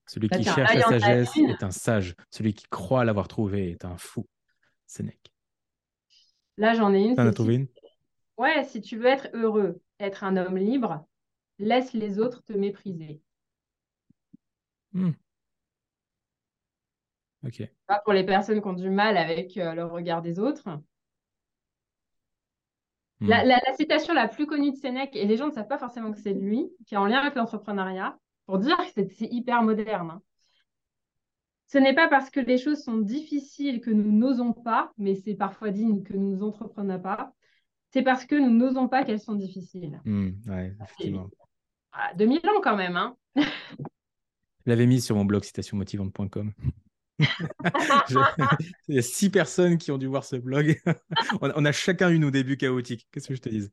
Celui 0.06 0.28
qui 0.28 0.44
cherche 0.44 0.74
la 0.74 0.82
sagesse 0.82 1.36
est 1.36 1.62
un 1.62 1.70
sage. 1.70 2.14
Celui 2.30 2.54
qui 2.54 2.66
croit 2.68 3.04
l'avoir 3.04 3.28
trouvé 3.28 3.70
est 3.70 3.84
un 3.84 3.96
fou. 3.96 4.26
Sénèque. 4.86 5.32
Là, 6.58 6.74
j'en 6.74 6.92
ai 6.92 7.00
une. 7.00 7.16
T'en 7.16 7.26
as 7.26 7.32
trouvé 7.32 7.54
une? 7.54 7.68
Ouais, 8.36 8.64
si 8.64 8.80
tu 8.80 8.98
veux 8.98 9.06
être 9.06 9.28
heureux, 9.32 9.80
être 10.00 10.24
un 10.24 10.36
homme 10.36 10.58
libre, 10.58 11.06
laisse 11.58 11.92
les 11.92 12.18
autres 12.18 12.42
te 12.42 12.52
mépriser. 12.52 13.22
Hmm. 14.92 15.12
Ok. 17.44 17.62
Pas 17.86 18.00
pour 18.00 18.12
les 18.12 18.24
personnes 18.24 18.60
qui 18.60 18.68
ont 18.68 18.72
du 18.72 18.90
mal 18.90 19.16
avec 19.16 19.56
euh, 19.56 19.74
le 19.74 19.84
regard 19.84 20.22
des 20.22 20.38
autres. 20.38 20.68
Hmm. 23.22 23.28
La, 23.28 23.60
citation 23.76 24.14
la 24.14 24.26
plus 24.26 24.46
connue 24.46 24.72
de 24.72 24.76
Sénèque, 24.76 25.14
et 25.14 25.26
les 25.26 25.36
gens 25.36 25.46
ne 25.46 25.52
savent 25.52 25.68
pas 25.68 25.78
forcément 25.78 26.10
que 26.10 26.18
c'est 26.18 26.32
lui, 26.32 26.68
qui 26.86 26.94
est 26.94 26.98
en 26.98 27.06
lien 27.06 27.20
avec 27.20 27.36
l'entrepreneuriat, 27.36 28.18
pour 28.46 28.58
dire 28.58 28.76
que 28.76 29.04
c'est 29.08 29.28
hyper 29.30 29.62
moderne. 29.62 30.10
Hein. 30.10 30.22
Ce 31.68 31.78
n'est 31.78 31.94
pas 31.94 32.08
parce 32.08 32.30
que 32.30 32.40
les 32.40 32.58
choses 32.58 32.82
sont 32.82 32.98
difficiles 32.98 33.80
que 33.80 33.90
nous 33.90 34.10
n'osons 34.10 34.52
pas, 34.52 34.92
mais 34.98 35.14
c'est 35.14 35.34
parfois 35.34 35.70
dit 35.70 35.86
que 36.02 36.14
nous 36.14 36.36
n'entreprenons 36.36 37.00
pas. 37.00 37.32
C'est 37.90 38.02
parce 38.02 38.24
que 38.24 38.34
nous 38.34 38.50
n'osons 38.50 38.88
pas 38.88 39.04
qu'elles 39.04 39.20
sont 39.20 39.36
difficiles. 39.36 40.00
Hmm, 40.04 40.30
effectivement. 40.82 41.30
2000 42.16 42.38
ans 42.38 42.60
quand 42.60 42.76
même. 42.76 42.96
Hein 42.96 43.16
Je 43.36 44.70
l'avais 44.70 44.86
mis 44.86 45.00
sur 45.00 45.14
mon 45.14 45.24
blog 45.24 45.44
citationmotivante.com. 45.44 46.52
Il 48.88 48.94
y 48.94 48.98
a 48.98 49.02
six 49.02 49.30
personnes 49.30 49.78
qui 49.78 49.90
ont 49.90 49.98
dû 49.98 50.06
voir 50.06 50.24
ce 50.24 50.36
blog. 50.36 50.80
on 51.40 51.64
a 51.64 51.72
chacun 51.72 52.10
eu 52.10 52.18
nos 52.18 52.30
débuts 52.30 52.56
chaotiques. 52.56 53.06
Qu'est-ce 53.12 53.28
que 53.28 53.34
je 53.34 53.40
te 53.40 53.48
dise? 53.48 53.70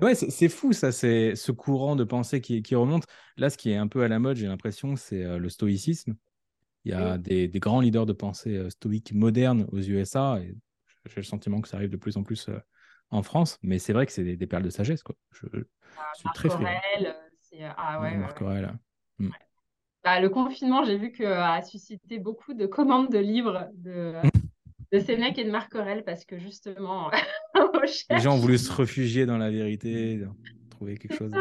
Ouais, 0.00 0.14
c'est 0.14 0.48
fou 0.48 0.72
ça, 0.72 0.92
c'est 0.92 1.34
ce 1.34 1.52
courant 1.52 1.96
de 1.96 2.04
pensée 2.04 2.40
qui, 2.40 2.74
remonte. 2.74 3.04
Là, 3.36 3.50
ce 3.50 3.56
qui 3.56 3.70
est 3.70 3.76
un 3.76 3.88
peu 3.88 4.02
à 4.02 4.08
la 4.08 4.18
mode, 4.18 4.36
j'ai 4.36 4.46
l'impression, 4.46 4.96
c'est 4.96 5.24
euh, 5.24 5.38
le 5.38 5.48
stoïcisme. 5.48 6.14
Il 6.84 6.92
y 6.92 6.94
a 6.94 7.18
des, 7.18 7.48
grands 7.54 7.80
leaders 7.80 8.06
de 8.06 8.12
pensée 8.12 8.56
euh, 8.56 8.70
stoïques 8.70 9.12
modernes 9.12 9.66
aux 9.72 9.80
USA, 9.80 10.38
et 10.40 10.54
j'ai 11.06 11.16
le 11.16 11.22
sentiment 11.22 11.60
que 11.60 11.68
ça 11.68 11.78
arrive 11.78 11.90
de 11.90 11.96
plus 11.96 12.16
en 12.16 12.22
plus 12.22 12.48
euh, 12.48 12.58
en 13.10 13.22
France, 13.22 13.58
mais 13.62 13.78
c'est 13.78 13.92
vrai 13.92 14.06
que 14.06 14.12
c'est 14.12 14.36
des, 14.36 14.46
perles 14.46 14.62
de 14.62 14.70
sagesse. 14.70 15.02
Quoi. 15.02 15.16
Je, 15.32 15.46
ah, 15.98 16.12
suis 16.14 16.28
très 16.34 16.50
friand. 16.50 16.68
Ah 17.76 18.00
ouais, 18.00 18.16
Marc 18.16 18.40
Aurel. 18.42 18.76
Hmm. 19.18 19.30
Bah, 20.04 20.20
le 20.20 20.28
confinement, 20.28 20.84
j'ai 20.84 20.98
vu 20.98 21.12
que 21.12 21.24
a 21.24 21.62
suscité 21.62 22.18
beaucoup 22.18 22.52
de 22.52 22.66
commandes 22.66 23.10
de 23.10 23.18
livres 23.18 23.70
de, 23.72 24.12
de 24.92 24.98
Sénèque 24.98 25.38
et 25.38 25.44
de 25.44 25.50
Marc 25.50 25.74
Aurel 25.74 26.04
parce 26.04 26.26
que 26.26 26.38
justement, 26.38 27.10
les 28.10 28.18
gens 28.18 28.34
ont 28.34 28.38
voulu 28.38 28.58
se 28.58 28.70
réfugier 28.70 29.24
dans 29.24 29.38
la 29.38 29.50
vérité, 29.50 30.20
trouver 30.68 30.98
quelque 30.98 31.16
chose. 31.16 31.32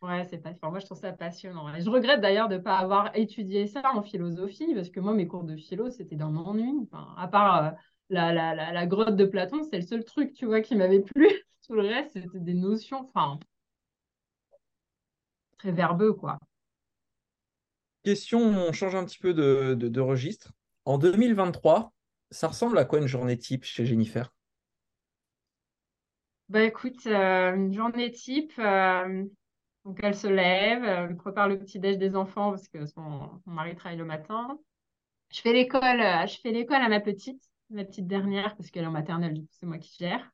Ouais, 0.00 0.24
c'est 0.30 0.38
passionnant. 0.38 0.70
Moi, 0.70 0.78
je 0.78 0.86
trouve 0.86 0.98
ça 0.98 1.12
passionnant. 1.12 1.74
Et 1.74 1.82
je 1.82 1.90
regrette 1.90 2.20
d'ailleurs 2.20 2.48
de 2.48 2.54
ne 2.54 2.60
pas 2.60 2.76
avoir 2.76 3.14
étudié 3.16 3.66
ça 3.66 3.82
en 3.94 4.02
philosophie 4.02 4.72
parce 4.74 4.90
que 4.90 5.00
moi, 5.00 5.12
mes 5.12 5.26
cours 5.26 5.44
de 5.44 5.56
philo, 5.56 5.90
c'était 5.90 6.16
d'un 6.16 6.36
ennui. 6.36 6.72
Enfin, 6.84 7.14
à 7.18 7.26
part 7.28 7.64
euh, 7.64 7.70
la, 8.08 8.32
la, 8.32 8.72
la, 8.72 8.86
grotte 8.86 9.16
de 9.16 9.24
Platon, 9.24 9.62
c'est 9.64 9.76
le 9.76 9.82
seul 9.82 10.04
truc, 10.04 10.32
tu 10.32 10.46
vois, 10.46 10.60
qui 10.60 10.76
m'avait 10.76 11.00
plu. 11.00 11.28
Tout 11.66 11.74
le 11.74 11.82
reste, 11.82 12.12
c'était 12.12 12.38
des 12.38 12.54
notions, 12.54 13.10
enfin, 13.12 13.38
très 15.58 15.72
verbeux, 15.72 16.12
quoi. 16.14 16.38
Question, 18.04 18.40
on 18.40 18.72
change 18.72 18.94
un 18.94 19.04
petit 19.04 19.18
peu 19.18 19.34
de, 19.34 20.00
registre. 20.00 20.52
En 20.84 20.98
2023, 20.98 21.92
ça 22.30 22.48
ressemble 22.48 22.78
à 22.78 22.84
quoi 22.84 23.00
une 23.00 23.06
journée 23.06 23.36
type 23.36 23.64
chez 23.64 23.84
Jennifer? 23.84 24.32
Bah 26.48 26.62
écoute, 26.62 27.06
euh, 27.06 27.54
une 27.54 27.74
journée 27.74 28.10
type, 28.10 28.54
euh, 28.58 29.24
donc 29.84 30.00
elle 30.02 30.14
se 30.14 30.28
lève, 30.28 30.82
elle 30.82 31.16
prépare 31.16 31.46
le 31.46 31.58
petit 31.58 31.78
déj 31.78 31.98
des 31.98 32.16
enfants 32.16 32.50
parce 32.50 32.68
que 32.68 32.86
son, 32.86 33.42
mari 33.44 33.74
travaille 33.76 33.98
le 33.98 34.06
matin. 34.06 34.58
Je 35.30 35.42
fais 35.42 35.52
l'école, 35.52 36.00
euh, 36.00 36.26
je 36.26 36.40
fais 36.40 36.52
l'école 36.52 36.80
à 36.80 36.88
ma 36.88 37.00
petite, 37.00 37.42
ma 37.68 37.84
petite 37.84 38.06
dernière 38.06 38.56
parce 38.56 38.70
qu'elle 38.70 38.84
est 38.84 38.86
en 38.86 38.92
maternelle, 38.92 39.42
c'est 39.50 39.66
moi 39.66 39.76
qui 39.76 39.94
gère. 39.98 40.32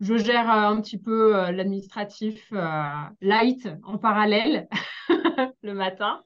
Je 0.00 0.18
gère 0.18 0.50
un 0.50 0.78
petit 0.82 0.98
peu 0.98 1.32
l'administratif 1.50 2.52
light 3.22 3.66
en 3.84 3.96
parallèle 3.96 4.68
le 5.62 5.72
matin 5.72 6.25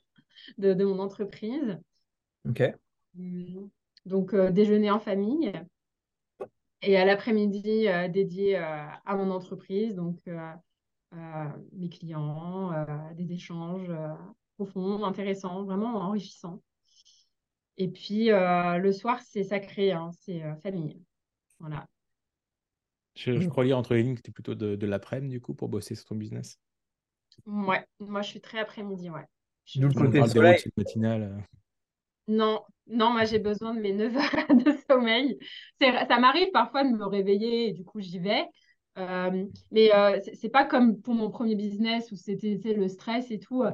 de, 0.58 0.84
mon 0.84 0.98
entreprise. 0.98 1.78
Ok. 2.48 2.62
Hum, 3.18 3.70
Donc, 4.06 4.34
déjeuner 4.34 4.90
en 4.90 5.00
famille. 5.00 5.52
Et 6.82 6.96
à 6.96 7.04
l'après-midi, 7.04 7.86
dédié 8.10 8.56
à 8.56 9.16
mon 9.16 9.30
entreprise, 9.30 9.94
donc 9.94 10.18
mes 11.72 11.88
clients, 11.90 12.72
des 13.14 13.32
échanges 13.32 13.92
profonds, 14.54 15.04
intéressants, 15.04 15.64
vraiment 15.64 15.96
enrichissants. 15.96 16.62
Et 17.76 17.88
puis, 17.88 18.28
le 18.28 18.92
soir, 18.92 19.20
c'est 19.20 19.44
sacré, 19.44 19.92
hein, 19.92 20.10
c'est 20.20 20.42
famille. 20.62 21.02
Voilà. 21.58 21.86
Je, 23.14 23.38
je, 23.38 23.48
crois 23.48 23.64
lire 23.64 23.76
entre 23.76 23.94
les 23.94 24.02
lignes 24.02 24.14
que 24.14 24.22
tu 24.22 24.30
es 24.30 24.32
plutôt 24.32 24.54
de, 24.54 24.76
de 24.76 24.86
l'après-midi, 24.86 25.34
du 25.34 25.40
coup, 25.40 25.54
pour 25.54 25.68
bosser 25.68 25.94
sur 25.94 26.06
ton 26.06 26.14
business. 26.14 26.58
Ouais, 27.46 27.84
moi, 27.98 28.22
je 28.22 28.28
suis 28.28 28.40
très 28.40 28.58
après-midi, 28.58 29.10
ouais. 29.10 29.26
D'où 29.76 29.88
le 29.88 29.94
côté 29.94 30.26
soleil. 30.26 30.62
matinale. 30.76 31.46
Non, 32.28 32.60
non, 32.86 33.10
moi 33.10 33.24
j'ai 33.24 33.38
besoin 33.38 33.74
de 33.74 33.80
mes 33.80 33.92
9 33.92 34.16
heures 34.16 34.46
de 34.64 34.72
sommeil. 34.88 35.38
Ça 35.80 36.18
m'arrive 36.18 36.50
parfois 36.52 36.84
de 36.84 36.90
me 36.90 37.04
réveiller 37.04 37.68
et 37.68 37.72
du 37.72 37.84
coup 37.84 38.00
j'y 38.00 38.18
vais. 38.18 38.44
Euh, 38.98 39.44
mais 39.70 39.94
euh, 39.94 40.18
c'est 40.34 40.48
pas 40.48 40.64
comme 40.64 41.00
pour 41.00 41.14
mon 41.14 41.30
premier 41.30 41.54
business 41.54 42.10
où 42.12 42.16
c'était 42.16 42.74
le 42.74 42.88
stress 42.88 43.30
et 43.30 43.38
tout. 43.38 43.64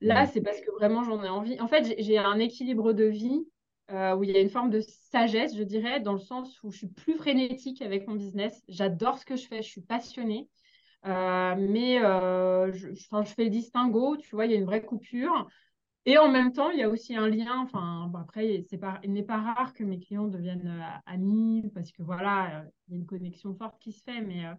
Là, 0.00 0.26
c'est 0.26 0.40
parce 0.40 0.60
que 0.60 0.70
vraiment 0.72 1.04
j'en 1.04 1.22
ai 1.22 1.28
envie. 1.28 1.60
En 1.60 1.68
fait, 1.68 1.94
j'ai 1.98 2.18
un 2.18 2.38
équilibre 2.38 2.92
de 2.92 3.04
vie 3.04 3.46
euh, 3.92 4.16
où 4.16 4.24
il 4.24 4.30
y 4.30 4.36
a 4.36 4.40
une 4.40 4.48
forme 4.48 4.70
de 4.70 4.80
sagesse, 4.80 5.56
je 5.56 5.62
dirais, 5.62 6.00
dans 6.00 6.12
le 6.12 6.18
sens 6.18 6.62
où 6.62 6.70
je 6.70 6.78
suis 6.78 6.88
plus 6.88 7.14
frénétique 7.14 7.82
avec 7.82 8.06
mon 8.08 8.14
business. 8.14 8.62
J'adore 8.68 9.18
ce 9.18 9.24
que 9.24 9.36
je 9.36 9.46
fais, 9.46 9.62
je 9.62 9.68
suis 9.68 9.80
passionnée. 9.82 10.48
Mais 11.04 11.98
je, 12.72 12.94
je, 12.94 13.34
fais 13.34 13.44
le 13.44 13.50
distinguo, 13.50 14.16
tu 14.16 14.34
vois, 14.34 14.46
il 14.46 14.52
y 14.52 14.54
a 14.54 14.58
une 14.58 14.66
vraie 14.66 14.84
coupure. 14.84 15.48
Et 16.04 16.18
en 16.18 16.28
même 16.28 16.52
temps, 16.52 16.70
il 16.70 16.78
y 16.80 16.82
a 16.82 16.88
aussi 16.88 17.14
un 17.14 17.28
lien. 17.28 17.60
Enfin, 17.62 18.10
après, 18.18 18.64
c'est 18.68 18.78
pas, 18.78 19.00
il 19.04 19.12
n'est 19.12 19.22
pas 19.22 19.40
rare 19.40 19.72
que 19.72 19.84
mes 19.84 20.00
clients 20.00 20.26
deviennent 20.26 20.66
euh, 20.66 20.98
amis 21.06 21.70
parce 21.74 21.92
que 21.92 22.02
voilà, 22.02 22.62
euh, 22.62 22.64
il 22.88 22.94
y 22.94 22.96
a 22.96 22.98
une 22.98 23.06
connexion 23.06 23.54
forte 23.54 23.78
qui 23.80 23.92
se 23.92 24.02
fait. 24.02 24.20
Mais, 24.20 24.46
euh, 24.46 24.54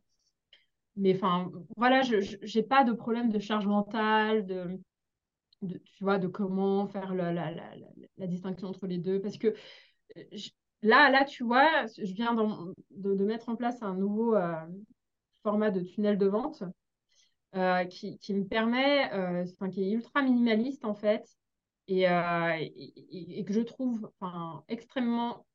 mais 0.95 1.15
enfin, 1.15 1.51
voilà, 1.75 2.01
je 2.01 2.15
n'ai 2.57 2.63
pas 2.63 2.83
de 2.85 2.93
problème 2.93 3.29
de 3.29 3.39
charge 3.39 3.67
mentale, 3.67 4.45
de, 4.45 4.79
tu 5.61 6.03
vois, 6.03 6.17
de 6.17 6.27
comment 6.27 6.87
faire 6.87 7.13
la, 7.13 8.27
distinction 8.27 8.69
entre 8.69 8.87
les 8.87 8.99
deux. 8.99 9.19
Parce 9.19 9.37
que 9.37 9.53
là, 10.81 11.09
là, 11.09 11.25
tu 11.25 11.43
vois, 11.43 11.85
je 11.97 12.13
viens 12.13 12.35
de, 12.35 13.25
mettre 13.25 13.49
en 13.49 13.55
place 13.57 13.81
un 13.81 13.95
nouveau 13.95 14.35
format 15.43 15.71
de 15.71 15.81
tunnel 15.81 16.17
de 16.17 16.25
vente 16.25 16.63
euh, 17.55 17.85
qui, 17.85 18.33
me 18.33 18.45
permet, 18.45 19.13
euh, 19.13 19.45
enfin, 19.53 19.69
qui 19.69 19.83
est 19.83 19.91
ultra 19.91 20.23
minimaliste 20.23 20.85
en 20.85 20.95
fait, 20.95 21.23
et, 21.87 22.09
euh, 22.09 22.57
que 23.45 23.53
je 23.53 23.61
trouve 23.61 24.09
extrêmement, 24.67 25.45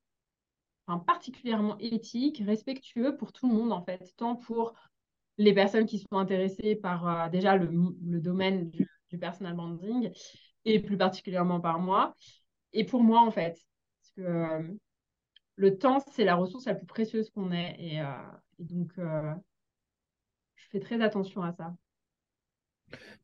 particulièrement 1.07 1.77
éthique, 1.81 2.41
respectueux 2.47 3.17
pour 3.17 3.33
tout 3.33 3.49
le 3.49 3.55
monde 3.55 3.73
en 3.73 3.83
fait, 3.83 4.15
tant 4.17 4.37
pour 4.37 4.75
les 5.39 5.53
personnes 5.53 5.87
qui 5.87 5.99
sont 5.99 6.19
intéressées 6.19 6.77
par 6.77 7.31
déjà 7.31 7.57
le, 7.57 7.69
domaine 8.21 8.71
du, 8.71 8.89
personal 9.19 9.55
branding 9.55 10.13
et 10.65 10.79
plus 10.79 10.99
particulièrement 10.99 11.61
par 11.61 11.81
moi, 11.81 12.15
et 12.75 12.85
pour 12.85 13.03
moi 13.03 13.23
en 13.23 13.33
fait, 13.33 13.59
parce 14.01 14.13
que 14.15 14.79
le 15.57 15.79
temps 15.79 15.99
c'est 16.13 16.25
la 16.25 16.37
ressource 16.37 16.67
la 16.67 16.77
plus 16.77 16.87
précieuse 16.87 17.29
qu'on 17.31 17.51
ait, 17.51 17.75
et, 17.81 18.03
donc 18.61 18.93
fais 20.71 20.81
très 20.81 21.01
attention 21.01 21.43
à 21.43 21.53
ça. 21.53 21.75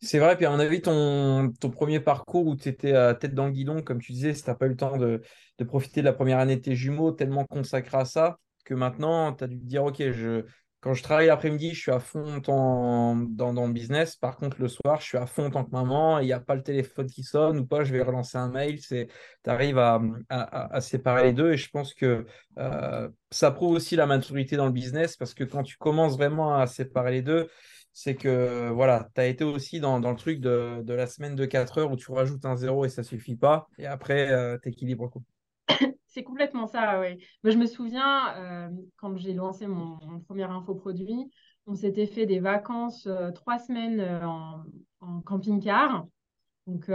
C'est 0.00 0.18
vrai, 0.18 0.36
puis 0.36 0.44
à 0.44 0.50
mon 0.50 0.58
avis, 0.58 0.82
ton, 0.82 1.52
premier 1.72 2.00
parcours 2.00 2.46
où 2.46 2.56
tu 2.56 2.68
étais 2.68 2.94
à 2.94 3.14
tête 3.14 3.34
dans 3.34 3.46
le 3.46 3.52
guidon, 3.52 3.82
comme 3.82 4.00
tu 4.00 4.12
disais, 4.12 4.34
si 4.34 4.42
tu 4.42 4.50
n'as 4.50 4.56
pas 4.56 4.66
eu 4.66 4.70
le 4.70 4.76
temps 4.76 4.98
de, 4.98 5.22
de, 5.58 5.64
profiter 5.64 6.00
de 6.00 6.04
la 6.04 6.12
première 6.12 6.38
année 6.38 6.56
de 6.56 6.60
tes 6.60 6.74
jumeaux, 6.74 7.12
tellement 7.12 7.46
consacré 7.46 7.96
à 7.96 8.04
ça, 8.04 8.38
que 8.64 8.74
maintenant, 8.74 9.32
tu 9.32 9.44
as 9.44 9.46
dû 9.46 9.58
te 9.58 9.64
dire, 9.64 9.84
OK, 9.84 9.98
je, 9.98 10.44
quand 10.84 10.92
je 10.92 11.02
travaille 11.02 11.28
l'après-midi, 11.28 11.72
je 11.72 11.80
suis 11.80 11.90
à 11.90 11.98
fond 11.98 12.42
dans, 12.44 13.16
dans, 13.16 13.66
le 13.66 13.72
business. 13.72 14.16
Par 14.16 14.36
contre, 14.36 14.60
le 14.60 14.68
soir, 14.68 15.00
je 15.00 15.06
suis 15.06 15.16
à 15.16 15.24
fond 15.24 15.46
en 15.46 15.50
tant 15.50 15.64
que 15.64 15.70
maman. 15.70 16.18
Il 16.18 16.26
n'y 16.26 16.34
a 16.34 16.40
pas 16.40 16.54
le 16.54 16.62
téléphone 16.62 17.06
qui 17.06 17.22
sonne 17.22 17.60
ou 17.60 17.66
pas, 17.66 17.84
je 17.84 17.92
vais 17.94 18.02
relancer 18.02 18.36
un 18.36 18.50
mail. 18.50 18.78
Tu 18.80 19.08
arrives 19.46 19.78
à, 19.78 20.02
à, 20.28 20.80
séparer 20.82 21.24
les 21.24 21.32
deux. 21.32 21.52
Et 21.52 21.56
je 21.56 21.70
pense 21.70 21.94
que 21.94 22.26
euh, 22.58 23.08
ça 23.30 23.50
prouve 23.50 23.72
aussi 23.72 23.96
la 23.96 24.04
maturité 24.04 24.56
dans 24.56 24.66
le 24.66 24.72
business 24.72 25.16
parce 25.16 25.32
que 25.32 25.44
quand 25.44 25.62
tu 25.62 25.78
commences 25.78 26.18
vraiment 26.18 26.54
à 26.54 26.66
séparer 26.66 27.12
les 27.12 27.22
deux, 27.22 27.48
c'est 27.94 28.14
que 28.14 28.68
voilà, 28.68 29.08
tu 29.14 29.22
as 29.22 29.26
été 29.26 29.42
aussi 29.42 29.80
dans, 29.80 30.00
dans 30.00 30.10
le 30.10 30.18
truc 30.18 30.38
de, 30.40 30.82
de, 30.82 30.92
la 30.92 31.06
semaine 31.06 31.34
de 31.34 31.46
4 31.46 31.78
heures 31.78 31.92
où 31.92 31.96
tu 31.96 32.12
rajoutes 32.12 32.44
un 32.44 32.56
zéro 32.56 32.84
et 32.84 32.90
ça 32.90 33.02
suffit 33.02 33.36
pas. 33.36 33.68
Et 33.78 33.86
après, 33.86 34.30
euh, 34.30 34.58
tu 34.62 34.68
équilibres. 34.68 35.10
c'est 36.06 36.22
complètement 36.22 36.66
ça, 36.66 37.00
oui. 37.00 37.24
je 37.44 37.56
me 37.56 37.66
souviens, 37.66 38.34
euh, 38.36 38.68
quand 38.96 39.16
j'ai 39.16 39.32
lancé 39.32 39.66
mon, 39.66 40.20
premier 40.26 40.44
infoproduit, 40.44 41.30
on 41.66 41.74
s'était 41.74 42.06
fait 42.06 42.26
des 42.26 42.40
vacances 42.40 43.06
euh, 43.06 43.30
trois 43.32 43.58
semaines 43.58 44.00
en, 44.22 44.64
en 45.00 45.20
camping-car. 45.22 46.06
Donc, 46.66 46.86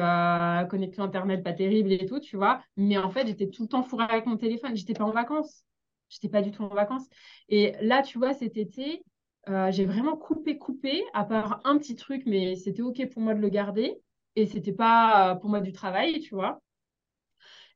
connexion 0.69 1.03
Internet 1.03 1.43
pas 1.43 1.53
terrible 1.53 1.91
et 1.91 2.07
tout, 2.07 2.19
tu 2.19 2.37
vois. 2.37 2.63
Mais 2.75 2.97
en 2.97 3.11
fait, 3.11 3.27
j'étais 3.27 3.49
tout 3.49 3.63
le 3.63 3.67
temps 3.67 3.83
fourrée 3.83 4.05
avec 4.09 4.25
mon 4.25 4.35
téléphone. 4.35 4.75
J'étais 4.75 4.93
pas 4.95 5.03
en 5.03 5.11
vacances. 5.11 5.63
J'étais 6.09 6.29
pas 6.29 6.41
du 6.41 6.51
tout 6.51 6.63
en 6.63 6.69
vacances. 6.69 7.07
Et 7.49 7.73
là, 7.81 8.01
tu 8.01 8.17
vois, 8.17 8.33
cet 8.33 8.57
été, 8.57 9.03
euh, 9.47 9.71
j'ai 9.71 9.85
vraiment 9.85 10.17
coupé, 10.17 10.57
coupé, 10.57 11.03
à 11.13 11.23
part 11.23 11.61
un 11.63 11.77
petit 11.77 11.95
truc, 11.95 12.23
mais 12.25 12.55
c'était 12.55 12.81
OK 12.81 13.07
pour 13.09 13.21
moi 13.21 13.33
de 13.33 13.39
le 13.41 13.49
garder. 13.49 13.95
Et 14.35 14.45
c'était 14.45 14.73
pas 14.73 15.31
euh, 15.31 15.35
pour 15.35 15.49
moi 15.49 15.61
du 15.61 15.71
travail, 15.71 16.19
tu 16.19 16.35
vois. 16.35 16.61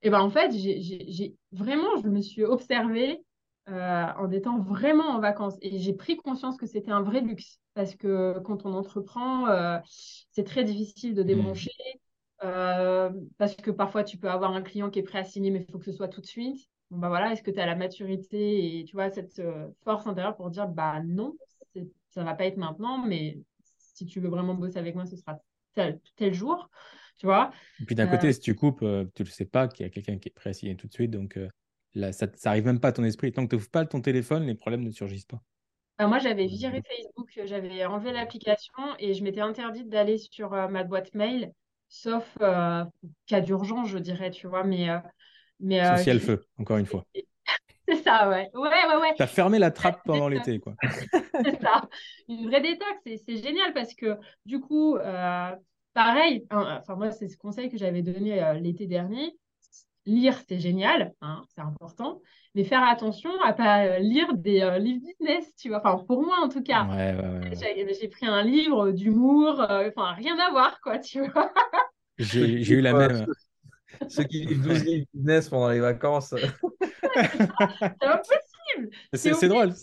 Et 0.03 0.09
ben 0.09 0.19
en 0.19 0.29
fait, 0.29 0.51
j'ai 0.51 1.35
vraiment, 1.51 1.97
je 2.03 2.07
me 2.07 2.21
suis 2.21 2.43
observée 2.43 3.23
euh, 3.69 4.05
en 4.17 4.29
étant 4.31 4.59
vraiment 4.59 5.09
en 5.09 5.19
vacances. 5.19 5.55
Et 5.61 5.79
j'ai 5.79 5.93
pris 5.93 6.17
conscience 6.17 6.57
que 6.57 6.65
c'était 6.65 6.91
un 6.91 7.01
vrai 7.01 7.21
luxe. 7.21 7.59
Parce 7.73 7.95
que 7.95 8.39
quand 8.39 8.65
on 8.65 8.73
entreprend, 8.73 9.47
c'est 10.31 10.43
très 10.43 10.63
difficile 10.63 11.15
de 11.15 11.23
mmh. 11.23 11.25
débrancher. 11.25 11.71
parce 12.39 13.55
que 13.55 13.71
parfois, 13.71 14.03
tu 14.03 14.17
peux 14.17 14.29
avoir 14.29 14.51
un 14.53 14.61
client 14.61 14.89
qui 14.89 14.99
est 14.99 15.03
prêt 15.03 15.19
à 15.19 15.23
signer, 15.23 15.49
mais 15.49 15.65
il 15.67 15.71
faut 15.71 15.79
que 15.79 15.85
ce 15.85 15.93
soit 15.93 16.09
tout 16.09 16.21
de 16.21 16.27
suite. 16.27 16.59
Bon, 16.91 16.99
bah 16.99 17.07
voilà, 17.07 17.31
est-ce 17.31 17.41
que 17.41 17.49
tu 17.49 17.59
as 17.59 17.65
la 17.65 17.75
maturité 17.75 18.79
et 18.79 18.83
tu 18.83 18.95
vois 18.95 19.09
cette 19.09 19.41
force 19.83 20.05
intérieure 20.05 20.35
pour 20.35 20.51
dire 20.51 20.67
bah 20.67 21.01
non, 21.03 21.35
ça 22.09 22.23
va 22.23 22.35
pas 22.35 22.45
être 22.45 22.57
maintenant, 22.57 23.03
mais 23.05 23.39
si 23.77 24.05
tu 24.05 24.19
veux 24.19 24.29
vraiment 24.29 24.53
bosser 24.53 24.77
avec 24.77 24.95
moi, 24.95 25.05
ce 25.05 25.15
sera 25.15 25.39
tel, 25.73 26.33
jour, 26.33 26.69
tu 27.24 27.28
vois? 27.28 27.51
Et 27.80 27.86
puis 27.86 27.95
d'un 27.95 28.07
côté, 28.07 28.28
euh, 28.28 28.32
si 28.34 28.41
tu 28.41 28.53
coupes, 28.53 28.82
euh, 28.82 29.05
tu 29.15 29.24
ne 29.24 29.28
sais 29.30 29.45
pas 29.45 29.69
qu'il 29.69 29.86
y 29.86 29.88
a 29.88 29.89
quelqu'un 29.89 30.17
qui 30.17 30.28
est 30.28 30.34
prêt 30.34 30.49
à 30.49 30.53
signer 30.53 30.76
tout 30.76 30.88
de 30.88 30.93
suite, 30.93 31.09
donc 31.09 31.38
euh, 31.38 31.47
là, 31.93 32.11
ça, 32.11 32.28
ça 32.36 32.49
arrive 32.49 32.65
même 32.65 32.82
pas 32.82 32.89
à 32.89 32.91
ton 32.91 33.05
esprit. 33.05 33.32
Tant 33.32 33.45
que 33.45 33.51
tu 33.51 33.55
n'ouvres 33.55 33.69
pas 33.69 33.86
ton 33.86 34.01
téléphone, 34.01 34.45
les 34.45 34.55
problèmes 34.55 34.84
ne 34.84 34.91
surgissent 34.91 35.24
pas. 35.24 35.39
Bah, 35.97 36.07
moi, 36.07 36.19
j'avais 36.19 36.47
viré 36.47 36.82
Facebook, 36.86 37.32
j'avais 37.45 37.86
enlevé 37.86 38.11
l'application 38.11 38.84
et 38.99 39.13
je 39.13 39.24
m'étais 39.24 39.39
interdite 39.39 39.88
d'aller 39.88 40.17
sur 40.17 40.49
ma 40.51 40.84
boîte 40.84 41.15
mail, 41.15 41.53
sauf 41.88 42.38
cas 42.39 43.41
d'urgence, 43.41 43.88
je 43.88 43.99
dirais, 43.99 44.30
tu 44.30 44.47
vois. 44.47 44.65
Mais, 44.65 44.89
mais, 45.61 45.82
Sauf 45.95 46.01
si 46.01 46.19
feu, 46.19 46.45
encore 46.57 46.78
une 46.78 46.88
fois. 46.88 47.05
C'est 47.88 48.03
ça, 48.03 48.30
ouais. 48.30 48.49
Ouais, 48.53 48.69
ouais, 48.69 49.01
ouais. 49.01 49.13
T'as 49.17 49.28
fermé 49.28 49.59
la 49.59 49.71
trappe 49.71 50.01
pendant 50.05 50.30
l'été, 50.30 50.59
quoi. 50.59 50.74
c'est 51.43 51.61
ça. 51.61 51.89
Une 52.30 52.47
vraie 52.47 52.61
détox, 52.61 52.97
c'est 53.03 53.38
génial 53.38 53.74
parce 53.74 53.93
que 53.93 54.17
du 54.45 54.61
coup, 54.61 54.95
euh, 54.95 55.51
pareil, 55.93 56.45
enfin, 56.51 56.95
moi, 56.95 57.11
c'est 57.11 57.27
ce 57.27 57.37
conseil 57.37 57.69
que 57.69 57.77
j'avais 57.77 58.01
donné 58.01 58.43
euh, 58.43 58.53
l'été 58.53 58.87
dernier. 58.87 59.37
Lire, 60.05 60.37
c'est 60.49 60.59
génial, 60.59 61.13
hein, 61.21 61.43
c'est 61.55 61.61
important, 61.61 62.21
mais 62.55 62.65
faire 62.65 62.83
attention 62.83 63.29
à 63.41 63.53
pas 63.53 63.85
euh, 63.85 63.99
lire 63.99 64.33
des 64.33 64.59
livres 64.79 65.05
business, 65.05 65.55
tu 65.55 65.69
vois. 65.69 65.77
Enfin, 65.77 66.03
pour 66.05 66.21
moi, 66.23 66.35
en 66.41 66.49
tout 66.49 66.61
cas. 66.61 66.85
Ouais, 66.87 67.15
ouais, 67.15 67.95
J'ai 67.99 68.07
pris 68.09 68.25
un 68.25 68.43
livre 68.43 68.91
d'humour, 68.91 69.61
enfin, 69.61 70.11
rien 70.13 70.37
à 70.39 70.51
voir, 70.51 70.81
quoi, 70.81 70.99
tu 70.99 71.25
vois. 71.25 71.53
J'ai 72.17 72.73
eu 72.73 72.81
la 72.81 72.93
même. 72.93 73.25
Ceux 74.09 74.23
qui 74.23 74.45
vivent 74.45 74.61
12 74.61 74.83
livres 74.85 75.05
business 75.13 75.49
pendant 75.49 75.69
les 75.69 75.79
vacances. 75.79 76.33
c'est 77.13 78.52
C'est 79.13 79.47
drôle. 79.47 79.74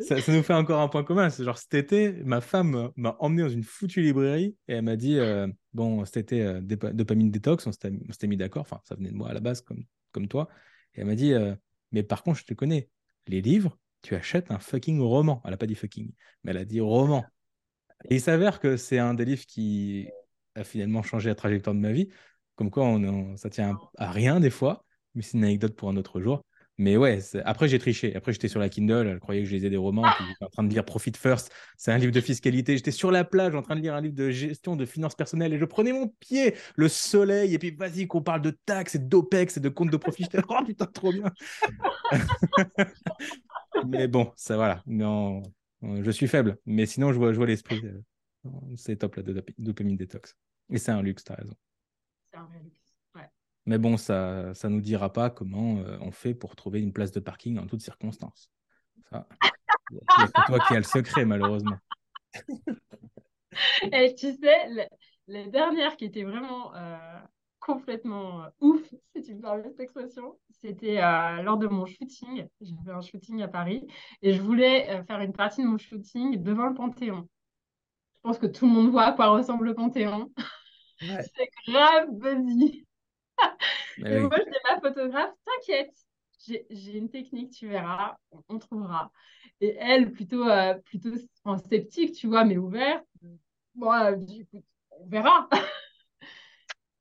Ça, 0.00 0.16
nous 0.28 0.42
fait 0.42 0.54
encore 0.54 0.80
un 0.80 0.88
point 0.88 1.04
commun. 1.04 1.30
C'est 1.30 1.44
genre 1.44 1.58
cet 1.58 1.74
été, 1.74 2.12
ma 2.24 2.40
femme 2.40 2.90
m'a 2.96 3.16
emmené 3.18 3.42
dans 3.42 3.48
une 3.48 3.62
foutue 3.62 4.00
librairie 4.00 4.56
et 4.68 4.74
elle 4.74 4.82
m'a 4.82 4.96
dit 4.96 5.18
euh, 5.18 5.46
Bon, 5.72 6.04
cet 6.04 6.16
été, 6.16 6.42
euh, 6.42 6.60
dopamine 6.60 7.30
détox, 7.30 7.66
on 7.66 7.72
s'était 7.72 8.26
mis 8.26 8.36
d'accord. 8.36 8.62
Enfin, 8.62 8.80
ça 8.84 8.94
venait 8.94 9.10
de 9.10 9.16
moi 9.16 9.30
à 9.30 9.34
la 9.34 9.40
base, 9.40 9.60
comme, 9.60 9.84
comme 10.12 10.28
toi. 10.28 10.48
Et 10.94 11.00
elle 11.00 11.06
m'a 11.06 11.14
dit 11.14 11.32
euh, 11.32 11.54
Mais 11.92 12.02
par 12.02 12.22
contre, 12.22 12.40
je 12.40 12.44
te 12.44 12.54
connais. 12.54 12.88
Les 13.26 13.42
livres, 13.42 13.76
tu 14.02 14.14
achètes 14.14 14.50
un 14.50 14.58
fucking 14.58 15.00
roman. 15.00 15.42
Elle 15.44 15.50
n'a 15.50 15.56
pas 15.56 15.66
dit 15.66 15.74
fucking, 15.74 16.12
mais 16.44 16.52
elle 16.52 16.58
a 16.58 16.64
dit 16.64 16.80
roman. 16.80 17.24
Et 18.08 18.16
il 18.16 18.20
s'avère 18.20 18.60
que 18.60 18.76
c'est 18.76 18.98
un 18.98 19.14
des 19.14 19.24
livres 19.24 19.44
qui 19.46 20.08
a 20.54 20.64
finalement 20.64 21.02
changé 21.02 21.28
la 21.28 21.34
trajectoire 21.34 21.74
de 21.74 21.80
ma 21.80 21.92
vie. 21.92 22.08
Comme 22.54 22.70
quoi, 22.70 22.84
on, 22.84 23.36
ça 23.36 23.50
tient 23.50 23.78
à 23.98 24.10
rien 24.10 24.40
des 24.40 24.50
fois, 24.50 24.84
mais 25.14 25.22
c'est 25.22 25.36
une 25.36 25.44
anecdote 25.44 25.74
pour 25.76 25.88
un 25.88 25.96
autre 25.96 26.20
jour. 26.20 26.44
Mais 26.78 26.96
ouais, 26.98 27.20
après 27.44 27.68
j'ai 27.68 27.78
triché. 27.78 28.14
Après 28.16 28.32
j'étais 28.32 28.48
sur 28.48 28.60
la 28.60 28.68
Kindle, 28.68 29.06
elle 29.06 29.18
croyait 29.18 29.42
que 29.42 29.48
je 29.48 29.54
lisais 29.54 29.70
des 29.70 29.78
romans, 29.78 30.02
puis 30.16 30.26
j'étais 30.28 30.44
en 30.44 30.50
train 30.50 30.62
de 30.62 30.68
lire 30.68 30.84
Profit 30.84 31.12
First. 31.16 31.50
C'est 31.78 31.90
un 31.90 31.96
livre 31.96 32.12
de 32.12 32.20
fiscalité. 32.20 32.76
J'étais 32.76 32.90
sur 32.90 33.10
la 33.10 33.24
plage 33.24 33.54
en 33.54 33.62
train 33.62 33.76
de 33.76 33.80
lire 33.80 33.94
un 33.94 34.02
livre 34.02 34.14
de 34.14 34.30
gestion 34.30 34.76
de 34.76 34.84
finances 34.84 35.14
personnelles 35.14 35.54
et 35.54 35.58
je 35.58 35.64
prenais 35.64 35.92
mon 35.92 36.08
pied, 36.08 36.54
le 36.76 36.88
soleil, 36.88 37.54
et 37.54 37.58
puis 37.58 37.70
vas-y 37.70 38.06
qu'on 38.06 38.20
parle 38.20 38.42
de 38.42 38.50
taxes 38.50 38.96
et 38.96 38.98
d'OPEX 38.98 39.56
et 39.56 39.60
de 39.60 39.70
comptes 39.70 39.90
de 39.90 39.96
profit. 39.96 40.24
J'étais 40.24 40.40
oh 40.46 40.64
putain, 40.66 40.86
trop 40.86 41.12
bien. 41.12 41.32
mais 43.86 44.06
bon, 44.06 44.32
ça 44.36 44.56
voilà. 44.56 44.82
Non, 44.86 45.42
je 45.82 46.10
suis 46.10 46.28
faible. 46.28 46.58
Mais 46.66 46.84
sinon, 46.84 47.12
je 47.12 47.18
vois, 47.18 47.32
je 47.32 47.38
vois 47.38 47.46
l'esprit. 47.46 47.80
Euh, 47.84 48.50
c'est 48.76 48.96
top 48.96 49.16
la 49.16 49.22
dopamine 49.58 49.96
détox. 49.96 50.36
Et 50.70 50.78
c'est 50.78 50.92
un 50.92 51.02
luxe, 51.02 51.24
t'as 51.24 51.36
raison. 51.36 51.54
C'est 52.30 52.38
un 52.38 52.48
luxe. 52.62 52.75
Mais 53.66 53.78
bon, 53.78 53.96
ça 53.96 54.52
ne 54.64 54.68
nous 54.68 54.80
dira 54.80 55.12
pas 55.12 55.28
comment 55.28 55.78
euh, 55.78 55.98
on 56.00 56.12
fait 56.12 56.34
pour 56.34 56.54
trouver 56.54 56.80
une 56.80 56.92
place 56.92 57.10
de 57.10 57.18
parking 57.18 57.58
en 57.58 57.66
toutes 57.66 57.82
circonstances. 57.82 58.48
Ça, 59.10 59.26
il 59.90 59.96
n'y 59.96 60.24
a 60.24 60.26
que 60.28 60.46
toi 60.46 60.58
qui 60.60 60.74
as 60.74 60.78
le 60.78 60.84
secret, 60.84 61.24
malheureusement. 61.24 61.76
Et 63.92 64.14
tu 64.14 64.32
sais, 64.34 64.88
les, 65.26 65.48
dernières 65.48 65.96
qui 65.96 66.04
étaient 66.04 66.22
vraiment 66.22 66.74
euh, 66.76 67.18
complètement 67.58 68.44
euh, 68.44 68.48
ouf, 68.60 68.82
si 69.14 69.22
tu 69.22 69.34
me 69.34 69.40
permets 69.40 69.64
cette 69.64 69.80
expression, 69.80 70.38
c'était 70.50 71.00
lors 71.42 71.56
de 71.56 71.66
mon 71.66 71.86
shooting. 71.86 72.46
J'ai 72.60 72.74
fait 72.84 72.92
un 72.92 73.00
shooting 73.00 73.42
à 73.42 73.48
Paris 73.48 73.84
et 74.22 74.32
je 74.32 74.42
voulais 74.42 75.02
faire 75.06 75.20
une 75.20 75.32
partie 75.32 75.62
de 75.62 75.68
mon 75.68 75.78
shooting 75.78 76.40
devant 76.40 76.68
le 76.68 76.74
Panthéon. 76.74 77.28
Je 78.14 78.20
pense 78.22 78.38
que 78.38 78.46
tout 78.46 78.66
le 78.66 78.72
monde 78.72 78.90
voit 78.90 79.06
à 79.06 79.12
quoi 79.12 79.28
ressemble 79.28 79.66
le 79.66 79.74
Panthéon. 79.74 80.30
C'est 81.00 81.50
grave 81.66 82.08
buzzy. 82.12 82.85
Et 83.98 84.18
moi, 84.20 84.38
je 84.38 84.50
dis 84.50 84.58
ma 84.64 84.80
photographe, 84.80 85.32
t'inquiète, 85.44 85.94
j'ai 86.70 86.96
une 86.96 87.10
technique, 87.10 87.52
tu 87.52 87.68
verras, 87.68 88.16
on, 88.48 88.58
trouvera. 88.58 89.10
Et 89.60 89.74
elle, 89.78 90.12
plutôt, 90.12 90.48
euh, 90.48 90.74
plutôt 90.84 91.10
sceptique, 91.68 92.14
tu 92.14 92.26
vois, 92.26 92.44
mais 92.44 92.56
ouverte, 92.56 93.06
moi, 93.74 94.12
on 94.90 95.06
verra. 95.06 95.48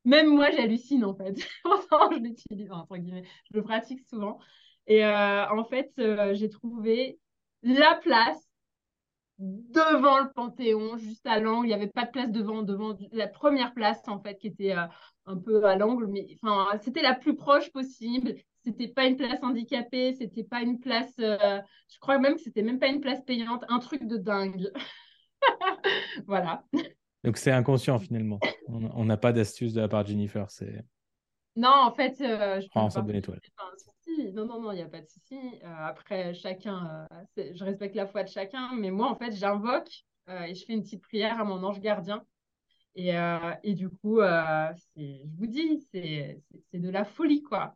Même 0.06 0.28
moi, 0.28 0.52
j'hallucine 0.52 1.04
en 1.04 1.16
fait. 1.16 1.36
Pourtant, 1.64 2.12
je 2.12 2.20
l'utilise, 2.20 2.72
entre 2.72 2.98
guillemets, 2.98 3.28
je 3.52 3.58
le 3.58 3.64
pratique 3.64 4.02
souvent. 4.08 4.40
Et 4.88 5.04
euh, 5.04 5.50
en 5.50 5.64
fait, 5.66 5.92
euh, 6.00 6.34
j'ai 6.36 6.50
trouvé 6.50 7.20
la 7.64 7.96
place 7.96 8.45
devant 9.40 10.20
le 10.20 10.32
Panthéon, 10.32 10.98
juste 10.98 11.26
à 11.26 11.40
l'angle. 11.40 11.66
Il 11.66 11.70
n'y 11.70 11.74
avait 11.74 11.88
pas 11.88 12.06
de 12.06 12.12
place 12.12 12.32
devant, 12.32 12.64
devant 12.64 12.98
la 13.12 13.28
première 13.28 13.74
place, 13.74 14.02
en 14.08 14.20
fait, 14.20 14.38
qui 14.38 14.48
était 14.48 14.76
euh, 14.76 14.86
un 15.26 15.38
peu 15.38 15.64
à 15.66 15.76
l'angle, 15.76 16.08
mais 16.08 16.38
enfin, 16.42 16.78
c'était 16.82 17.02
la 17.02 17.16
plus 17.16 17.36
proche 17.36 17.72
possible. 17.72 18.36
C'était 18.64 18.88
pas 18.88 19.06
une 19.06 19.16
place 19.16 19.44
handicapée, 19.44 20.14
c'était 20.14 20.44
pas 20.44 20.62
une 20.62 20.80
place, 20.80 21.14
euh, 21.20 21.62
je 21.88 22.00
crois 22.00 22.18
même 22.18 22.36
que 22.36 22.42
c'était 22.42 22.64
même 22.64 22.80
pas 22.80 22.88
une 22.88 23.02
place 23.02 23.22
payante, 23.24 23.64
un 23.70 23.80
truc 23.80 24.08
de 24.08 24.18
dingue. 24.18 24.72
voilà. 26.28 26.64
Donc 27.24 27.38
c'est 27.38 27.52
inconscient 27.52 28.00
finalement. 28.00 28.40
On 28.68 29.06
n'a 29.06 29.18
pas 29.18 29.34
d'astuce 29.34 29.74
de 29.74 29.82
la 29.82 29.88
part 29.88 30.04
de 30.04 30.10
Jennifer. 30.10 30.50
C'est. 30.50 30.84
Non, 31.56 31.74
en 31.74 31.92
fait, 31.92 32.20
euh, 32.22 32.60
je 32.60 32.68
prends 32.70 32.88
de 32.88 33.16
Non, 34.34 34.46
non, 34.46 34.62
non, 34.62 34.72
il 34.72 34.76
n'y 34.76 34.82
a 34.82 34.88
pas 34.88 35.02
de 35.02 35.08
souci. 35.08 35.38
Euh, 35.64 35.86
après, 35.86 36.34
chacun, 36.34 37.08
euh, 37.12 37.44
je 37.54 37.64
respecte 37.64 37.96
la 37.96 38.08
foi 38.08 38.24
de 38.24 38.30
chacun, 38.30 38.74
mais 38.76 38.92
moi, 38.92 39.10
en 39.10 39.16
fait, 39.16 39.32
j'invoque 39.32 40.06
et 40.28 40.56
je 40.56 40.66
fais 40.66 40.74
une 40.74 40.82
petite 40.82 41.04
prière 41.04 41.40
à 41.40 41.44
mon 41.44 41.64
ange 41.64 41.80
gardien. 41.80 42.24
Et, 42.96 43.12
et 43.64 43.74
du 43.74 43.90
coup, 43.90 44.22
je 44.22 45.28
vous 45.38 45.46
dis, 45.46 45.86
c'est 45.92 46.42
de 46.74 46.90
la 46.90 47.06
folie, 47.06 47.44
quoi. 47.44 47.76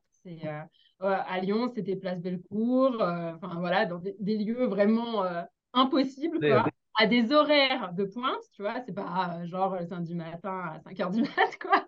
À 1.00 1.40
Lyon, 1.40 1.72
c'était 1.76 1.96
Place 1.96 2.20
Bellecour, 2.20 2.96
enfin 2.96 3.60
voilà, 3.60 3.86
dans 3.86 4.00
des, 4.00 4.38
lieux 4.38 4.66
vraiment 4.66 5.26
impossibles, 5.74 6.40
quoi. 6.40 6.66
À 6.96 7.06
des 7.06 7.32
horaires 7.32 7.94
de 7.94 8.04
pointe, 8.04 8.42
tu 8.52 8.64
vois, 8.64 8.82
c'est 8.86 8.96
pas 8.96 9.46
genre 9.46 9.76
le 9.76 9.86
samedi 9.86 10.16
matin 10.16 10.72
à 10.74 10.80
5 10.80 10.98
h 10.98 11.12
du 11.12 11.22
mat, 11.22 11.58
quoi. 11.62 11.86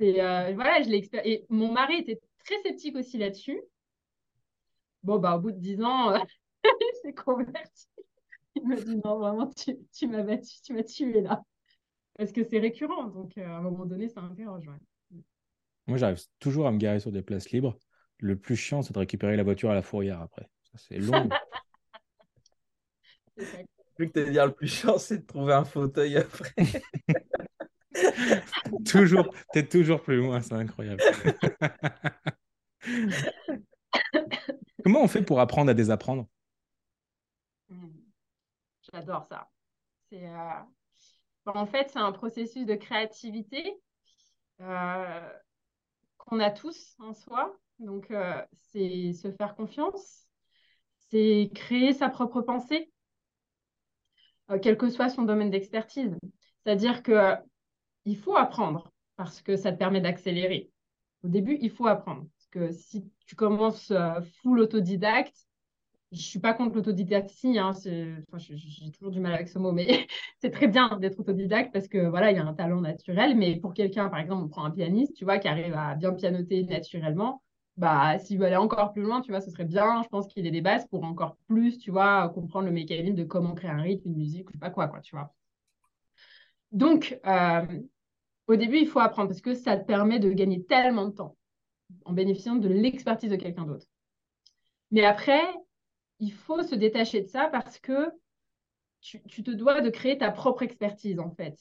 Et 0.00 0.22
euh, 0.22 0.52
voilà, 0.54 0.82
je 0.82 0.88
l'ai 0.88 1.08
Et 1.24 1.44
mon 1.48 1.72
mari 1.72 1.96
était 1.96 2.20
très 2.48 2.62
sceptique 2.62 2.96
aussi 2.96 3.18
là-dessus. 3.18 3.60
Bon, 5.02 5.18
bah, 5.18 5.36
au 5.36 5.40
bout 5.40 5.52
de 5.52 5.58
10 5.58 5.82
ans, 5.82 6.12
euh, 6.12 6.18
il 6.64 6.92
s'est 7.02 7.14
converti. 7.14 7.86
Il 8.54 8.66
m'a 8.66 8.76
dit 8.76 8.96
non, 8.96 9.18
vraiment, 9.18 9.50
tu, 9.50 9.76
tu 9.92 10.06
m'as 10.06 10.22
battu, 10.22 10.60
tu 10.62 10.72
m'as 10.72 10.82
tué 10.82 11.20
là. 11.20 11.42
Parce 12.16 12.32
que 12.32 12.42
c'est 12.42 12.58
récurrent, 12.58 13.04
donc 13.04 13.38
euh, 13.38 13.46
à 13.46 13.58
un 13.58 13.60
moment 13.60 13.86
donné, 13.86 14.08
ça 14.08 14.20
interroge. 14.20 14.68
Moi, 15.86 15.98
j'arrive 15.98 16.20
toujours 16.40 16.66
à 16.66 16.72
me 16.72 16.78
garer 16.78 17.00
sur 17.00 17.12
des 17.12 17.22
places 17.22 17.50
libres. 17.50 17.78
Le 18.18 18.36
plus 18.36 18.56
chiant, 18.56 18.82
c'est 18.82 18.92
de 18.92 18.98
récupérer 18.98 19.36
la 19.36 19.44
voiture 19.44 19.70
à 19.70 19.74
la 19.74 19.82
fourrière 19.82 20.20
après. 20.20 20.48
C'est 20.74 20.98
long. 20.98 21.28
Vu 23.98 24.10
que 24.10 24.24
tu 24.24 24.30
dire 24.30 24.46
le 24.46 24.52
plus 24.52 24.68
chiant, 24.68 24.98
c'est 24.98 25.18
de 25.18 25.26
trouver 25.26 25.52
un 25.52 25.64
fauteuil 25.64 26.16
après. 26.16 26.54
toujours, 28.90 29.34
t'es 29.52 29.66
toujours 29.66 30.02
plus 30.02 30.16
loin, 30.16 30.40
c'est 30.40 30.54
incroyable. 30.54 31.02
Comment 34.84 35.02
on 35.02 35.08
fait 35.08 35.22
pour 35.22 35.40
apprendre 35.40 35.70
à 35.70 35.74
désapprendre? 35.74 36.26
Hmm. 37.68 38.08
J'adore 38.92 39.24
ça. 39.24 39.48
Euh, 40.12 40.52
En 41.46 41.66
fait, 41.66 41.90
c'est 41.90 41.98
un 41.98 42.12
processus 42.12 42.66
de 42.66 42.74
créativité 42.74 43.74
euh, 44.60 45.28
qu'on 46.18 46.40
a 46.40 46.50
tous 46.50 46.94
en 46.98 47.12
soi. 47.12 47.56
Donc, 47.78 48.10
euh, 48.10 48.42
c'est 48.52 49.12
se 49.12 49.30
faire 49.32 49.54
confiance, 49.54 50.26
c'est 51.10 51.50
créer 51.54 51.92
sa 51.92 52.08
propre 52.08 52.42
pensée, 52.42 52.90
quel 54.62 54.78
que 54.78 54.88
soit 54.88 55.10
son 55.10 55.22
domaine 55.22 55.50
d'expertise. 55.50 56.16
C'est-à-dire 56.64 57.02
que 57.02 57.34
il 58.04 58.16
faut 58.16 58.36
apprendre 58.36 58.90
parce 59.16 59.42
que 59.42 59.56
ça 59.56 59.72
te 59.72 59.78
permet 59.78 60.00
d'accélérer. 60.00 60.70
Au 61.22 61.28
début, 61.28 61.58
il 61.60 61.70
faut 61.70 61.86
apprendre. 61.86 62.26
Que 62.50 62.72
si 62.72 63.10
tu 63.26 63.36
commences 63.36 63.90
euh, 63.90 64.20
full 64.42 64.60
autodidacte, 64.60 65.48
je 66.12 66.20
suis 66.22 66.38
pas 66.38 66.54
contre 66.54 66.76
l'autodidactie, 66.76 67.58
hein, 67.58 67.72
j'ai 67.84 68.90
toujours 68.92 69.10
du 69.10 69.20
mal 69.20 69.34
avec 69.34 69.48
ce 69.48 69.58
mot, 69.58 69.72
mais 69.72 70.06
c'est 70.40 70.50
très 70.50 70.68
bien 70.68 70.98
d'être 70.98 71.20
autodidacte 71.20 71.72
parce 71.72 71.88
que 71.88 72.06
voilà, 72.08 72.30
il 72.30 72.36
y 72.36 72.40
a 72.40 72.46
un 72.46 72.54
talent 72.54 72.80
naturel. 72.80 73.36
Mais 73.36 73.56
pour 73.56 73.74
quelqu'un, 73.74 74.08
par 74.08 74.18
exemple, 74.20 74.44
on 74.44 74.48
prend 74.48 74.64
un 74.64 74.70
pianiste, 74.70 75.14
tu 75.14 75.24
vois, 75.24 75.38
qui 75.38 75.48
arrive 75.48 75.74
à 75.74 75.94
bien 75.94 76.12
pianoter 76.14 76.64
naturellement, 76.64 77.42
bah, 77.76 78.18
s'il 78.18 78.38
veut 78.38 78.46
aller 78.46 78.56
encore 78.56 78.92
plus 78.92 79.02
loin, 79.02 79.20
tu 79.20 79.30
vois, 79.30 79.40
ce 79.40 79.50
serait 79.50 79.64
bien, 79.64 80.02
je 80.02 80.08
pense 80.08 80.26
qu'il 80.28 80.46
ait 80.46 80.50
des 80.50 80.62
bases 80.62 80.86
pour 80.88 81.04
encore 81.04 81.36
plus, 81.46 81.78
tu 81.78 81.90
vois, 81.90 82.28
comprendre 82.30 82.66
le 82.66 82.72
mécanisme 82.72 83.14
de 83.14 83.24
comment 83.24 83.54
créer 83.54 83.70
un 83.70 83.82
rythme, 83.82 84.08
une 84.08 84.16
musique, 84.16 84.48
je 84.48 84.52
sais 84.54 84.58
pas 84.58 84.70
quoi, 84.70 84.88
quoi, 84.88 85.00
tu 85.00 85.14
vois. 85.14 85.34
Donc, 86.72 87.18
euh, 87.26 87.82
au 88.48 88.56
début, 88.56 88.78
il 88.78 88.88
faut 88.88 89.00
apprendre 89.00 89.28
parce 89.28 89.40
que 89.42 89.54
ça 89.54 89.76
te 89.78 89.86
permet 89.86 90.18
de 90.20 90.30
gagner 90.32 90.64
tellement 90.64 91.06
de 91.06 91.12
temps 91.14 91.37
en 92.04 92.12
bénéficiant 92.12 92.56
de 92.56 92.68
l'expertise 92.68 93.30
de 93.30 93.36
quelqu'un 93.36 93.64
d'autre. 93.64 93.86
Mais 94.90 95.04
après, 95.04 95.42
il 96.18 96.32
faut 96.32 96.62
se 96.62 96.74
détacher 96.74 97.22
de 97.22 97.26
ça 97.28 97.48
parce 97.48 97.78
que 97.78 98.10
tu, 99.00 99.20
te 99.42 99.50
dois 99.50 99.80
de 99.80 99.90
créer 99.90 100.18
ta 100.18 100.30
propre 100.30 100.62
expertise, 100.62 101.20
en 101.20 101.30
fait. 101.30 101.56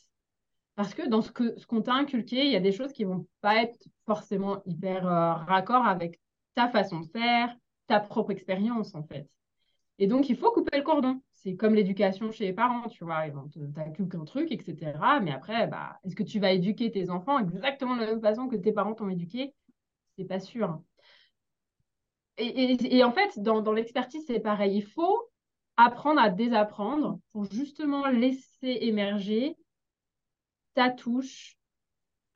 Parce 0.75 0.93
que 0.93 1.07
dans 1.07 1.21
ce 1.21 1.31
qu'on 1.31 1.79
ce 1.79 1.83
t'a 1.83 1.93
inculqué, 1.93 2.45
il 2.45 2.51
y 2.51 2.55
a 2.55 2.59
des 2.59 2.71
choses 2.71 2.93
qui 2.93 3.05
ne 3.05 3.11
vont 3.11 3.27
pas 3.41 3.61
être 3.61 3.77
forcément 4.05 4.61
hyper 4.65 5.07
euh, 5.07 5.33
raccord 5.33 5.85
avec 5.85 6.19
ta 6.55 6.67
façon 6.67 7.01
de 7.01 7.07
faire, 7.07 7.55
ta 7.87 7.99
propre 7.99 8.31
expérience, 8.31 8.95
en 8.95 9.03
fait. 9.03 9.27
Et 9.99 10.07
donc, 10.07 10.29
il 10.29 10.37
faut 10.37 10.51
couper 10.51 10.77
le 10.77 10.83
cordon 10.83 11.21
c'est 11.37 11.55
comme 11.55 11.75
l'éducation 11.75 12.31
chez 12.31 12.45
les 12.45 12.53
parents, 12.53 12.89
tu 12.89 13.03
vois, 13.03 13.27
ils 13.27 13.31
vont 13.31 13.47
t'inculquer 13.73 14.17
un 14.17 14.25
truc, 14.25 14.51
etc. 14.51 14.93
Mais 15.21 15.31
après, 15.31 15.67
bah, 15.67 15.99
est-ce 16.03 16.15
que 16.15 16.23
tu 16.23 16.39
vas 16.39 16.51
éduquer 16.51 16.91
tes 16.91 17.09
enfants 17.09 17.39
exactement 17.39 17.95
de 17.95 18.01
la 18.01 18.07
même 18.07 18.21
façon 18.21 18.47
que 18.47 18.55
tes 18.55 18.71
parents 18.71 18.95
t'ont 18.95 19.09
éduqué? 19.09 19.53
C'est 20.17 20.25
pas 20.25 20.39
sûr. 20.39 20.81
Et, 22.39 23.03
en 23.03 23.11
fait, 23.11 23.39
dans, 23.39 23.71
l'expertise, 23.71 24.23
c'est 24.27 24.39
pareil. 24.39 24.77
Il 24.77 24.85
faut 24.85 25.29
apprendre 25.75 26.21
à 26.21 26.29
désapprendre 26.29 27.19
pour 27.31 27.45
justement 27.51 28.07
laisser 28.07 28.77
émerger 28.81 29.55
ta 30.75 30.91
touche, 30.91 31.57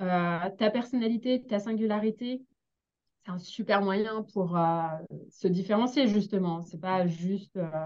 euh, 0.01 0.49
ta 0.57 0.71
personnalité, 0.71 1.43
ta 1.43 1.59
singularité. 1.59 2.43
C'est 3.23 3.31
un 3.31 3.37
super 3.37 3.83
moyen 3.83 4.23
pour 4.33 4.57
euh, 4.57 4.87
se 5.29 5.47
différencier, 5.47 6.07
justement. 6.07 6.61
C'est 6.63 6.79
pas 6.79 7.05
juste. 7.05 7.57
Euh, 7.57 7.85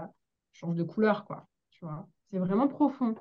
change 0.52 0.76
de 0.76 0.82
couleur, 0.82 1.26
quoi. 1.26 1.46
Tu 1.68 1.84
vois, 1.84 2.08
c'est 2.30 2.38
vraiment 2.38 2.66
profond. 2.66 3.14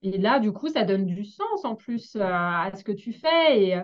Et 0.00 0.16
là, 0.16 0.38
du 0.38 0.52
coup, 0.52 0.68
ça 0.68 0.84
donne 0.84 1.04
du 1.04 1.24
sens 1.24 1.64
en 1.64 1.74
plus 1.74 2.16
à 2.16 2.70
ce 2.74 2.82
que 2.82 2.92
tu 2.92 3.12
fais. 3.12 3.62
Et 3.62 3.82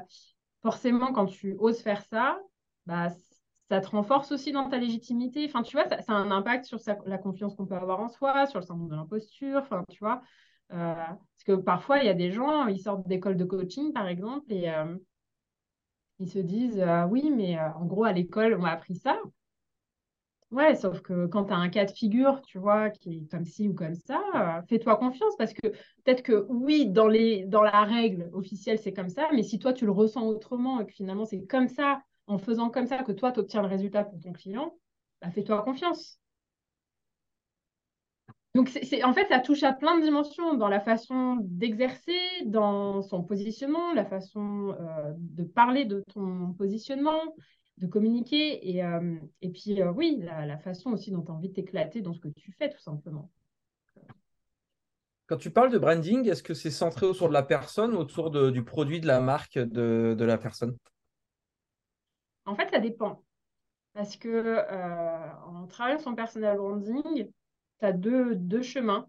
forcément, 0.65 1.13
quand 1.13 1.27
tu 1.27 1.57
oses 1.61 1.81
faire 1.81 2.03
ça, 2.03 2.41
bah, 2.87 3.11
ça 3.71 3.81
te 3.81 3.89
renforce 3.89 4.33
aussi 4.33 4.51
dans 4.51 4.69
ta 4.69 4.79
légitimité. 4.79 5.47
Enfin, 5.47 5.63
tu 5.63 5.77
vois, 5.77 5.89
ça, 5.89 6.03
a 6.09 6.15
un 6.15 6.33
impact 6.33 6.65
sur 6.65 6.79
la 7.07 7.19
confiance 7.19 7.55
qu'on 7.55 7.67
peut 7.67 7.77
avoir 7.77 8.01
en 8.01 8.09
soi, 8.09 8.47
sur 8.47 8.59
le 8.59 8.67
syndrome 8.67 8.89
de 8.89 8.97
l'imposture. 8.97 9.61
Enfin, 9.63 9.85
tu 9.89 10.01
vois, 10.01 10.23
euh, 10.73 10.95
parce 10.95 11.45
que 11.47 11.53
parfois, 11.53 11.99
il 11.99 12.07
y 12.07 12.09
a 12.09 12.15
des 12.15 12.33
gens, 12.33 12.67
ils 12.67 12.81
sortent 12.81 13.07
d'école 13.07 13.37
de 13.37 13.45
coaching, 13.45 13.93
par 13.93 14.09
exemple, 14.09 14.53
et 14.53 14.69
Ils 16.19 16.29
se 16.31 16.39
disent, 16.41 16.81
euh, 16.81 17.05
oui, 17.07 17.31
mais 17.31 17.59
euh, 17.59 17.73
en 17.75 17.87
gros, 17.87 18.05
à 18.05 18.13
l'école, 18.13 18.55
on 18.55 18.63
m'a 18.63 18.71
appris 18.71 18.97
ça. 18.97 19.21
Ouais, 20.55 20.77
sauf 20.77 21.01
que 21.01 21.27
quand 21.27 21.47
tu 21.47 21.53
as 21.53 21.57
un 21.57 21.69
cas 21.69 21.85
de 21.85 21.91
figure, 21.91 22.41
tu 22.43 22.59
vois, 22.59 22.89
qui 22.89 23.17
est 23.17 23.29
comme 23.29 23.45
ci 23.45 23.69
ou 23.69 23.75
comme 23.75 23.97
ça, 23.97 24.23
euh, 24.37 24.63
fais-toi 24.69 24.97
confiance 24.99 25.35
parce 25.37 25.53
que 25.53 25.67
peut-être 25.67 26.23
que 26.23 26.47
oui, 26.49 26.87
dans, 26.89 27.09
les, 27.09 27.45
dans 27.45 27.63
la 27.63 27.83
règle 27.83 28.31
officielle, 28.33 28.79
c'est 28.79 28.93
comme 28.93 29.09
ça, 29.09 29.29
mais 29.33 29.43
si 29.43 29.59
toi, 29.59 29.73
tu 29.73 29.85
le 29.85 29.91
ressens 29.91 30.25
autrement 30.25 30.81
et 30.81 30.87
que 30.87 30.93
finalement, 30.93 31.25
c'est 31.25 31.45
comme 31.45 31.67
ça, 31.67 32.03
en 32.29 32.39
faisant 32.39 32.71
comme 32.71 32.87
ça, 32.87 33.03
que 33.03 33.11
toi, 33.11 33.33
tu 33.33 33.41
obtiens 33.41 33.63
le 33.63 33.67
résultat 33.69 34.05
pour 34.05 34.21
ton 34.21 34.33
client, 34.33 34.77
bah, 35.21 35.33
fais-toi 35.33 35.61
confiance. 35.63 36.21
Donc, 38.55 38.71
en 39.03 39.13
fait, 39.13 39.27
ça 39.27 39.41
touche 39.41 39.65
à 39.65 39.73
plein 39.73 39.99
de 39.99 40.05
dimensions 40.05 40.55
dans 40.55 40.69
la 40.69 40.79
façon 40.79 41.39
d'exercer, 41.41 42.17
dans 42.47 43.03
son 43.03 43.25
positionnement, 43.25 43.93
la 43.93 44.05
façon 44.05 44.77
euh, 44.79 45.13
de 45.17 45.43
parler 45.43 45.85
de 45.85 46.05
ton 46.15 46.53
positionnement, 46.53 47.21
de 47.79 47.87
communiquer, 47.87 48.71
et, 48.71 48.85
euh, 48.85 49.17
et 49.43 49.51
puis, 49.51 49.83
euh, 49.83 49.91
oui, 49.91 50.21
la, 50.23 50.47
la, 50.47 50.59
façon 50.59 50.91
aussi 50.91 51.11
dont 51.11 51.23
tu 51.23 51.31
as 51.31 51.35
envie 51.35 51.49
de 51.49 51.55
t'éclater 51.55 52.03
dans 52.03 52.15
ce 52.15 52.21
que 52.21 52.29
tu 52.29 52.53
fais, 52.53 52.71
tout 52.71 52.79
simplement. 52.79 53.31
Quand 55.27 55.37
tu 55.39 55.51
parles 55.51 55.73
de 55.73 55.79
branding, 55.79 56.29
est-ce 56.29 56.43
que 56.43 56.55
c'est 56.55 56.71
centré 56.71 57.07
autour 57.07 57.29
de 57.29 57.33
la 57.33 57.43
personne, 57.43 57.95
autour 57.95 58.31
de, 58.31 58.51
du 58.51 58.63
produit, 58.63 59.01
de 59.01 59.07
la 59.07 59.21
marque 59.21 59.59
de, 59.59 60.15
de 60.17 60.25
la 60.25 60.39
personne? 60.39 60.77
En 62.45 62.55
fait, 62.55 62.69
ça 62.71 62.79
dépend. 62.79 63.25
Parce 63.95 64.17
que 64.17 64.59
en 65.47 65.67
travaillant 65.67 65.99
son 65.99 66.15
personal 66.15 66.59
branding, 66.59 67.27
tu 67.79 67.87
as 67.87 67.93
deux, 67.93 68.35
deux, 68.35 68.63
chemins. 68.63 69.07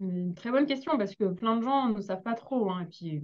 Une 0.00 0.34
très 0.34 0.50
bonne 0.50 0.66
question 0.66 0.96
parce 0.96 1.16
que 1.16 1.24
plein 1.24 1.56
de 1.56 1.62
gens 1.62 1.88
ne 1.88 2.00
savent 2.00 2.22
pas 2.22 2.34
trop. 2.34 2.70
Hein, 2.70 2.82
et 2.82 2.86
puis, 2.86 3.22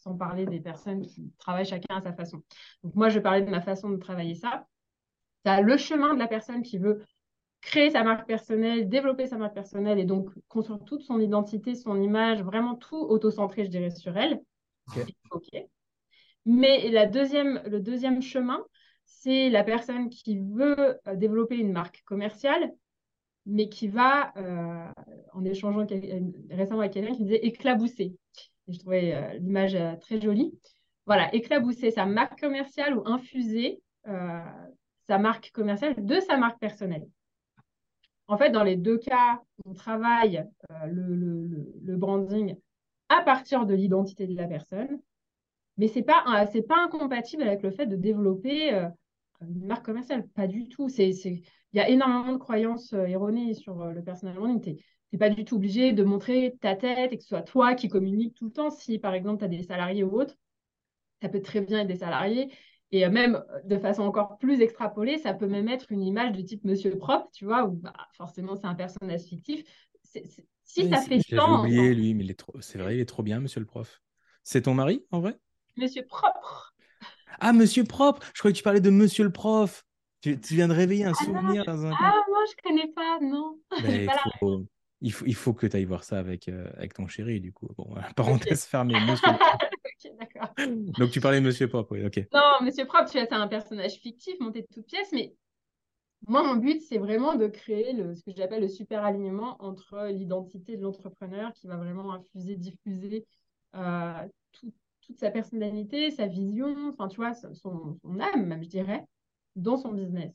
sans 0.00 0.14
parler 0.14 0.46
des 0.46 0.60
personnes 0.60 1.02
qui 1.06 1.32
travaillent 1.38 1.66
chacun 1.66 1.96
à 1.96 2.00
sa 2.00 2.12
façon. 2.12 2.42
Donc, 2.82 2.94
moi, 2.94 3.08
je 3.08 3.16
vais 3.16 3.22
parler 3.22 3.42
de 3.42 3.50
ma 3.50 3.60
façon 3.60 3.90
de 3.90 3.96
travailler 3.96 4.34
ça. 4.34 4.66
Tu 5.44 5.50
as 5.50 5.60
le 5.60 5.76
chemin 5.76 6.14
de 6.14 6.18
la 6.18 6.28
personne 6.28 6.62
qui 6.62 6.78
veut 6.78 7.02
créer 7.60 7.90
sa 7.90 8.02
marque 8.02 8.26
personnelle, 8.26 8.88
développer 8.88 9.26
sa 9.26 9.36
marque 9.36 9.54
personnelle 9.54 9.98
et 9.98 10.04
donc 10.04 10.30
construire 10.48 10.82
toute 10.84 11.02
son 11.02 11.20
identité, 11.20 11.74
son 11.74 12.00
image, 12.00 12.42
vraiment 12.42 12.74
tout 12.74 12.96
auto-centré, 12.96 13.64
je 13.64 13.70
dirais, 13.70 13.90
sur 13.90 14.16
elle. 14.16 14.40
Mais 16.46 16.88
la 16.90 17.06
deuxième, 17.06 17.62
le 17.66 17.80
deuxième 17.80 18.22
chemin, 18.22 18.64
c'est 19.04 19.50
la 19.50 19.64
personne 19.64 20.08
qui 20.08 20.38
veut 20.38 20.98
euh, 21.06 21.16
développer 21.16 21.56
une 21.56 21.72
marque 21.72 22.02
commerciale, 22.04 22.72
mais 23.46 23.68
qui 23.68 23.88
va, 23.88 24.32
euh, 24.36 24.86
en 25.32 25.44
échangeant 25.44 25.86
récemment 26.50 26.80
avec 26.80 26.92
quelqu'un 26.92 27.14
qui 27.14 27.24
disait 27.24 27.44
éclabousser. 27.44 28.16
Et 28.70 28.72
je 28.72 28.78
trouvais 28.78 29.14
euh, 29.14 29.34
l'image 29.34 29.74
euh, 29.74 29.96
très 29.96 30.20
jolie. 30.20 30.56
Voilà, 31.06 31.34
éclabousser 31.34 31.90
sa 31.90 32.06
marque 32.06 32.40
commerciale 32.40 32.96
ou 32.96 33.02
infuser 33.04 33.82
sa 34.04 35.18
marque 35.18 35.50
commerciale 35.52 35.94
de 35.98 36.20
sa 36.20 36.36
marque 36.36 36.60
personnelle. 36.60 37.06
En 38.28 38.38
fait, 38.38 38.50
dans 38.50 38.62
les 38.62 38.76
deux 38.76 38.96
cas, 38.96 39.42
on 39.66 39.74
travaille 39.74 40.48
le, 40.86 41.96
branding 41.96 42.56
à 43.08 43.22
partir 43.22 43.66
de 43.66 43.74
l'identité 43.74 44.26
de 44.26 44.36
la 44.36 44.46
personne, 44.46 45.00
mais 45.76 45.88
ce 45.88 45.98
n'est 45.98 46.04
pas, 46.04 46.22
pas 46.24 46.84
incompatible 46.84 47.42
avec 47.42 47.62
le 47.62 47.72
fait 47.72 47.86
de 47.86 47.96
développer 47.96 48.88
une 49.40 49.66
marque 49.66 49.84
commerciale. 49.84 50.26
Pas 50.28 50.46
du 50.46 50.68
tout. 50.68 50.88
Il 50.98 51.42
y 51.74 51.80
a 51.80 51.88
énormément 51.88 52.32
de 52.32 52.38
croyances 52.38 52.92
euh, 52.92 53.06
erronées 53.06 53.54
sur 53.54 53.80
euh, 53.80 53.92
le 53.92 54.02
personal 54.02 54.34
branding. 54.34 54.80
Tu 55.10 55.16
n'es 55.16 55.18
pas 55.18 55.30
du 55.30 55.44
tout 55.44 55.56
obligé 55.56 55.92
de 55.92 56.04
montrer 56.04 56.56
ta 56.60 56.76
tête 56.76 57.12
et 57.12 57.16
que 57.16 57.22
ce 57.22 57.28
soit 57.28 57.42
toi 57.42 57.74
qui 57.74 57.88
communique 57.88 58.34
tout 58.34 58.46
le 58.46 58.52
temps. 58.52 58.70
Si, 58.70 58.98
par 58.98 59.14
exemple, 59.14 59.40
tu 59.40 59.44
as 59.44 59.48
des 59.48 59.62
salariés 59.62 60.04
ou 60.04 60.20
autres, 60.20 60.36
ça 61.20 61.28
peut 61.28 61.42
très 61.42 61.60
bien 61.60 61.80
être 61.80 61.88
des 61.88 61.96
salariés. 61.96 62.52
Et 62.92 63.04
euh, 63.04 63.10
même 63.10 63.44
de 63.64 63.76
façon 63.78 64.02
encore 64.02 64.38
plus 64.38 64.60
extrapolée, 64.60 65.18
ça 65.18 65.34
peut 65.34 65.46
même 65.46 65.68
être 65.68 65.92
une 65.92 66.02
image 66.02 66.32
de 66.32 66.42
type 66.42 66.64
Monsieur 66.64 66.96
Propre, 66.96 67.28
tu 67.32 67.44
vois, 67.44 67.64
où 67.64 67.72
bah, 67.72 67.92
forcément 68.12 68.56
c'est 68.56 68.66
un 68.66 68.74
personnage 68.74 69.22
fictif. 69.22 69.64
si 70.64 70.88
ça 70.88 71.00
fait 71.00 71.20
J'ai 71.28 71.38
oublié 71.38 71.94
lui, 71.94 72.14
mais 72.14 72.26
c'est 72.60 72.78
vrai, 72.78 72.96
il 72.96 73.00
est 73.00 73.08
trop 73.08 73.22
bien, 73.22 73.40
Monsieur 73.40 73.60
le 73.60 73.66
Prof. 73.66 74.00
C'est 74.42 74.62
ton 74.62 74.74
mari, 74.74 75.04
en 75.10 75.20
vrai? 75.20 75.38
Monsieur 75.76 76.04
Propre. 76.04 76.74
Ah, 77.38 77.52
Monsieur 77.52 77.84
Propre 77.84 78.26
Je 78.34 78.40
croyais 78.40 78.52
que 78.52 78.58
tu 78.58 78.64
parlais 78.64 78.80
de 78.80 78.90
Monsieur 78.90 79.24
le 79.24 79.32
Prof. 79.32 79.84
Tu, 80.20 80.38
viens 80.50 80.68
de 80.68 80.74
réveiller 80.74 81.04
un 81.04 81.12
ah 81.12 81.24
souvenir 81.24 81.64
dans 81.64 81.86
un. 81.86 81.92
Ah, 81.92 82.24
moi, 82.28 82.40
je 82.50 82.68
connais 82.68 82.92
pas, 82.92 83.18
non. 83.22 83.58
Faut, 84.38 84.66
il, 85.00 85.12
faut, 85.12 85.24
il, 85.26 85.34
faut, 85.34 85.52
que 85.52 85.66
tu 85.66 85.76
ailles 85.76 85.84
voir 85.84 86.04
ça 86.04 86.18
avec, 86.18 86.48
euh, 86.48 86.70
avec 86.76 86.94
ton 86.94 87.06
chéri, 87.08 87.40
du 87.40 87.52
coup. 87.52 87.68
Bon, 87.76 87.94
parenthèse 88.16 88.64
fermée. 88.64 88.94
ok, 88.94 90.12
d'accord. 90.18 90.54
Donc, 90.98 91.10
tu 91.10 91.20
parlais 91.20 91.40
de 91.40 91.46
Monsieur 91.46 91.68
Propre, 91.68 91.92
oui, 91.92 92.04
ok. 92.04 92.26
Non, 92.32 92.64
Monsieur 92.64 92.86
Propre, 92.86 93.10
tu 93.10 93.18
as 93.18 93.26
un 93.30 93.48
personnage 93.48 93.94
fictif 93.94 94.38
monté 94.40 94.62
de 94.62 94.66
toutes 94.72 94.86
pièces, 94.86 95.12
mais 95.12 95.34
moi, 96.26 96.42
mon 96.42 96.56
but, 96.56 96.82
c'est 96.82 96.98
vraiment 96.98 97.34
de 97.34 97.46
créer 97.46 97.92
le, 97.92 98.14
ce 98.14 98.22
que 98.22 98.32
j'appelle 98.36 98.60
le 98.60 98.68
super 98.68 99.04
alignement 99.04 99.56
entre 99.62 100.08
l'identité 100.08 100.76
de 100.76 100.82
l'entrepreneur 100.82 101.52
qui 101.54 101.66
va 101.66 101.76
vraiment 101.76 102.12
infuser, 102.12 102.56
diffuser 102.56 103.26
euh, 103.74 104.28
tout, 104.52 104.72
toute 105.00 105.18
sa 105.18 105.30
personnalité, 105.30 106.10
sa 106.10 106.26
vision, 106.26 106.90
enfin, 106.90 107.08
tu 107.08 107.16
vois, 107.16 107.32
son, 107.34 107.54
son 107.54 108.20
âme, 108.20 108.46
même, 108.46 108.62
je 108.62 108.68
dirais 108.68 109.04
dans 109.56 109.76
son 109.76 109.92
business. 109.92 110.32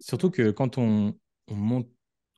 Surtout 0.00 0.30
que 0.30 0.50
quand 0.50 0.78
on, 0.78 1.14
monte, 1.48 1.88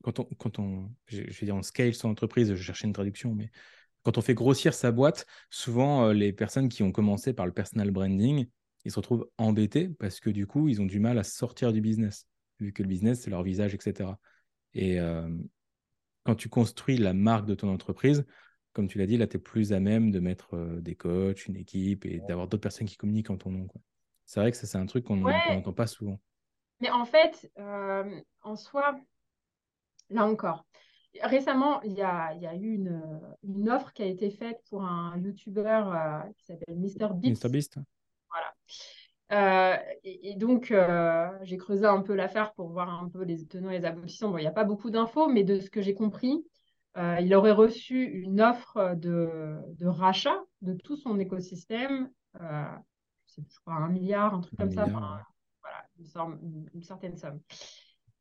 quand 0.03 0.19
on, 0.19 0.25
quand 0.37 0.59
on, 0.59 0.89
je, 1.07 1.21
vais 1.21 1.45
dire, 1.45 1.55
on 1.55 1.63
scale 1.63 1.93
son 1.93 2.09
entreprise, 2.09 2.53
je 2.53 2.61
cherchais 2.61 2.87
une 2.87 2.93
traduction, 2.93 3.35
mais 3.35 3.51
quand 4.03 4.17
on 4.17 4.21
fait 4.21 4.33
grossir 4.33 4.73
sa 4.73 4.91
boîte, 4.91 5.25
souvent 5.49 6.07
euh, 6.07 6.13
les 6.13 6.31
personnes 6.31 6.69
qui 6.69 6.83
ont 6.83 6.91
commencé 6.91 7.33
par 7.33 7.45
le 7.45 7.51
personal 7.51 7.91
branding, 7.91 8.47
ils 8.85 8.91
se 8.91 8.95
retrouvent 8.95 9.29
embêtés 9.37 9.89
parce 9.89 10.19
que 10.19 10.29
du 10.29 10.47
coup, 10.47 10.69
ils 10.69 10.81
ont 10.81 10.85
du 10.85 10.99
mal 10.99 11.17
à 11.17 11.23
sortir 11.23 11.73
du 11.73 11.81
business, 11.81 12.25
vu 12.59 12.71
que 12.71 12.81
le 12.81 12.87
business, 12.87 13.21
c'est 13.21 13.29
leur 13.29 13.43
visage, 13.43 13.73
etc. 13.73 14.17
Et 14.73 14.99
euh, 14.99 15.29
quand 16.23 16.35
tu 16.35 16.49
construis 16.49 16.97
la 16.97 17.13
marque 17.13 17.45
de 17.45 17.55
ton 17.55 17.69
entreprise, 17.69 18.25
comme 18.73 18.87
tu 18.87 18.97
l'as 18.97 19.07
dit, 19.07 19.17
là, 19.17 19.27
tu 19.27 19.37
es 19.37 19.39
plus 19.39 19.73
à 19.73 19.79
même 19.79 20.11
de 20.11 20.19
mettre 20.19 20.55
euh, 20.55 20.79
des 20.79 20.95
coachs, 20.95 21.47
une 21.47 21.57
équipe 21.57 22.05
et 22.05 22.21
d'avoir 22.27 22.47
d'autres 22.47 22.61
personnes 22.61 22.87
qui 22.87 22.97
communiquent 22.97 23.31
en 23.31 23.37
ton 23.37 23.51
nom. 23.51 23.67
C'est 24.25 24.39
vrai 24.39 24.51
que 24.51 24.57
ça, 24.57 24.67
c'est 24.67 24.77
un 24.77 24.85
truc 24.85 25.05
qu'on 25.05 25.17
n'entend 25.17 25.73
pas 25.73 25.87
souvent. 25.87 26.19
Mais 26.81 26.89
en 26.89 27.05
fait, 27.05 27.51
euh, 27.57 28.19
en 28.41 28.55
soi, 28.55 28.97
là 30.09 30.25
encore, 30.25 30.65
récemment, 31.21 31.81
il 31.81 31.93
y 31.93 32.01
a, 32.01 32.33
y 32.35 32.45
a, 32.45 32.55
eu 32.55 32.73
une, 32.75 33.01
une, 33.43 33.69
offre 33.69 33.91
qui 33.93 34.03
a 34.03 34.05
été 34.05 34.29
faite 34.29 34.61
pour 34.69 34.83
un 34.83 35.17
YouTuber 35.17 35.83
euh, 35.85 36.19
qui 36.37 36.45
s'appelle 36.45 36.75
MrBeast. 36.75 37.43
MrBeast. 37.43 37.79
Voilà. 38.29 39.83
et, 40.03 40.31
et, 40.31 40.35
donc, 40.35 40.73
j'ai 41.41 41.57
creusé 41.57 41.85
un 41.85 42.01
peu 42.01 42.15
l'affaire 42.15 42.53
pour 42.53 42.69
voir 42.69 42.89
un 42.89 43.09
peu 43.09 43.23
les 43.23 43.45
tenants 43.45 43.69
et 43.69 43.79
les 43.79 43.85
aboutissants. 43.85 44.29
Bon, 44.29 44.37
il 44.37 44.41
n'y 44.41 44.47
a 44.47 44.51
pas 44.51 44.63
beaucoup 44.63 44.89
d'infos, 44.89 45.27
mais 45.27 45.43
de 45.43 45.59
ce 45.59 45.69
que 45.69 45.81
j'ai 45.81 45.93
compris, 45.93 46.43
euh, 46.97 47.17
il 47.21 47.33
aurait 47.35 47.51
reçu 47.51 48.03
une 48.03 48.41
offre 48.41 48.95
de, 48.95 49.57
de, 49.77 49.87
rachat 49.87 50.37
de 50.61 50.73
tout 50.73 50.97
son 50.97 51.19
écosystème, 51.19 52.09
euh, 52.41 52.63
je 53.37 53.59
crois 53.61 53.75
un 53.75 53.89
milliard, 53.89 54.33
un 54.33 54.41
truc 54.41 54.57
comme 54.57 54.71
ça, 54.71 54.85
voilà, 54.85 55.25
une, 56.73 56.83
certaine 56.83 57.17
somme. 57.17 57.39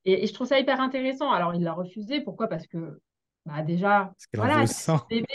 Et, 0.05 0.26
je 0.26 0.33
trouve 0.33 0.47
ça 0.47 0.59
hyper 0.59 0.81
intéressant. 0.81 1.31
Alors, 1.31 1.55
il 1.55 1.62
l'a 1.62 1.72
refusé. 1.72 2.20
Pourquoi? 2.20 2.49
Parce 2.49 2.66
que, 2.66 3.01
bah, 3.47 3.62
déjà, 3.62 4.12
voilà, 4.35 4.66
c'est 4.66 4.85
son 4.85 5.01
bébé. 5.09 5.26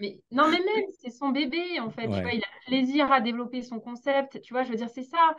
Mais, 0.00 0.20
non, 0.30 0.48
mais 0.48 0.58
même, 0.58 0.84
c'est 1.00 1.10
son 1.10 1.30
bébé, 1.30 1.80
en 1.80 1.90
fait. 1.90 2.04
Tu 2.04 2.20
vois, 2.20 2.32
il 2.32 2.42
a 2.42 2.66
plaisir 2.66 3.10
à 3.10 3.20
développer 3.20 3.62
son 3.62 3.80
concept. 3.80 4.40
Tu 4.42 4.52
vois, 4.52 4.62
je 4.62 4.70
veux 4.70 4.76
dire, 4.76 4.90
c'est 4.90 5.02
ça. 5.02 5.36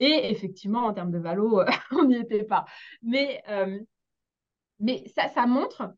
Et 0.00 0.30
effectivement, 0.30 0.86
en 0.86 0.92
termes 0.92 1.10
de 1.10 1.18
valo, 1.18 1.62
on 1.92 2.04
n'y 2.04 2.16
était 2.16 2.44
pas. 2.44 2.64
Mais, 3.02 3.42
euh, 3.48 3.78
mais 4.80 5.04
ça, 5.14 5.28
ça 5.28 5.46
montre 5.46 5.94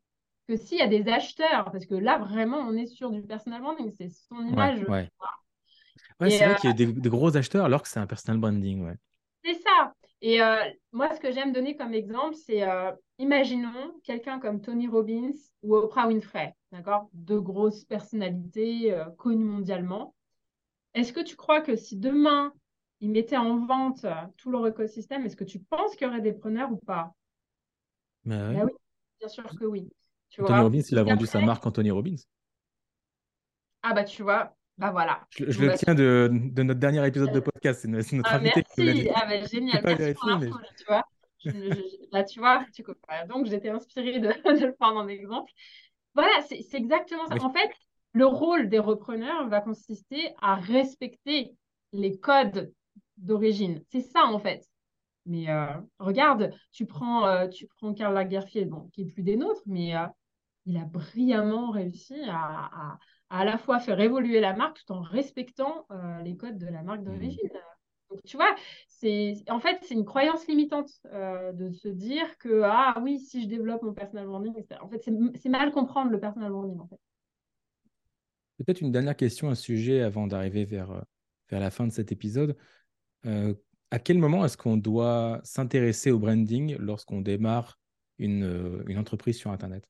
que 0.47 0.55
s'il 0.55 0.77
y 0.77 0.81
a 0.81 0.87
des 0.87 1.09
acheteurs, 1.09 1.71
parce 1.71 1.85
que 1.85 1.95
là, 1.95 2.17
vraiment, 2.17 2.59
on 2.59 2.73
est 2.73 2.85
sur 2.85 3.11
du 3.11 3.21
personal 3.21 3.61
branding, 3.61 3.91
c'est 3.97 4.09
son 4.09 4.45
image. 4.45 4.83
Ouais, 4.83 5.09
ouais. 6.21 6.29
c'est 6.29 6.45
vrai 6.45 6.55
qu'il 6.55 6.69
y 6.69 6.73
a 6.73 6.91
des, 6.91 7.09
gros 7.09 7.35
acheteurs 7.35 7.65
alors 7.65 7.81
que 7.81 7.89
c'est 7.89 7.99
un 7.99 8.07
personal 8.07 8.39
branding. 8.39 8.85
Ouais. 8.85 8.95
Et 10.21 10.41
euh, 10.41 10.63
moi, 10.91 11.13
ce 11.13 11.19
que 11.19 11.31
j'aime 11.31 11.53
donner 11.53 11.75
comme 11.75 11.93
exemple, 11.93 12.35
c'est 12.35 12.63
euh, 12.63 12.91
imaginons 13.19 13.93
quelqu'un 14.03 14.39
comme 14.39 14.61
Tony 14.61 14.87
Robbins 14.87 15.31
ou 15.61 15.75
Oprah 15.75 16.07
Winfrey, 16.07 16.55
d'accord? 16.71 17.09
Deux 17.13 17.39
grosses 17.39 17.85
personnalités 17.85 18.93
euh, 18.93 19.05
connues 19.17 19.45
mondialement. 19.45 20.15
Est-ce 20.95 21.13
que 21.13 21.19
tu 21.19 21.35
crois 21.35 21.61
que 21.61 21.75
si 21.75 21.97
demain, 21.97 22.51
ils 22.99 23.11
mettaient 23.11 23.37
en 23.37 23.65
vente 23.65 24.07
tout 24.37 24.49
leur 24.49 24.65
écosystème, 24.65 25.25
est-ce 25.25 25.35
que 25.35 25.43
tu 25.43 25.59
penses 25.59 25.95
qu'il 25.95 26.07
y 26.07 26.09
aurait 26.09 26.21
des 26.21 26.33
preneurs 26.33 26.71
ou 26.71 26.77
pas? 26.77 27.13
Bah 28.25 28.53
bah 28.53 28.63
oui, 28.65 28.71
bien 29.19 29.29
sûr 29.29 29.43
que 29.45 29.65
oui. 29.65 29.87
Anthony 30.39 30.59
Robbins, 30.61 30.81
il 30.89 30.97
a 30.97 31.03
vendu 31.03 31.25
sa 31.27 31.41
marque 31.41 31.65
Anthony 31.65 31.91
Robbins. 31.91 32.15
Ah 33.83 33.93
bah 33.93 34.03
tu 34.03 34.23
vois, 34.23 34.56
bah 34.77 34.91
voilà. 34.91 35.25
Je, 35.31 35.61
le 35.61 35.67
bah, 35.67 35.73
tiens 35.75 35.95
de, 35.95 36.29
de, 36.31 36.63
notre 36.63 36.79
dernier 36.79 37.05
épisode 37.07 37.31
de 37.31 37.39
podcast, 37.39 37.81
c'est 37.81 37.87
notre, 37.87 38.29
ah, 38.29 38.35
invité. 38.35 38.63
Merci, 38.77 39.09
ah 39.15 39.25
bah 39.25 39.45
génial, 39.45 39.81
merci 39.83 39.97
vérifié, 39.97 40.13
pour 40.13 40.39
mais... 40.39 40.49
tu 40.77 40.85
vois. 40.87 41.03
là, 42.11 42.23
tu 42.23 42.39
vois, 42.39 42.65
tu 42.73 42.83
donc 43.27 43.45
j'étais 43.47 43.69
inspirée 43.69 44.19
de, 44.19 44.27
de, 44.59 44.65
le 44.65 44.73
prendre 44.73 44.99
en 44.99 45.07
exemple. 45.07 45.51
Voilà, 46.13 46.33
c'est 46.47 46.73
exactement 46.73 47.27
ça. 47.27 47.35
En 47.43 47.51
fait, 47.51 47.71
le 48.13 48.25
rôle 48.25 48.69
des 48.69 48.79
repreneurs 48.79 49.47
va 49.47 49.61
consister 49.61 50.33
à 50.41 50.55
respecter 50.55 51.55
les 51.93 52.19
codes 52.19 52.73
d'origine. 53.17 53.81
C'est 53.91 54.01
ça, 54.01 54.25
en 54.25 54.39
fait. 54.39 54.67
Mais 55.25 55.49
euh, 55.49 55.67
regarde, 55.99 56.51
tu 56.71 56.85
prends, 56.85 57.27
euh, 57.27 57.47
tu 57.47 57.67
prends 57.67 57.93
Karl 57.93 58.13
Lagerfeld, 58.13 58.69
bon, 58.69 58.89
qui 58.93 59.01
est 59.01 59.05
plus 59.05 59.23
des 59.23 59.35
nôtres, 59.35 59.61
mais 59.65 59.95
euh, 59.95 60.05
il 60.67 60.77
a 60.77 60.85
brillamment 60.85 61.71
réussi 61.71 62.15
à, 62.27 62.97
à, 63.29 63.45
la 63.45 63.57
fois 63.57 63.79
faire 63.79 63.99
évoluer 63.99 64.39
la 64.39 64.55
marque 64.55 64.83
tout 64.85 64.93
en 64.93 65.01
respectant 65.01 65.87
les 66.23 66.35
codes 66.35 66.57
de 66.57 66.67
la 66.67 66.83
marque 66.83 67.01
mmh. 67.01 67.05
d'origine. 67.05 67.49
Donc, 68.09 68.21
tu 68.23 68.37
vois, 68.37 68.55
c'est 68.87 69.33
en 69.49 69.59
fait, 69.59 69.79
c'est 69.81 69.95
une 69.95 70.05
croyance 70.05 70.47
limitante 70.47 70.89
de 71.11 71.71
se 71.71 71.89
dire 71.89 72.37
que, 72.37 72.61
ah 72.63 72.99
oui, 73.01 73.19
si 73.19 73.43
je 73.43 73.47
développe 73.47 73.81
mon 73.81 73.93
personal 73.93 74.27
branding, 74.27 74.53
en 74.81 74.87
fait, 74.87 75.09
c'est 75.35 75.49
mal 75.49 75.71
comprendre 75.71 76.11
le 76.11 76.19
personal 76.19 76.51
branding, 76.51 76.79
en 76.79 76.87
fait. 76.87 76.99
Peut-être 78.57 78.81
une 78.81 78.91
dernière 78.91 79.15
question 79.15 79.49
à 79.49 79.55
ce 79.55 79.63
sujet 79.63 80.01
avant 80.01 80.25
d'arriver 80.25 80.63
vers, 80.65 81.03
vers 81.49 81.59
la 81.59 81.69
fin 81.69 81.85
de 81.85 81.91
cet 81.91 82.11
épisode 82.11 82.55
à 83.91 83.99
quel 83.99 84.17
moment 84.17 84.43
est-ce 84.45 84.57
qu'on 84.57 84.77
doit 84.77 85.39
s'intéresser 85.43 86.11
au 86.11 86.19
branding 86.19 86.75
lorsqu'on 86.77 87.21
démarre 87.21 87.79
une, 88.17 88.43
euh, 88.43 88.83
une, 88.87 88.97
entreprise 88.97 89.37
sur 89.37 89.51
Internet? 89.51 89.87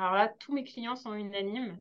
Alors 0.00 0.14
là, 0.14 0.28
tous 0.28 0.54
mes 0.54 0.64
clients 0.64 0.96
sont 0.96 1.12
unanimes. 1.12 1.78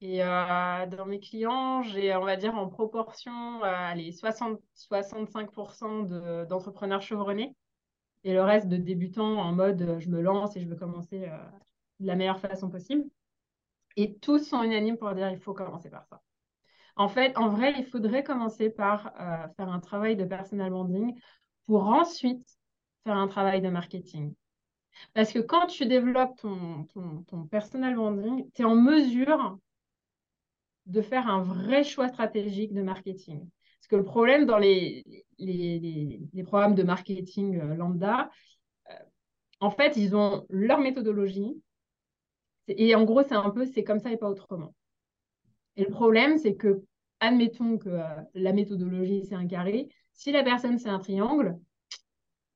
Et 0.00 0.22
euh, 0.22 0.86
dans 0.86 1.06
mes 1.06 1.18
clients, 1.18 1.82
j'ai, 1.82 2.14
on 2.14 2.24
va 2.24 2.36
dire, 2.36 2.54
en 2.54 2.68
proportion, 2.68 3.64
euh, 3.64 3.94
les 3.94 4.12
60-65% 4.12 6.46
d'entrepreneurs 6.46 7.02
chevronnés 7.02 7.56
et 8.22 8.32
le 8.32 8.42
reste 8.42 8.68
de 8.68 8.76
débutants 8.76 9.38
en 9.38 9.52
mode 9.52 9.96
je 9.98 10.08
me 10.08 10.20
lance 10.20 10.56
et 10.56 10.60
je 10.60 10.68
veux 10.68 10.76
commencer 10.76 11.28
de 11.98 12.06
la 12.06 12.14
meilleure 12.14 12.38
façon 12.38 12.70
possible. 12.70 13.04
Et 13.96 14.16
tous 14.18 14.38
sont 14.38 14.62
unanimes 14.62 14.96
pour 14.96 15.12
dire 15.14 15.28
il 15.28 15.40
faut 15.40 15.54
commencer 15.54 15.90
par 15.90 16.06
ça. 16.06 16.22
En 16.94 17.08
fait, 17.08 17.36
en 17.36 17.48
vrai, 17.48 17.74
il 17.76 17.84
faudrait 17.84 18.22
commencer 18.22 18.70
par 18.70 19.08
euh, 19.20 19.48
faire 19.56 19.68
un 19.68 19.80
travail 19.80 20.14
de 20.14 20.24
personal 20.24 20.70
branding 20.70 21.20
pour 21.66 21.88
ensuite 21.88 22.46
faire 23.04 23.16
un 23.16 23.26
travail 23.26 23.62
de 23.62 23.68
marketing. 23.68 24.32
Parce 25.14 25.32
que 25.32 25.38
quand 25.38 25.66
tu 25.66 25.86
développes 25.86 26.36
ton, 26.40 26.86
ton, 27.26 27.46
personal 27.46 27.94
branding, 27.94 28.50
tu 28.54 28.62
es 28.62 28.64
en 28.64 28.76
mesure 28.76 29.58
de 30.86 31.02
faire 31.02 31.28
un 31.28 31.42
vrai 31.42 31.84
choix 31.84 32.08
stratégique 32.08 32.72
de 32.72 32.82
marketing. 32.82 33.40
Parce 33.78 33.88
que 33.88 33.96
le 33.96 34.04
problème 34.04 34.46
dans 34.46 34.58
les, 34.58 35.04
les, 35.38 36.20
les, 36.32 36.44
programmes 36.44 36.74
de 36.74 36.82
marketing 36.82 37.60
euh, 37.60 37.74
lambda, 37.74 38.30
euh, 38.90 38.94
en 39.60 39.70
fait, 39.70 39.96
ils 39.96 40.16
ont 40.16 40.46
leur 40.48 40.80
méthodologie. 40.80 41.62
Et 42.68 42.94
en 42.94 43.04
gros, 43.04 43.22
c'est 43.22 43.34
un 43.34 43.50
peu, 43.50 43.66
c'est 43.66 43.84
comme 43.84 44.00
ça 44.00 44.10
et 44.10 44.16
pas 44.16 44.28
autrement. 44.28 44.74
Et 45.76 45.84
le 45.84 45.90
problème, 45.90 46.38
c'est 46.38 46.56
que, 46.56 46.82
admettons 47.20 47.78
que 47.78 47.88
euh, 47.88 48.02
la 48.34 48.52
méthodologie, 48.52 49.24
c'est 49.24 49.34
un 49.34 49.46
carré. 49.46 49.88
Si 50.12 50.32
la 50.32 50.42
personne, 50.42 50.78
c'est 50.78 50.88
un 50.88 50.98
triangle, 50.98 51.58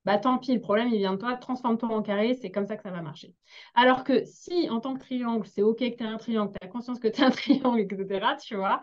bah 0.05 0.19
tant 0.19 0.39
pis, 0.39 0.55
le 0.55 0.61
problème, 0.61 0.89
il 0.89 0.99
vient 0.99 1.13
de 1.13 1.19
toi, 1.19 1.37
transforme-toi 1.37 1.89
en 1.89 2.03
carré, 2.03 2.35
c'est 2.35 2.51
comme 2.51 2.67
ça 2.67 2.77
que 2.77 2.83
ça 2.83 2.91
va 2.91 3.03
marcher. 3.03 3.35
Alors 3.75 4.05
que 4.05 4.25
si, 4.25 4.69
en 4.69 4.81
tant 4.81 4.95
que 4.95 5.01
triangle, 5.01 5.47
c'est 5.47 5.63
OK 5.63 5.79
que 5.79 5.97
tu 5.97 6.03
es 6.03 6.07
un 6.07 6.17
triangle, 6.19 6.53
tu 6.53 6.67
as 6.67 6.71
conscience 6.71 6.99
que 6.99 7.09
tu 7.09 7.21
es 7.21 7.25
un 7.25 7.31
triangle, 7.31 7.81
etc., 7.81 8.37
tu 8.43 8.57
vois, 8.57 8.81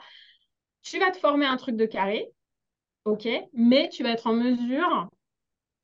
tu 0.82 1.00
vas 1.00 1.12
te 1.12 1.18
former 1.18 1.46
un 1.46 1.58
truc 1.58 1.76
de 1.76 1.86
carré, 1.86 2.32
OK, 3.06 3.28
mais 3.54 3.90
tu 3.90 4.04
vas 4.04 4.12
être 4.12 4.28
en 4.28 4.34
mesure 4.34 5.10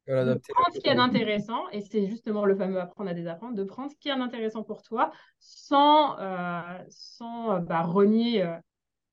de 0.07 0.13
prendre 0.53 0.73
ce 0.73 0.79
qu'il 0.79 0.87
y 0.87 0.91
a 0.91 0.95
d'intéressant, 0.95 1.67
et 1.69 1.81
c'est 1.81 2.05
justement 2.05 2.45
le 2.45 2.55
fameux 2.55 2.79
apprendre 2.79 3.09
à 3.09 3.13
désapprendre, 3.13 3.55
de 3.55 3.63
prendre 3.63 3.91
ce 3.91 3.97
qu'il 3.97 4.09
y 4.09 4.11
a 4.11 4.17
d'intéressant 4.17 4.63
pour 4.63 4.83
toi 4.83 5.11
sans, 5.39 6.19
euh, 6.19 6.61
sans 6.89 7.55
euh, 7.55 7.59
bah, 7.59 7.81
renier 7.81 8.43
euh, 8.43 8.55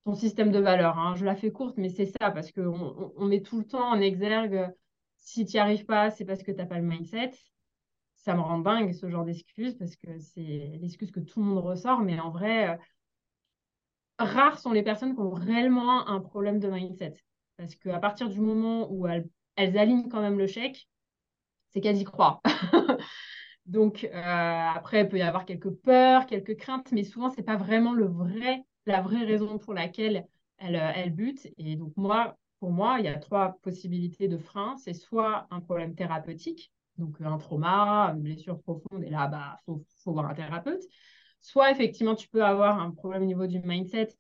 ton 0.05 0.15
système 0.15 0.53
de 0.53 0.59
valeurs. 0.59 0.99
Hein. 0.99 1.15
Je 1.17 1.25
la 1.25 1.35
fais 1.35 1.51
courte, 1.51 1.79
mais 1.79 1.89
c'est 1.89 2.07
ça, 2.07 2.31
parce 2.31 2.53
qu'on 2.53 3.13
on 3.17 3.25
met 3.25 3.41
tout 3.41 3.59
le 3.59 3.65
temps 3.65 3.89
en 3.89 4.01
exergue, 4.01 4.71
si 5.23 5.47
tu 5.47 5.57
n'y 5.57 5.61
arrives 5.61 5.87
pas, 5.87 6.11
c'est 6.11 6.25
parce 6.25 6.43
que 6.43 6.53
tu 6.53 6.59
n'as 6.59 6.67
pas 6.67 6.79
le 6.79 6.87
mindset. 6.87 7.31
Ça 8.17 8.35
me 8.35 8.41
rend 8.41 8.59
dingue 8.59 8.93
ce 8.93 9.09
genre 9.09 9.25
d'excuses, 9.25 9.77
parce 9.79 9.97
que 9.97 10.19
c'est 10.19 10.79
l'excuse 10.81 11.11
que 11.11 11.21
tout 11.21 11.41
le 11.41 11.47
monde 11.47 11.65
ressort, 11.65 12.01
mais 12.01 12.21
en 12.21 12.31
vrai, 12.31 12.79
rares 14.19 14.59
sont 14.59 14.73
les 14.73 14.83
personnes 14.83 15.15
qui 15.15 15.21
ont 15.21 15.31
réellement 15.31 16.07
un 16.09 16.21
problème 16.21 16.59
de 16.61 16.69
mindset. 16.69 17.15
Parce 17.57 17.75
qu'à 17.75 17.99
partir 17.99 18.29
du 18.29 18.41
moment 18.41 18.91
où 18.93 19.07
elles 19.07 19.29
elles 19.57 19.77
alignent 19.79 20.09
quand 20.09 20.21
même 20.21 20.39
le 20.39 20.47
chèque, 20.47 20.89
c'est 21.71 21.81
qu'elles 21.81 21.99
y 21.99 22.05
croient. 22.05 22.41
Donc, 23.67 24.05
euh, 24.05 24.11
après, 24.75 25.03
il 25.03 25.09
peut 25.09 25.19
y 25.19 25.23
avoir 25.23 25.45
quelques 25.45 25.71
peurs, 25.71 26.27
quelques 26.27 26.57
craintes, 26.57 26.91
mais 26.93 27.05
souvent, 27.05 27.31
ce 27.31 27.37
n'est 27.37 27.45
pas 27.45 27.57
vraiment 27.57 27.93
le 27.93 28.07
vrai, 28.07 28.65
la 28.87 29.01
vraie 29.01 29.25
raison 29.25 29.59
pour 29.59 29.75
laquelle 29.75 30.27
elles, 30.59 30.77
euh, 30.77 30.93
elles 30.95 31.15
butent. 31.15 31.49
Et 31.59 31.77
donc, 31.77 31.93
moi, 31.97 32.37
pour 32.63 32.71
moi, 32.71 32.99
il 33.01 33.07
y 33.07 33.09
a 33.09 33.19
trois 33.19 33.59
possibilités 33.63 34.29
de 34.29 34.39
frein. 34.39 34.77
C'est 34.77 34.95
soit 34.95 35.49
un 35.51 35.59
problème 35.59 35.97
thérapeutique, 35.97 36.73
donc 36.97 37.17
un 37.21 37.37
trauma, 37.37 38.13
une 38.15 38.23
blessure 38.23 38.61
profonde, 38.61 39.03
et 39.03 39.11
là, 39.11 39.25
il 39.27 39.31
bah, 39.33 39.59
faut, 39.67 39.85
faut 40.05 40.13
voir 40.13 40.27
un 40.27 40.35
thérapeute. 40.35 40.85
Soit, 41.41 41.73
effectivement, 41.73 42.15
tu 42.15 42.29
peux 42.29 42.45
avoir 42.45 42.79
un 42.79 42.93
problème 42.93 43.23
au 43.23 43.27
niveau 43.27 43.49
du 43.49 43.59
mindset. 43.59 44.17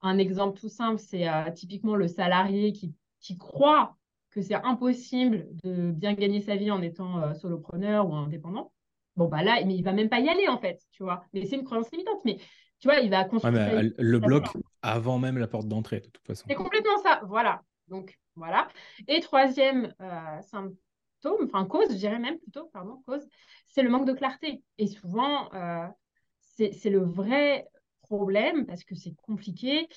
Un 0.00 0.18
exemple 0.18 0.60
tout 0.60 0.68
simple, 0.68 1.00
c'est 1.00 1.28
euh, 1.28 1.50
typiquement 1.50 1.96
le 1.96 2.06
salarié 2.06 2.72
qui, 2.72 2.94
qui 3.18 3.36
croit 3.36 3.96
que 4.30 4.42
c'est 4.42 4.54
impossible 4.54 5.48
de 5.64 5.90
bien 5.90 6.12
gagner 6.14 6.40
sa 6.40 6.54
vie 6.54 6.70
en 6.70 6.82
étant 6.82 7.20
euh, 7.20 7.34
solopreneur 7.34 8.08
ou 8.08 8.14
indépendant, 8.14 8.70
bon, 9.16 9.26
bah 9.26 9.42
là, 9.42 9.60
mais 9.66 9.74
il 9.74 9.82
va 9.82 9.92
même 9.92 10.08
pas 10.08 10.20
y 10.20 10.28
aller, 10.28 10.46
en 10.46 10.58
fait, 10.58 10.80
tu 10.92 11.02
vois. 11.02 11.24
Mais 11.32 11.46
c'est 11.46 11.56
une 11.56 11.64
croyance 11.64 11.90
limitante. 11.90 12.20
Mais 12.24 12.36
tu 12.78 12.86
vois, 12.86 13.00
il 13.00 13.10
va 13.10 13.24
construire. 13.24 13.90
le 13.98 14.18
bloc 14.20 14.44
avant 14.82 15.18
même 15.18 15.36
la 15.36 15.48
porte 15.48 15.66
d'entrée, 15.66 15.98
de 15.98 16.06
toute 16.06 16.24
façon. 16.24 16.44
C'est 16.46 16.54
complètement 16.54 16.98
ça. 17.02 17.22
Voilà. 17.26 17.60
Donc, 17.92 18.18
voilà. 18.36 18.68
Et 19.06 19.20
troisième 19.20 19.94
euh, 20.00 20.40
symptôme, 20.40 21.44
enfin 21.44 21.66
cause, 21.66 21.90
je 21.90 21.96
dirais 21.96 22.18
même 22.18 22.38
plutôt, 22.38 22.70
pardon, 22.72 23.02
cause, 23.06 23.28
c'est 23.68 23.82
le 23.82 23.90
manque 23.90 24.06
de 24.06 24.14
clarté. 24.14 24.62
Et 24.78 24.86
souvent, 24.86 25.52
euh, 25.52 25.86
c'est 26.40 26.90
le 26.90 27.04
vrai 27.04 27.68
problème 28.00 28.64
parce 28.64 28.82
que 28.82 28.94
c'est 28.94 29.14
compliqué. 29.14 29.88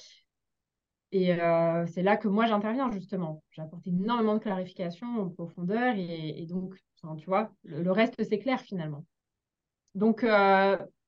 Et 1.13 1.33
euh, 1.33 1.85
c'est 1.87 2.03
là 2.03 2.17
que 2.17 2.27
moi 2.27 2.47
j'interviens 2.47 2.91
justement. 2.91 3.41
J'apporte 3.51 3.87
énormément 3.87 4.33
de 4.33 4.39
clarification 4.39 5.07
en 5.21 5.29
profondeur 5.29 5.95
et, 5.95 6.45
donc, 6.49 6.75
tu 7.17 7.25
vois, 7.27 7.53
le, 7.63 7.89
reste 7.91 8.21
c'est 8.27 8.39
clair 8.39 8.59
finalement. 8.59 9.05
Donc, 9.93 10.25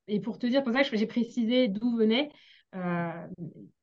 et 0.08 0.20
pour 0.22 0.40
te 0.40 0.48
dire, 0.48 0.64
pour 0.64 0.72
ça 0.72 0.84
que 0.84 0.96
j'ai 0.96 1.08
précisé 1.08 1.68
d'où 1.68 1.98
venaient 1.98 2.30
euh, 2.78 3.28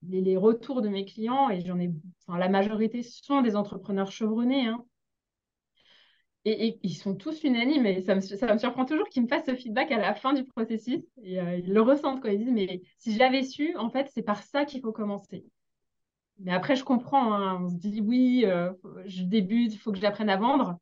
les, 0.09 0.37
retours 0.37 0.83
de 0.83 0.89
mes 0.89 1.05
clients 1.05 1.51
et 1.51 1.61
j'en 1.61 1.79
ai, 1.79 1.93
enfin, 2.27 2.39
la 2.39 2.49
majorité 2.49 3.03
sont 3.03 3.43
des 3.43 3.57
entrepreneurs 3.57 4.11
chevronnés. 4.11 4.67
Hein. 4.69 4.85
Et, 6.47 6.79
ils 6.83 6.95
sont 6.95 7.15
tous 7.15 7.43
unanimes 7.45 7.87
et 7.87 8.03
ça 8.03 8.15
me, 8.15 8.21
ça 8.21 8.53
me 8.53 8.59
surprend 8.59 8.85
toujours 8.85 9.09
qu'ils 9.09 9.23
me 9.23 9.29
fassent 9.29 9.47
ce 9.47 9.55
feedback 9.55 9.91
à 9.93 9.99
la 9.99 10.15
fin 10.15 10.33
du 10.33 10.45
processus. 10.45 11.03
Et 11.23 11.37
ils 11.37 11.73
le 11.73 11.81
ressentent 11.81 12.23
quand 12.23 12.29
ils 12.29 12.39
disent, 12.39 12.53
mais 12.53 12.83
si 12.99 13.13
je 13.15 13.19
l'avais 13.19 13.43
su, 13.43 13.77
en 13.77 13.91
fait, 13.91 14.11
c'est 14.15 14.23
par 14.23 14.43
ça 14.43 14.65
qu'il 14.65 14.81
faut 14.81 14.93
commencer. 14.93 15.45
Mais 16.39 16.53
après, 16.53 16.77
je 16.77 16.85
comprends. 16.85 17.33
Hein. 17.33 17.61
On 17.63 17.69
se 17.69 17.77
dit, 17.77 18.01
oui, 18.01 18.45
euh, 18.47 18.73
je 19.07 19.23
débute, 19.23 19.73
il 19.73 19.79
faut 19.79 19.93
que 19.93 19.99
j'apprenne 19.99 20.31
à 20.31 20.37
vendre. 20.37 20.79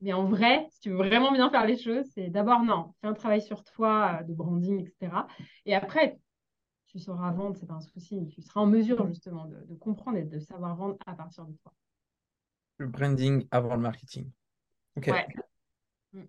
Mais 0.00 0.12
en 0.12 0.24
vrai, 0.24 0.66
si 0.70 0.80
tu 0.80 0.90
veux 0.90 0.96
vraiment 0.96 1.30
bien 1.32 1.48
faire 1.50 1.64
les 1.64 1.78
choses, 1.78 2.04
c'est 2.14 2.28
d'abord, 2.28 2.64
non, 2.64 2.92
fais 3.00 3.06
un 3.06 3.14
travail 3.14 3.40
sur 3.40 3.62
toi, 3.62 4.18
euh, 4.20 4.24
de 4.24 4.34
branding, 4.34 4.80
etc. 4.80 5.12
Et 5.66 5.74
après, 5.74 6.18
tu 6.92 6.98
sauras 6.98 7.32
vendre, 7.32 7.56
c'est 7.56 7.66
pas 7.66 7.74
un 7.74 7.80
souci. 7.80 8.28
Tu 8.28 8.42
seras 8.42 8.60
en 8.60 8.66
mesure, 8.66 9.06
justement, 9.08 9.46
de, 9.46 9.74
comprendre 9.76 10.18
et 10.18 10.24
de 10.24 10.38
savoir 10.38 10.76
vendre 10.76 10.96
à 11.06 11.14
partir 11.14 11.46
de 11.46 11.54
toi. 11.54 11.72
Le 12.76 12.86
branding 12.86 13.46
avant 13.50 13.76
le 13.76 13.80
marketing. 13.80 14.30
OK. 14.96 15.06
Ouais. 15.06 15.26
Mm. 16.12 16.24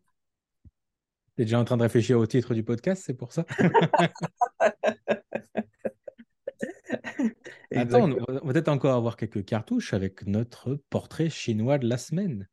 Tu 1.35 1.41
es 1.41 1.45
déjà 1.45 1.59
en 1.59 1.65
train 1.65 1.77
de 1.77 1.83
réfléchir 1.83 2.17
au 2.17 2.25
titre 2.25 2.53
du 2.53 2.63
podcast, 2.63 3.03
c'est 3.05 3.13
pour 3.13 3.33
ça? 3.33 3.45
Attends, 7.75 8.11
on 8.11 8.47
va 8.47 8.53
peut-être 8.53 8.69
encore 8.69 8.95
avoir 8.95 9.17
quelques 9.17 9.43
cartouches 9.43 9.93
avec 9.93 10.25
notre 10.25 10.75
portrait 10.89 11.29
chinois 11.29 11.77
de 11.77 11.87
la 11.87 11.97
semaine. 11.97 12.47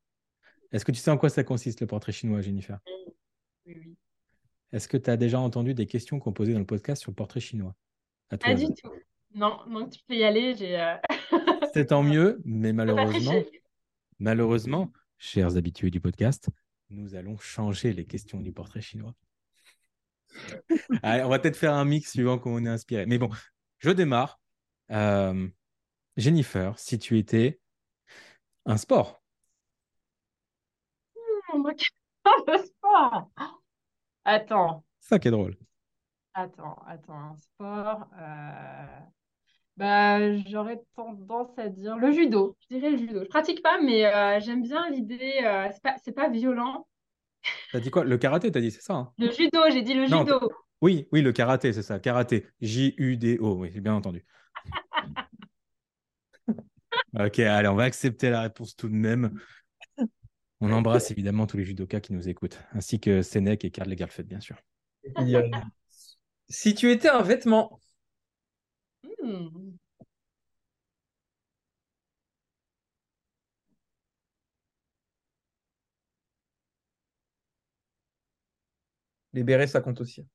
Est-ce 0.73 0.85
que 0.85 0.93
tu 0.93 0.99
sais 0.99 1.11
en 1.11 1.19
quoi 1.19 1.29
ça 1.29 1.45
consiste 1.45 1.81
le 1.81 1.87
portrait 1.87 2.13
chinois, 2.13 2.41
Jennifer? 2.41 2.79
Oui, 3.67 3.77
oui. 3.77 3.97
Est-ce 4.73 4.89
que 4.89 4.97
tu 4.97 5.11
as 5.11 5.17
déjà 5.17 5.41
entendu 5.41 5.75
des 5.75 5.87
questions 5.87 6.21
qu'on 6.21 6.33
posait 6.33 6.53
dans 6.53 6.61
le 6.61 6.67
podcast 6.67 7.03
sur 7.03 7.11
le 7.11 7.17
portrait 7.17 7.41
chinois? 7.41 7.75
Pas 8.39 8.55
du 8.55 8.66
tout. 8.66 8.93
Non, 9.35 9.61
donc 9.68 9.91
tu 9.91 10.01
peux 10.07 10.14
y 10.14 10.24
aller. 10.24 10.57
Euh, 10.61 10.97
C'est 11.74 11.87
tant 11.87 12.03
mieux, 12.03 12.41
mais 12.45 12.72
malheureusement, 12.72 13.43
malheureusement, 14.18 14.93
chers 15.18 15.57
habitués 15.57 15.91
du 15.91 16.01
podcast, 16.01 16.49
nous 16.91 17.14
allons 17.14 17.39
changer 17.39 17.93
les 17.93 18.07
questions 18.07 18.41
du 18.41 18.53
portrait 18.53 18.81
chinois. 18.81 19.14
on 21.03 21.28
va 21.28 21.39
peut-être 21.39 21.57
faire 21.57 21.74
un 21.74 21.85
mix 21.85 22.12
suivant 22.12 22.39
comment 22.39 22.57
on 22.57 22.64
est 22.64 22.68
inspiré. 22.68 23.07
Mais 23.07 23.18
bon, 23.18 23.31
je 23.78 23.91
démarre 23.91 24.41
euh, 24.91 25.49
Jennifer, 26.16 26.78
si 26.78 26.99
tu 26.99 27.18
étais 27.18 27.61
un 28.66 28.76
sport. 28.76 29.22
Hmm, 31.14 31.70
sport? 32.64 33.31
Attends. 34.24 34.85
Ça 35.01 35.18
qui 35.18 35.28
est 35.28 35.33
drôle. 35.33 35.57
Attends, 36.35 36.76
attends, 36.87 37.14
un 37.14 37.37
sport. 37.37 38.09
Bah, 39.76 40.37
j'aurais 40.47 40.81
tendance 40.95 41.59
à 41.59 41.68
dire 41.68 41.97
le 41.97 42.12
judo. 42.12 42.57
Je 42.61 42.76
dirais 42.76 42.91
le 42.91 42.97
judo. 42.99 43.24
Je 43.24 43.28
pratique 43.28 43.62
pas, 43.62 43.81
mais 43.81 44.41
j'aime 44.41 44.62
bien 44.62 44.89
l'idée. 44.91 45.41
c'est 45.72 45.83
pas, 45.83 45.97
c'est 46.05 46.12
pas 46.12 46.28
violent. 46.28 46.87
T'as 47.72 47.81
dit 47.81 47.91
quoi? 47.91 48.05
Le 48.05 48.18
karaté, 48.18 48.53
t'as 48.53 48.61
dit, 48.61 48.70
c'est 48.70 48.83
ça 48.83 48.95
hein? 48.95 49.12
Le 49.18 49.31
judo, 49.31 49.61
j'ai 49.70 49.83
dit 49.83 49.95
le 49.95 50.07
judo. 50.07 50.51
Oui, 50.83 51.09
oui, 51.12 51.22
le 51.22 51.33
karaté, 51.33 51.72
c'est 51.72 51.83
ça. 51.83 51.99
Karaté. 51.99 52.47
J-U-D-O, 52.61 53.55
oui, 53.57 53.70
j'ai 53.72 53.81
bien 53.81 53.95
entendu. 53.95 54.24
ok, 57.18 57.39
allez, 57.39 57.68
on 57.68 57.74
va 57.74 57.85
accepter 57.85 58.31
la 58.31 58.43
réponse 58.43 58.76
tout 58.76 58.89
de 58.89 58.95
même. 58.95 59.39
On 60.61 60.72
embrasse 60.72 61.11
évidemment 61.11 61.47
tous 61.47 61.57
les 61.57 61.64
judokas 61.64 62.01
qui 62.01 62.12
nous 62.12 62.28
écoutent, 62.28 62.59
ainsi 62.72 63.01
que 63.01 63.22
Sénèque 63.22 63.64
et 63.64 63.70
Karl 63.70 63.89
Lagerfeld, 63.89 64.28
bien 64.28 64.41
sûr. 64.41 64.57
Si 66.51 66.74
tu 66.74 66.90
étais 66.92 67.09
un 67.09 67.22
vêtement. 67.22 67.80
Hmm. 69.22 69.76
Les 79.32 79.44
bérets, 79.44 79.66
ça 79.66 79.80
compte 79.80 80.01
aussi. 80.01 80.26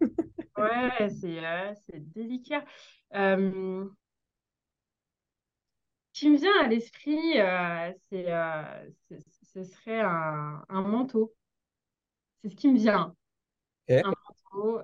ouais, 0.00 1.08
c'est 1.20 1.44
euh, 1.44 1.74
délicat. 1.92 2.64
Euh, 3.14 3.84
qui 6.12 6.30
me 6.30 6.36
vient 6.36 6.64
à 6.64 6.68
l'esprit, 6.68 7.38
euh, 7.38 7.92
c'est, 8.08 9.18
ce 9.54 9.64
serait 9.64 10.00
un, 10.00 10.64
manteau. 10.68 11.34
C'est 12.42 12.50
ce 12.50 12.56
qui 12.56 12.68
me 12.68 12.78
vient. 12.78 13.14
Un 13.88 14.14
manteau. 14.52 14.80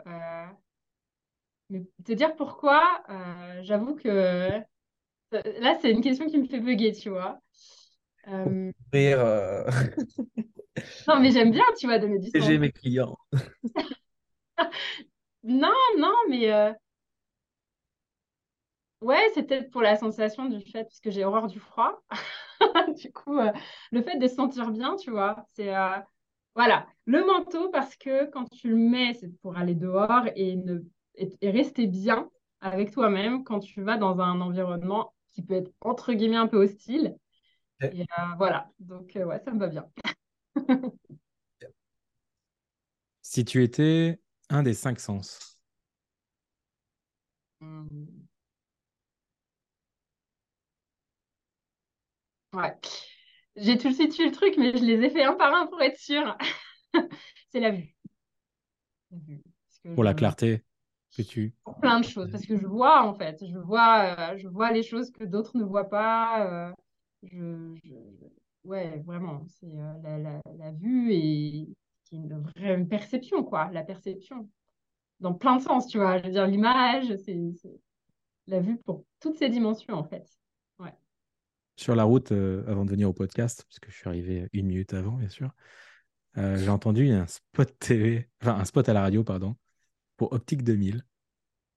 Mais 1.71 1.83
te 2.05 2.13
dire 2.13 2.35
pourquoi, 2.37 3.03
j'avoue 3.63 3.95
que 3.95 4.63
là, 5.33 5.79
c'est 5.81 5.91
une 5.91 6.01
question 6.01 6.27
qui 6.27 6.39
me 6.39 6.47
fait 6.47 6.61
bugger, 6.61 6.93
tu 6.93 7.11
vois. 7.11 7.41
Rire. 8.93 9.67
Non, 11.07 11.21
mais 11.21 11.31
j'aime 11.31 11.51
bien, 11.51 11.65
tu 11.79 11.87
vois, 11.87 11.99
donner 11.99 12.19
du 12.19 12.31
sens. 12.31 12.45
J'ai 12.45 12.59
mes 12.59 12.71
clients. 12.73 13.17
non, 15.43 15.75
non, 15.99 16.15
mais 16.29 16.53
euh, 16.53 16.73
ouais, 19.01 19.31
c'est 19.35 19.45
peut-être 19.45 19.71
pour 19.71 19.83
la 19.83 19.97
sensation 19.97 20.47
du 20.47 20.61
fait, 20.61 20.85
parce 20.85 21.01
que 21.01 21.11
j'ai 21.11 21.25
horreur 21.25 21.47
du 21.47 21.61
froid. 21.61 22.03
du 22.97 23.13
coup, 23.13 23.39
euh, 23.39 23.53
le 23.93 24.03
fait 24.03 24.19
de 24.19 24.29
se 24.29 24.35
sentir 24.35 24.71
bien, 24.71 24.97
tu 24.97 25.11
vois, 25.11 25.45
c'est 25.55 25.75
euh, 25.75 25.99
voilà, 26.55 26.87
le 27.05 27.25
manteau 27.25 27.71
parce 27.71 27.97
que 27.97 28.31
quand 28.31 28.47
tu 28.51 28.69
le 28.71 28.77
mets, 28.77 29.15
c'est 29.15 29.29
pour 29.41 29.57
aller 29.57 29.75
dehors 29.75 30.27
et 30.35 30.57
ne 30.57 30.81
et 31.15 31.51
rester 31.51 31.87
bien 31.87 32.31
avec 32.61 32.93
toi-même 32.93 33.45
quand 33.45 33.61
tu 33.61 33.83
vas 33.83 33.97
dans 33.97 34.21
un 34.21 34.41
environnement 34.41 35.13
qui 35.33 35.43
peut 35.43 35.55
être 35.55 35.73
entre 35.81 36.13
guillemets 36.13 36.37
un 36.37 36.47
peu 36.47 36.59
hostile. 36.59 37.17
Et 37.81 38.05
voilà, 38.37 38.71
donc 38.81 39.13
ouais, 39.15 39.41
ça 39.45 39.53
me 39.53 39.59
va 39.59 39.69
bien. 39.69 39.87
si 43.23 43.45
tu 43.45 43.63
étais 43.63 44.21
un 44.49 44.63
des 44.63 44.75
cinq 44.75 44.99
sens 45.01 45.59
hmm. 47.61 48.29
Ouais. 52.53 52.75
J'ai 53.61 53.79
tout 53.79 53.93
situé 53.93 54.27
le 54.27 54.33
truc, 54.33 54.55
mais 54.57 54.77
je 54.77 54.85
les 54.85 55.05
ai 55.05 55.11
fait 55.11 55.25
un 55.25 55.35
par 55.35 55.55
un 55.55 55.67
pour 55.67 55.81
être 55.83 55.99
sûr. 55.99 56.37
c'est 57.51 57.61
la 57.61 57.71
vue. 57.71 57.95
pour 59.95 60.05
la 60.05 60.15
clarté 60.15 60.65
que 61.17 61.23
tu. 61.23 61.55
Pour 61.65 61.79
plein 61.81 62.01
de 62.01 62.05
choses, 62.05 62.31
parce 62.31 62.47
que 62.47 62.57
je 62.57 62.67
vois 62.67 63.03
en 63.03 63.15
fait, 63.15 63.45
je 63.45 63.59
vois, 63.59 64.17
euh, 64.19 64.39
je 64.39 64.49
vois 64.49 64.73
les 64.73 64.83
choses 64.83 65.11
que 65.11 65.25
d'autres 65.25 65.57
ne 65.57 65.65
voient 65.65 65.89
pas. 65.89 66.47
Euh, 66.47 66.73
je, 67.23 67.75
ouais, 68.65 69.03
vraiment, 69.05 69.45
c'est 69.49 69.67
euh, 69.67 70.41
la, 70.59 70.71
vue 70.73 71.13
et 71.13 71.69
une 72.13 72.41
vraie 72.41 72.85
perception, 72.85 73.43
quoi, 73.43 73.71
la 73.73 73.83
perception. 73.83 74.49
Dans 75.21 75.35
plein 75.35 75.57
de 75.57 75.63
sens, 75.63 75.89
tu 75.89 75.99
vois. 75.99 76.19
Je 76.19 76.25
veux 76.25 76.31
dire, 76.31 76.47
l'image, 76.47 77.15
c'est 77.17 77.37
la 78.47 78.61
vue 78.61 78.79
pour 78.79 79.05
toutes 79.21 79.37
ces 79.37 79.49
dimensions, 79.49 79.95
en 79.95 80.05
fait. 80.05 80.27
Sur 81.79 81.95
la 81.95 82.03
route, 82.03 82.33
euh, 82.33 82.65
avant 82.67 82.85
de 82.85 82.91
venir 82.91 83.09
au 83.09 83.13
podcast, 83.13 83.65
parce 83.69 83.79
que 83.79 83.89
je 83.89 83.97
suis 83.97 84.09
arrivé 84.09 84.49
une 84.53 84.67
minute 84.67 84.95
avant, 84.95 85.13
bien 85.13 85.29
sûr, 85.29 85.53
euh, 86.37 86.57
j'ai 86.57 86.71
entendu 86.71 87.09
un 87.13 87.29
spot 87.29 87.73
TV, 87.79 88.29
enfin 88.43 88.57
un 88.57 88.65
spot 88.65 88.89
à 88.89 88.93
la 88.93 89.01
radio, 89.01 89.23
pardon, 89.23 89.55
pour 90.17 90.33
Optique 90.33 90.65
2000. 90.65 91.05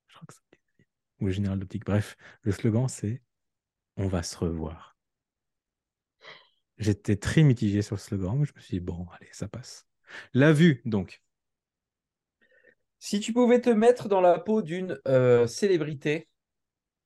Je 0.08 0.16
crois 0.16 0.26
que 0.26 0.34
c'est 0.34 0.86
ou 1.20 1.28
le 1.28 1.32
général 1.32 1.60
d'Optique. 1.60 1.86
Bref, 1.86 2.18
le 2.42 2.52
slogan, 2.52 2.88
c'est 2.88 3.22
On 3.96 4.08
va 4.08 4.24
se 4.24 4.36
revoir. 4.36 4.98
J'étais 6.80 7.16
très 7.16 7.44
mitigé 7.44 7.84
sur 7.84 7.96
le 7.96 8.02
slogan, 8.02 8.40
mais 8.40 8.46
je 8.46 8.54
me 8.56 8.60
suis 8.60 8.80
dit, 8.80 8.84
bon, 8.84 9.06
allez, 9.12 9.30
ça 9.34 9.48
passe. 9.48 9.86
La 10.34 10.52
vue, 10.52 10.82
donc. 10.86 11.22
Si 12.98 13.20
tu 13.20 13.34
pouvais 13.34 13.62
te 13.62 13.70
mettre 13.70 14.10
dans 14.10 14.22
la 14.22 14.40
peau 14.40 14.64
d'une 14.64 15.00
euh, 15.08 15.46
célébrité, 15.46 16.28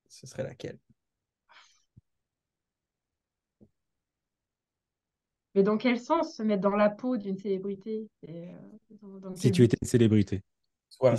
ce 0.07 0.27
serait 0.27 0.43
laquelle? 0.43 0.79
Mais 5.55 5.63
dans 5.63 5.77
quel 5.77 5.97
sens 5.97 6.35
se 6.35 6.43
mettre 6.43 6.61
dans 6.61 6.75
la 6.75 6.89
peau 6.89 7.15
d'une 7.15 7.37
célébrité 7.37 8.09
euh, 8.27 8.45
Si 9.35 9.51
tu 9.51 9.63
étais 9.63 9.77
une 9.81 9.87
célébrité. 9.87 10.43
Voilà. 10.99 11.17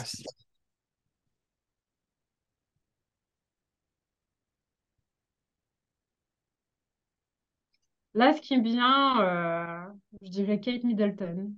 Là, 8.13 8.33
ce 8.35 8.41
qui 8.41 8.57
me 8.59 8.63
vient, 8.63 9.21
euh, 9.23 9.87
je 10.23 10.31
dirais 10.31 10.61
Kate 10.61 10.85
Middleton. 10.85 11.53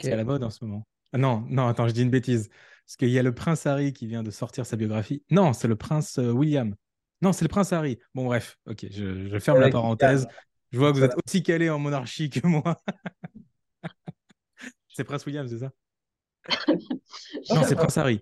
C'est 0.00 0.12
à 0.12 0.16
la 0.16 0.24
mode 0.24 0.42
en 0.42 0.50
ce 0.50 0.64
moment. 0.64 0.86
Ah 1.12 1.18
non, 1.18 1.44
non, 1.48 1.68
attends, 1.68 1.86
je 1.88 1.92
dis 1.92 2.02
une 2.02 2.10
bêtise. 2.10 2.48
Parce 2.86 2.96
qu'il 2.96 3.10
y 3.10 3.18
a 3.18 3.22
le 3.22 3.34
prince 3.34 3.66
Harry 3.66 3.92
qui 3.92 4.06
vient 4.06 4.22
de 4.22 4.30
sortir 4.30 4.66
sa 4.66 4.76
biographie. 4.76 5.22
Non, 5.30 5.52
c'est 5.52 5.68
le 5.68 5.76
prince 5.76 6.18
euh, 6.18 6.30
William. 6.30 6.74
Non, 7.22 7.32
c'est 7.32 7.44
le 7.44 7.48
prince 7.48 7.72
Harry. 7.72 7.98
Bon, 8.14 8.24
bref, 8.26 8.58
ok, 8.66 8.86
je, 8.90 9.38
ferme 9.38 9.60
la 9.60 9.70
parenthèse. 9.70 10.26
Je 10.74 10.78
vois 10.80 10.92
que 10.92 10.98
vous 10.98 11.04
êtes 11.04 11.14
aussi 11.24 11.40
calé 11.44 11.70
en 11.70 11.78
monarchie 11.78 12.28
que 12.30 12.44
moi. 12.44 12.82
c'est 14.88 15.04
prince 15.04 15.24
William, 15.24 15.46
c'est 15.46 15.58
ça? 15.58 15.70
Non, 17.54 17.62
c'est 17.62 17.76
prince 17.76 17.96
Harry. 17.96 18.20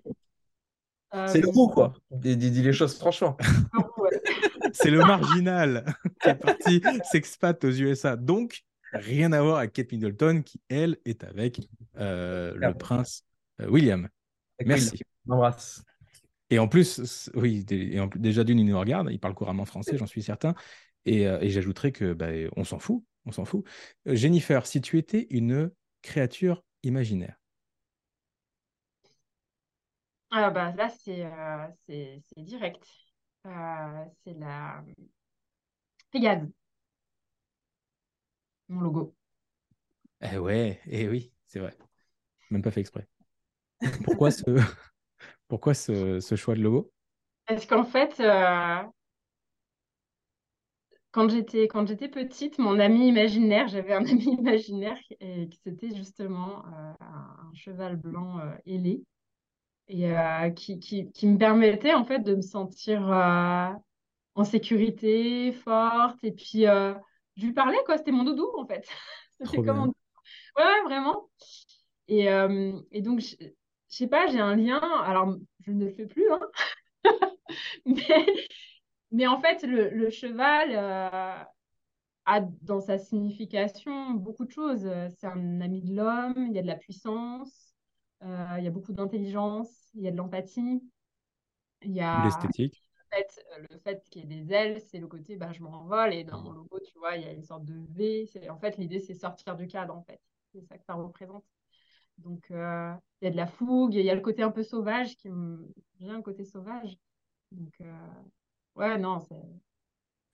Euh, 1.15 1.25
c'est 1.25 1.41
le 1.41 1.51
mot, 1.51 1.67
quoi. 1.67 1.95
Dis, 2.11 2.35
les 2.35 2.71
choses 2.71 2.95
franchement. 2.95 3.35
c'est 4.73 4.91
le 4.91 4.99
marginal 4.99 5.95
qui 6.21 6.29
est 6.29 6.35
parti 6.35 6.79
s'expat 7.11 7.63
aux 7.63 7.71
USA. 7.71 8.15
Donc, 8.17 8.61
rien 8.91 9.31
à 9.31 9.41
voir 9.41 9.57
avec 9.57 9.73
Kate 9.73 9.91
Middleton, 9.91 10.43
qui, 10.43 10.61
elle, 10.69 10.99
est 11.05 11.23
avec 11.23 11.59
euh, 11.97 12.53
le 12.55 12.71
prince 12.75 13.25
euh, 13.61 13.67
William. 13.67 14.07
Merci. 14.63 14.99
Embrasse. 15.27 15.83
Et 16.51 16.59
en 16.59 16.67
plus, 16.67 17.31
oui, 17.33 17.65
déjà 17.65 18.43
d'une, 18.43 18.59
il 18.59 18.67
nous 18.67 18.79
regarde, 18.79 19.09
il 19.09 19.19
parle 19.19 19.33
couramment 19.33 19.65
français, 19.65 19.97
j'en 19.97 20.05
suis 20.05 20.21
certain. 20.21 20.53
Et, 21.05 21.23
et 21.23 21.49
j'ajouterais 21.49 21.91
que 21.91 22.13
bah, 22.13 22.27
on 22.55 22.63
s'en 22.63 22.79
fout, 22.79 23.03
on 23.25 23.31
s'en 23.31 23.45
fout. 23.45 23.65
Jennifer, 24.05 24.65
si 24.67 24.81
tu 24.81 24.97
étais 24.97 25.27
une 25.29 25.71
créature 26.01 26.63
imaginaire, 26.83 27.37
ah 30.31 30.49
bah 30.49 30.73
là, 30.75 30.89
c'est 30.89 31.25
euh, 31.25 31.67
direct. 32.37 32.85
Euh, 33.45 34.05
c'est 34.23 34.33
la 34.39 34.83
Pégase, 36.11 36.47
mon 38.67 38.81
logo. 38.81 39.15
Eh 40.21 40.37
ouais, 40.37 40.79
eh 40.87 41.07
oui, 41.09 41.31
c'est 41.45 41.59
vrai. 41.59 41.77
Même 42.51 42.61
pas 42.63 42.71
fait 42.71 42.81
exprès. 42.81 43.07
Pourquoi 44.03 44.31
ce, 44.31 44.43
Pourquoi 45.47 45.73
ce, 45.73 46.19
ce 46.19 46.35
choix 46.35 46.55
de 46.55 46.61
logo? 46.61 46.91
Parce 47.45 47.65
qu'en 47.65 47.83
fait, 47.85 48.19
euh, 48.19 48.83
quand 51.13 51.29
j'étais 51.29 51.69
quand 51.69 51.87
j'étais 51.87 52.09
petite, 52.09 52.57
mon 52.59 52.79
ami 52.79 53.07
imaginaire, 53.07 53.69
j'avais 53.69 53.93
un 53.93 54.05
ami 54.05 54.25
imaginaire 54.39 54.99
et 55.21 55.47
qui 55.47 55.59
c'était 55.63 55.95
justement 55.95 56.65
un 56.99 57.53
cheval 57.53 57.95
blanc 57.95 58.39
ailé 58.65 59.03
et 59.87 60.11
euh, 60.11 60.49
qui, 60.51 60.79
qui, 60.79 61.11
qui, 61.11 61.27
me 61.27 61.37
permettait 61.37 61.93
en 61.93 62.05
fait 62.05 62.19
de 62.19 62.35
me 62.35 62.41
sentir 62.41 63.11
euh, 63.11 63.69
en 64.35 64.43
sécurité, 64.43 65.51
forte. 65.51 66.23
Et 66.23 66.31
puis, 66.31 66.67
euh, 66.67 66.93
je 67.37 67.45
lui 67.45 67.53
parlais, 67.53 67.77
quoi. 67.85 67.97
C'était 67.97 68.11
mon 68.11 68.23
doudou, 68.23 68.49
en 68.57 68.65
fait. 68.65 68.87
C'était 69.39 69.61
comme 69.63 69.77
mon... 69.77 69.93
Ouais, 70.57 70.81
vraiment. 70.85 71.29
Et, 72.07 72.25
et 72.91 73.01
donc, 73.01 73.19
je, 73.19 73.35
je 73.39 73.95
sais 73.95 74.07
pas, 74.07 74.27
j'ai 74.27 74.39
un 74.39 74.55
lien. 74.55 74.79
Alors, 74.79 75.35
je 75.61 75.71
ne 75.71 75.85
le 75.85 75.91
fais 75.91 76.05
plus, 76.05 76.29
hein. 76.31 76.39
mais, 77.85 78.25
mais 79.13 79.27
en 79.27 79.39
fait, 79.41 79.63
le, 79.63 79.89
le 79.91 80.11
cheval 80.11 80.75
a 82.25 82.41
dans 82.61 82.79
sa 82.81 82.97
signification 82.97 84.11
beaucoup 84.11 84.45
de 84.45 84.51
choses. 84.51 84.89
C'est 85.19 85.27
un 85.27 85.61
ami 85.61 85.81
de 85.81 85.95
l'homme, 85.95 86.47
il 86.49 86.53
y 86.53 86.59
a 86.59 86.61
de 86.61 86.67
la 86.67 86.75
puissance. 86.75 87.73
Euh, 88.23 88.55
il 88.57 88.63
y 88.63 88.67
a 88.67 88.71
beaucoup 88.71 88.93
d'intelligence, 88.93 89.69
il 89.95 90.01
y 90.03 90.07
a 90.07 90.11
de 90.11 90.17
l'empathie, 90.17 90.81
il 91.83 91.91
y 91.93 92.01
a 92.01 92.13
L'esthétique. 92.13 92.81
le 92.95 93.17
fait, 93.17 93.45
le 93.71 93.79
fait 93.79 94.03
qu'il 94.09 94.23
y 94.23 94.33
ait 94.33 94.43
des 94.45 94.53
ailes, 94.53 94.81
c'est 94.81 94.99
le 94.99 95.07
côté 95.07 95.35
bah, 95.37 95.51
je 95.53 95.61
m'envole 95.61 96.13
et 96.13 96.23
dans 96.23 96.39
mon 96.41 96.51
logo, 96.51 96.79
tu 96.85 96.97
vois, 96.99 97.15
il 97.17 97.23
y 97.23 97.27
a 97.27 97.33
une 97.33 97.43
sorte 97.43 97.65
de 97.65 97.75
V. 97.93 98.27
C'est- 98.27 98.49
En 98.49 98.59
fait, 98.59 98.77
l'idée, 98.77 98.99
c'est 98.99 99.13
sortir 99.15 99.55
du 99.57 99.67
cadre, 99.67 99.95
en 99.95 100.03
fait. 100.03 100.21
C'est 100.53 100.61
ça 100.67 100.77
que 100.77 100.85
ça 100.85 100.93
représente. 100.95 101.45
Donc, 102.19 102.51
euh, 102.51 102.93
il 103.21 103.25
y 103.25 103.27
a 103.29 103.31
de 103.31 103.37
la 103.37 103.47
fougue, 103.47 103.95
il 103.95 104.05
y 104.05 104.09
a 104.11 104.15
le 104.15 104.21
côté 104.21 104.43
un 104.43 104.51
peu 104.51 104.63
sauvage 104.63 105.17
qui 105.17 105.29
me 105.29 105.67
vient, 105.99 106.17
le 106.17 106.23
côté 106.23 106.45
sauvage. 106.45 106.97
Donc, 107.51 107.73
euh, 107.81 107.85
ouais, 108.75 108.97
non, 108.97 109.19
c'est. 109.19 109.35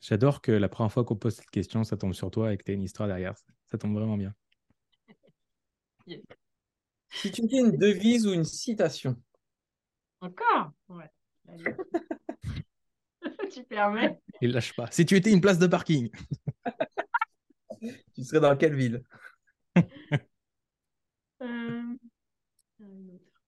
J'adore 0.02 0.42
que 0.42 0.52
la 0.52 0.70
première 0.70 0.92
fois 0.92 1.04
qu'on 1.04 1.16
pose 1.16 1.36
cette 1.36 1.50
question, 1.50 1.84
ça 1.84 1.98
tombe 1.98 2.14
sur 2.14 2.32
toi 2.32 2.54
et 2.54 2.58
que 2.58 2.64
tu 2.64 2.72
as 2.72 2.74
une 2.74 2.84
histoire 2.84 3.08
derrière. 3.08 3.36
Ça 3.66 3.78
tombe 3.78 3.94
vraiment 3.94 4.18
bien. 4.18 4.34
Si 7.12 7.32
tu 7.32 7.44
étais 7.44 7.58
une 7.58 7.76
devise 7.76 8.28
ou 8.28 8.34
une 8.34 8.44
citation, 8.46 9.20
Encore? 10.22 10.72
Ouais. 10.90 11.10
Allez. 11.48 11.64
tu 13.52 13.64
permets? 13.64 14.20
Il 14.42 14.52
lâche 14.52 14.76
pas. 14.76 14.90
Si 14.92 15.06
tu 15.06 15.16
étais 15.16 15.32
une 15.32 15.42
place 15.42 15.60
de 15.60 15.68
parking. 15.68 16.10
tu 18.16 18.24
serais 18.24 18.42
dans 18.42 18.56
quelle 18.56 18.76
ville 18.76 19.04
Euh, 21.42 21.96
une 22.80 23.12
autre. 23.12 23.42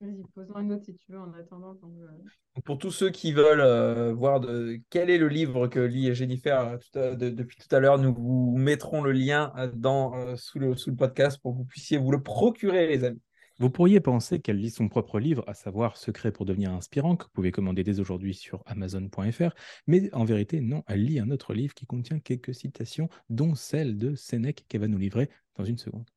Vas-y, 0.00 0.22
pose-moi 0.34 0.60
une 0.62 0.72
autre 0.72 0.84
si 0.84 0.97
tu 1.08 1.12
veux 1.14 1.20
en 1.20 1.32
attendant. 1.32 1.74
donc, 1.74 1.92
euh, 2.02 2.60
Pour 2.64 2.76
tous 2.78 2.90
ceux 2.90 3.08
qui 3.10 3.32
veulent 3.32 3.60
euh, 3.62 4.12
voir 4.12 4.40
de, 4.40 4.78
quel 4.90 5.08
est 5.08 5.16
le 5.18 5.28
livre 5.28 5.66
que 5.66 5.80
lit 5.80 6.14
Jennifer 6.14 6.60
euh, 6.60 6.76
tout 6.76 6.98
à- 6.98 7.14
de- 7.14 7.30
depuis 7.30 7.56
tout 7.56 7.74
à 7.74 7.80
l'heure, 7.80 7.98
nous 7.98 8.14
vous 8.14 8.54
mettrons 8.58 9.02
le 9.02 9.12
lien 9.12 9.52
dans, 9.74 10.14
euh, 10.14 10.36
sous, 10.36 10.58
le, 10.58 10.76
sous 10.76 10.90
le 10.90 10.96
podcast 10.96 11.40
pour 11.42 11.52
que 11.52 11.58
vous 11.58 11.64
puissiez 11.64 11.96
vous 11.96 12.10
le 12.10 12.22
procurer, 12.22 12.86
les 12.86 13.04
amis. 13.04 13.20
Vous 13.58 13.70
pourriez 13.70 13.98
penser 14.00 14.38
qu'elle 14.38 14.58
lit 14.58 14.70
son 14.70 14.88
propre 14.88 15.18
livre, 15.18 15.42
à 15.48 15.54
savoir 15.54 15.96
Secret 15.96 16.30
pour 16.30 16.44
devenir 16.44 16.70
inspirant, 16.72 17.16
que 17.16 17.24
vous 17.24 17.30
pouvez 17.32 17.50
commander 17.50 17.82
dès 17.82 17.98
aujourd'hui 18.00 18.34
sur 18.34 18.62
amazon.fr, 18.66 19.50
mais 19.88 20.14
en 20.14 20.24
vérité, 20.24 20.60
non, 20.60 20.84
elle 20.86 21.04
lit 21.04 21.18
un 21.18 21.30
autre 21.30 21.54
livre 21.54 21.74
qui 21.74 21.86
contient 21.86 22.20
quelques 22.20 22.54
citations, 22.54 23.08
dont 23.30 23.54
celle 23.56 23.98
de 23.98 24.14
Sénèque 24.14 24.64
qu'elle 24.68 24.82
va 24.82 24.88
nous 24.88 24.98
livrer 24.98 25.28
dans 25.56 25.64
une 25.64 25.78
seconde. 25.78 26.08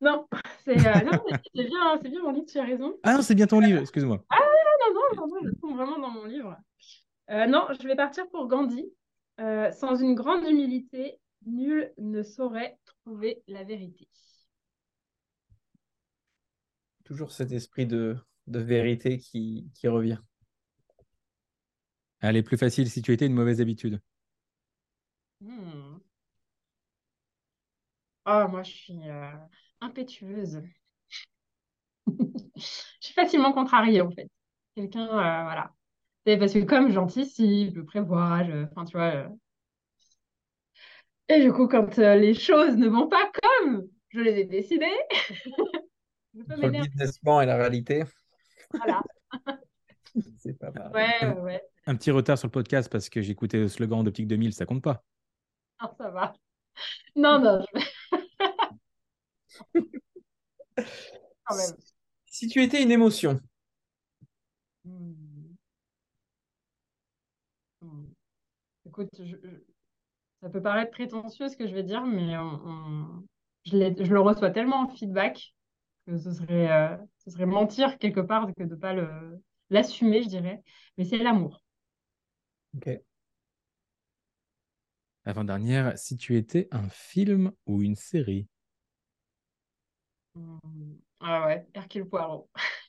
Non, 0.00 0.26
c'est 0.64 0.78
euh, 0.86 0.92
c'est 1.54 1.64
bien, 1.64 1.98
c'est 2.02 2.08
bien 2.08 2.22
mon 2.22 2.32
livre, 2.32 2.46
tu 2.46 2.58
as 2.58 2.64
raison. 2.64 2.96
Ah 3.02 3.14
non, 3.14 3.22
c'est 3.22 3.34
bien 3.34 3.46
ton 3.46 3.60
livre, 3.60 3.80
excuse-moi. 3.80 4.24
Non, 4.30 4.36
non, 4.94 5.26
non, 5.26 5.26
non, 5.26 5.40
je 5.44 5.60
tombe 5.60 5.76
vraiment 5.76 5.98
dans 5.98 6.10
mon 6.10 6.24
livre. 6.24 6.56
Euh, 7.30 7.46
non, 7.46 7.66
je 7.78 7.86
vais 7.86 7.96
partir 7.96 8.28
pour 8.30 8.48
Gandhi. 8.48 8.92
Euh, 9.40 9.70
sans 9.72 9.96
une 9.96 10.14
grande 10.14 10.44
humilité, 10.44 11.18
nul 11.46 11.92
ne 11.98 12.22
saurait 12.22 12.78
trouver 12.84 13.42
la 13.48 13.64
vérité. 13.64 14.06
Toujours 17.04 17.32
cet 17.32 17.52
esprit 17.52 17.86
de, 17.86 18.16
de 18.46 18.58
vérité 18.58 19.18
qui, 19.18 19.70
qui 19.74 19.88
revient. 19.88 20.18
Elle 22.20 22.36
est 22.36 22.42
plus 22.42 22.56
facile 22.56 22.88
si 22.88 23.02
tu 23.02 23.12
étais 23.12 23.26
une 23.26 23.34
mauvaise 23.34 23.60
habitude. 23.60 24.00
Hmm. 25.40 26.00
Ah, 28.24 28.46
moi, 28.48 28.62
je 28.62 28.70
suis 28.72 29.08
euh, 29.08 29.30
impétueuse. 29.80 30.62
Je 32.56 32.62
suis 33.00 33.14
facilement 33.14 33.52
contrariée, 33.52 34.00
en 34.00 34.10
fait. 34.10 34.28
Quelqu'un, 34.74 35.06
euh, 35.06 35.42
voilà. 35.44 35.72
C'est 36.26 36.36
parce 36.38 36.52
que 36.52 36.60
comme 36.64 36.90
j'anticipe, 36.90 37.74
je 37.74 37.80
prévois, 37.80 38.44
je... 38.44 38.64
enfin, 38.64 38.84
tu 38.84 38.96
vois. 38.96 39.14
euh, 39.14 39.28
Et 41.28 41.40
du 41.40 41.52
coup, 41.52 41.66
quand 41.68 41.98
euh, 41.98 42.16
les 42.16 42.34
choses 42.34 42.76
ne 42.76 42.88
vont 42.88 43.08
pas 43.08 43.30
comme 43.42 43.88
je 44.10 44.20
les 44.20 44.40
ai 44.40 44.44
décidées, 44.44 44.86
je 46.34 46.42
peux 46.42 46.54
Entre 46.54 46.66
le 46.66 46.70
business 46.70 47.18
plan 47.18 47.40
et 47.40 47.46
la 47.46 47.56
réalité, 47.56 48.04
Voilà. 48.72 49.02
c'est 50.38 50.58
pas 50.58 50.70
mal. 50.70 50.90
Ouais, 50.94 51.26
ouais, 51.26 51.40
ouais. 51.40 51.62
Un 51.86 51.96
petit 51.96 52.10
retard 52.10 52.38
sur 52.38 52.46
le 52.48 52.52
podcast 52.52 52.90
parce 52.90 53.08
que 53.08 53.22
j'écoutais 53.22 53.58
le 53.58 53.68
slogan 53.68 54.04
d'Optique 54.04 54.26
2000, 54.28 54.52
ça 54.52 54.66
compte 54.66 54.82
pas. 54.82 55.04
Non, 55.80 55.90
ça 55.98 56.10
va. 56.10 56.32
Non, 57.16 57.38
non, 57.40 57.60
je 57.74 57.78
vais 57.80 57.86
quand 61.44 61.56
même. 61.56 61.76
Si 62.26 62.48
tu 62.48 62.62
étais 62.62 62.82
une 62.82 62.90
émotion, 62.90 63.40
Hmm. 64.84 65.56
Hmm. 67.82 68.04
Écoute, 68.86 69.10
je- 69.18 69.24
je- 69.24 69.64
ça 70.42 70.50
peut 70.50 70.62
paraître 70.62 70.90
prétentieux 70.92 71.48
ce 71.48 71.56
que 71.56 71.66
je 71.68 71.74
vais 71.74 71.82
dire, 71.82 72.04
mais 72.06 72.36
on- 72.38 72.62
on- 72.66 73.24
je, 73.66 73.76
le 73.76 74.20
reçois 74.20 74.50
tellement 74.50 74.82
en 74.82 74.88
feedback 74.88 75.54
que 76.06 76.18
ce 76.18 76.32
serait, 76.32 76.70
euh, 76.72 76.96
ce 77.18 77.30
serait 77.30 77.46
mentir 77.46 77.98
quelque 77.98 78.20
part 78.20 78.46
que 78.56 78.64
de 78.64 78.74
ne 78.74 78.80
pas 78.80 78.94
l'assumer, 79.70 80.22
je 80.22 80.28
dirais. 80.28 80.62
Mais 80.98 81.04
c'est 81.04 81.18
l'amour. 81.18 81.62
Avant-dernière, 85.24 85.96
si 85.98 86.18
tu 86.18 86.36
étais 86.36 86.68
un 86.72 86.90
film 86.90 87.52
ou 87.64 87.80
une 87.80 87.96
série. 87.96 88.46
Hmm. 90.34 90.58
Ah 91.20 91.46
ouais, 91.46 91.66
Hercule 91.74 92.08
Poirot. 92.08 92.50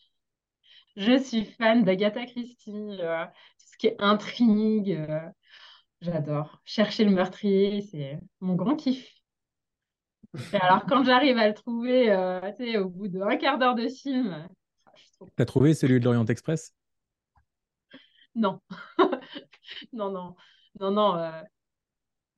Je 0.95 1.17
suis 1.19 1.45
fan 1.45 1.83
d'Agatha 1.83 2.25
Christie, 2.25 2.71
euh, 3.01 3.25
tout 3.25 3.65
ce 3.73 3.77
qui 3.77 3.87
est 3.87 3.95
intrigue, 3.99 4.91
euh, 4.91 5.29
j'adore. 6.01 6.61
Chercher 6.65 7.05
le 7.05 7.11
meurtrier, 7.11 7.81
c'est 7.81 8.19
mon 8.41 8.55
grand 8.55 8.75
kiff. 8.77 9.07
Et 10.53 10.57
alors, 10.57 10.85
quand 10.85 11.03
j'arrive 11.03 11.37
à 11.37 11.47
le 11.47 11.53
trouver, 11.53 12.11
euh, 12.11 12.39
tu 12.57 12.65
sais, 12.71 12.77
au 12.77 12.89
bout 12.89 13.07
d'un 13.07 13.37
quart 13.37 13.57
d'heure 13.57 13.75
de 13.75 13.87
film, 13.87 14.47
ah, 14.85 14.91
je 14.95 15.01
suis 15.01 15.11
trop... 15.11 15.31
T'as 15.35 15.43
trouvé 15.45 15.73
celui 15.73 15.99
de 15.99 16.05
l'Orient 16.05 16.25
Express? 16.25 16.73
Non. 18.35 18.61
Non, 19.93 20.11
non. 20.11 20.35
Non, 20.79 20.91
non. 20.91 21.15
euh, 21.17 21.43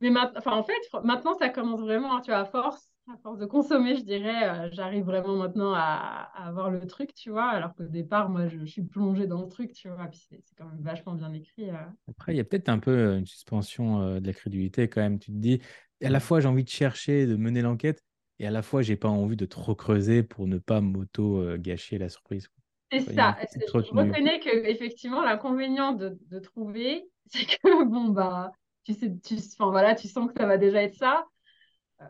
Mais 0.01 0.09
ma- 0.11 0.31
enfin, 0.37 0.53
en 0.57 0.63
fait, 0.63 0.73
fr- 0.91 1.03
maintenant, 1.05 1.35
ça 1.35 1.49
commence 1.49 1.81
vraiment, 1.81 2.21
tu 2.21 2.31
vois, 2.31 2.41
à 2.41 2.45
force, 2.45 2.92
à 3.11 3.17
force 3.17 3.37
de 3.37 3.45
consommer, 3.45 3.95
je 3.95 4.03
dirais, 4.03 4.49
euh, 4.49 4.69
j'arrive 4.71 5.03
vraiment 5.05 5.35
maintenant 5.35 5.73
à, 5.73 6.29
à 6.33 6.47
avoir 6.47 6.69
le 6.71 6.85
truc, 6.87 7.13
tu 7.13 7.31
vois, 7.31 7.49
alors 7.49 7.75
qu'au 7.75 7.83
départ, 7.83 8.29
moi, 8.29 8.47
je, 8.47 8.59
je 8.59 8.65
suis 8.65 8.83
plongée 8.83 9.27
dans 9.27 9.41
le 9.41 9.47
truc, 9.49 9.73
tu 9.73 9.89
vois, 9.89 10.07
puis 10.07 10.25
c'est 10.29 10.41
quand 10.57 10.65
même 10.65 10.81
vachement 10.81 11.13
bien 11.13 11.33
écrit. 11.33 11.69
euh. 11.69 11.75
Après, 12.09 12.33
il 12.33 12.37
y 12.37 12.39
a 12.39 12.43
peut-être 12.45 12.69
un 12.69 12.79
peu 12.79 12.91
euh, 12.91 13.17
une 13.19 13.25
suspension 13.25 14.01
euh, 14.01 14.19
de 14.19 14.27
la 14.27 14.33
crédulité 14.33 14.87
quand 14.87 15.01
même. 15.01 15.19
Tu 15.19 15.31
te 15.31 15.37
dis, 15.37 15.61
à 16.01 16.09
la 16.09 16.19
fois 16.19 16.39
j'ai 16.39 16.47
envie 16.47 16.63
de 16.63 16.69
chercher, 16.69 17.25
de 17.27 17.35
mener 17.35 17.61
l'enquête, 17.61 18.03
et 18.39 18.47
à 18.47 18.51
la 18.51 18.61
fois 18.61 18.81
j'ai 18.81 18.95
pas 18.95 19.09
envie 19.09 19.35
de 19.35 19.45
trop 19.45 19.75
creuser 19.75 20.23
pour 20.23 20.47
ne 20.47 20.57
pas 20.57 20.79
m'auto-gâcher 20.81 21.97
la 21.97 22.09
surprise. 22.09 22.47
C'est 22.91 23.01
ça. 23.01 23.37
Je 23.55 23.91
reconnais 23.93 24.39
que 24.39 24.49
effectivement 24.67 25.23
l'inconvénient 25.23 25.93
de, 25.93 26.17
de 26.29 26.39
trouver, 26.39 27.03
c'est 27.25 27.45
que 27.45 27.83
bon 27.85 28.09
bah 28.09 28.51
tu 28.83 28.93
sais, 28.93 29.11
tu, 29.23 29.35
voilà, 29.59 29.95
tu 29.95 30.07
sens 30.07 30.27
que 30.27 30.33
ça 30.37 30.45
va 30.45 30.57
déjà 30.57 30.83
être 30.83 30.95
ça. 30.95 31.25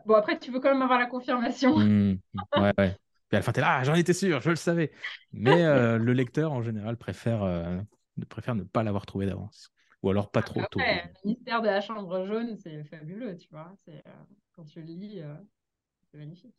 Bon 0.06 0.14
après 0.14 0.38
tu 0.38 0.50
veux 0.50 0.60
quand 0.60 0.72
même 0.72 0.82
avoir 0.82 0.98
la 0.98 1.06
confirmation. 1.06 1.76
Hmm, 1.78 2.14
ouais, 2.56 2.72
ouais. 2.78 2.96
Puis 3.28 3.36
à 3.36 3.38
la 3.38 3.42
fin, 3.42 3.52
t'es 3.52 3.60
là, 3.60 3.78
ah, 3.78 3.84
j'en 3.84 3.94
étais 3.94 4.12
sûr, 4.12 4.40
je 4.40 4.50
le 4.50 4.56
savais. 4.56 4.92
Mais 5.32 5.64
euh, 5.64 5.98
le 5.98 6.12
lecteur, 6.12 6.52
en 6.52 6.62
général, 6.62 6.96
préfère, 6.96 7.42
euh, 7.42 7.78
ne 8.16 8.24
préfère 8.24 8.54
ne 8.54 8.62
pas 8.62 8.82
l'avoir 8.82 9.06
trouvé 9.06 9.26
d'avance. 9.26 9.72
Ou 10.02 10.10
alors 10.10 10.30
pas 10.30 10.42
trop 10.42 10.60
tôt. 10.70 10.80
Après, 10.80 11.10
le 11.24 11.30
mystère 11.30 11.62
de 11.62 11.66
la 11.66 11.80
chambre 11.80 12.26
jaune, 12.26 12.56
c'est 12.58 12.84
fabuleux, 12.84 13.38
tu 13.38 13.48
vois. 13.50 13.72
C'est 13.84 14.02
euh, 14.06 14.12
quand 14.52 14.64
tu 14.64 14.80
le 14.80 14.86
lis, 14.86 15.20
euh, 15.20 15.34
c'est 16.10 16.18
magnifique. 16.18 16.54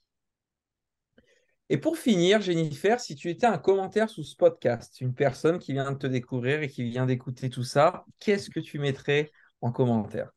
Et 1.69 1.77
pour 1.77 1.97
finir, 1.97 2.41
Jennifer, 2.41 2.99
si 2.99 3.15
tu 3.15 3.29
étais 3.29 3.45
un 3.45 3.57
commentaire 3.57 4.09
sous 4.09 4.23
ce 4.23 4.35
podcast, 4.35 4.99
une 5.01 5.13
personne 5.13 5.59
qui 5.59 5.73
vient 5.73 5.91
de 5.91 5.97
te 5.97 6.07
découvrir 6.07 6.61
et 6.61 6.69
qui 6.69 6.83
vient 6.83 7.05
d'écouter 7.05 7.49
tout 7.49 7.63
ça, 7.63 8.05
qu'est-ce 8.19 8.49
que 8.49 8.59
tu 8.59 8.79
mettrais 8.79 9.31
en 9.61 9.71
commentaire? 9.71 10.31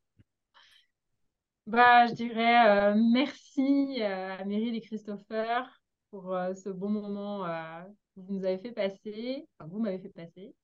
Bah, 1.69 2.07
je 2.07 2.15
dirais 2.15 2.67
euh, 2.67 2.95
merci 3.13 3.99
euh, 4.01 4.39
à 4.39 4.45
Meryl 4.47 4.75
et 4.75 4.81
Christopher 4.81 5.71
pour 6.11 6.35
euh, 6.35 6.55
ce 6.55 6.71
bon 6.71 6.89
moment 6.89 7.45
euh, 7.45 7.83
que 8.15 8.21
vous 8.23 8.33
nous 8.33 8.45
avez 8.47 8.57
fait 8.57 8.73
passer, 8.73 9.47
enfin, 9.59 9.69
vous 9.71 9.79
m'avez 9.79 9.99
fait 9.99 10.09
passer. 10.09 10.55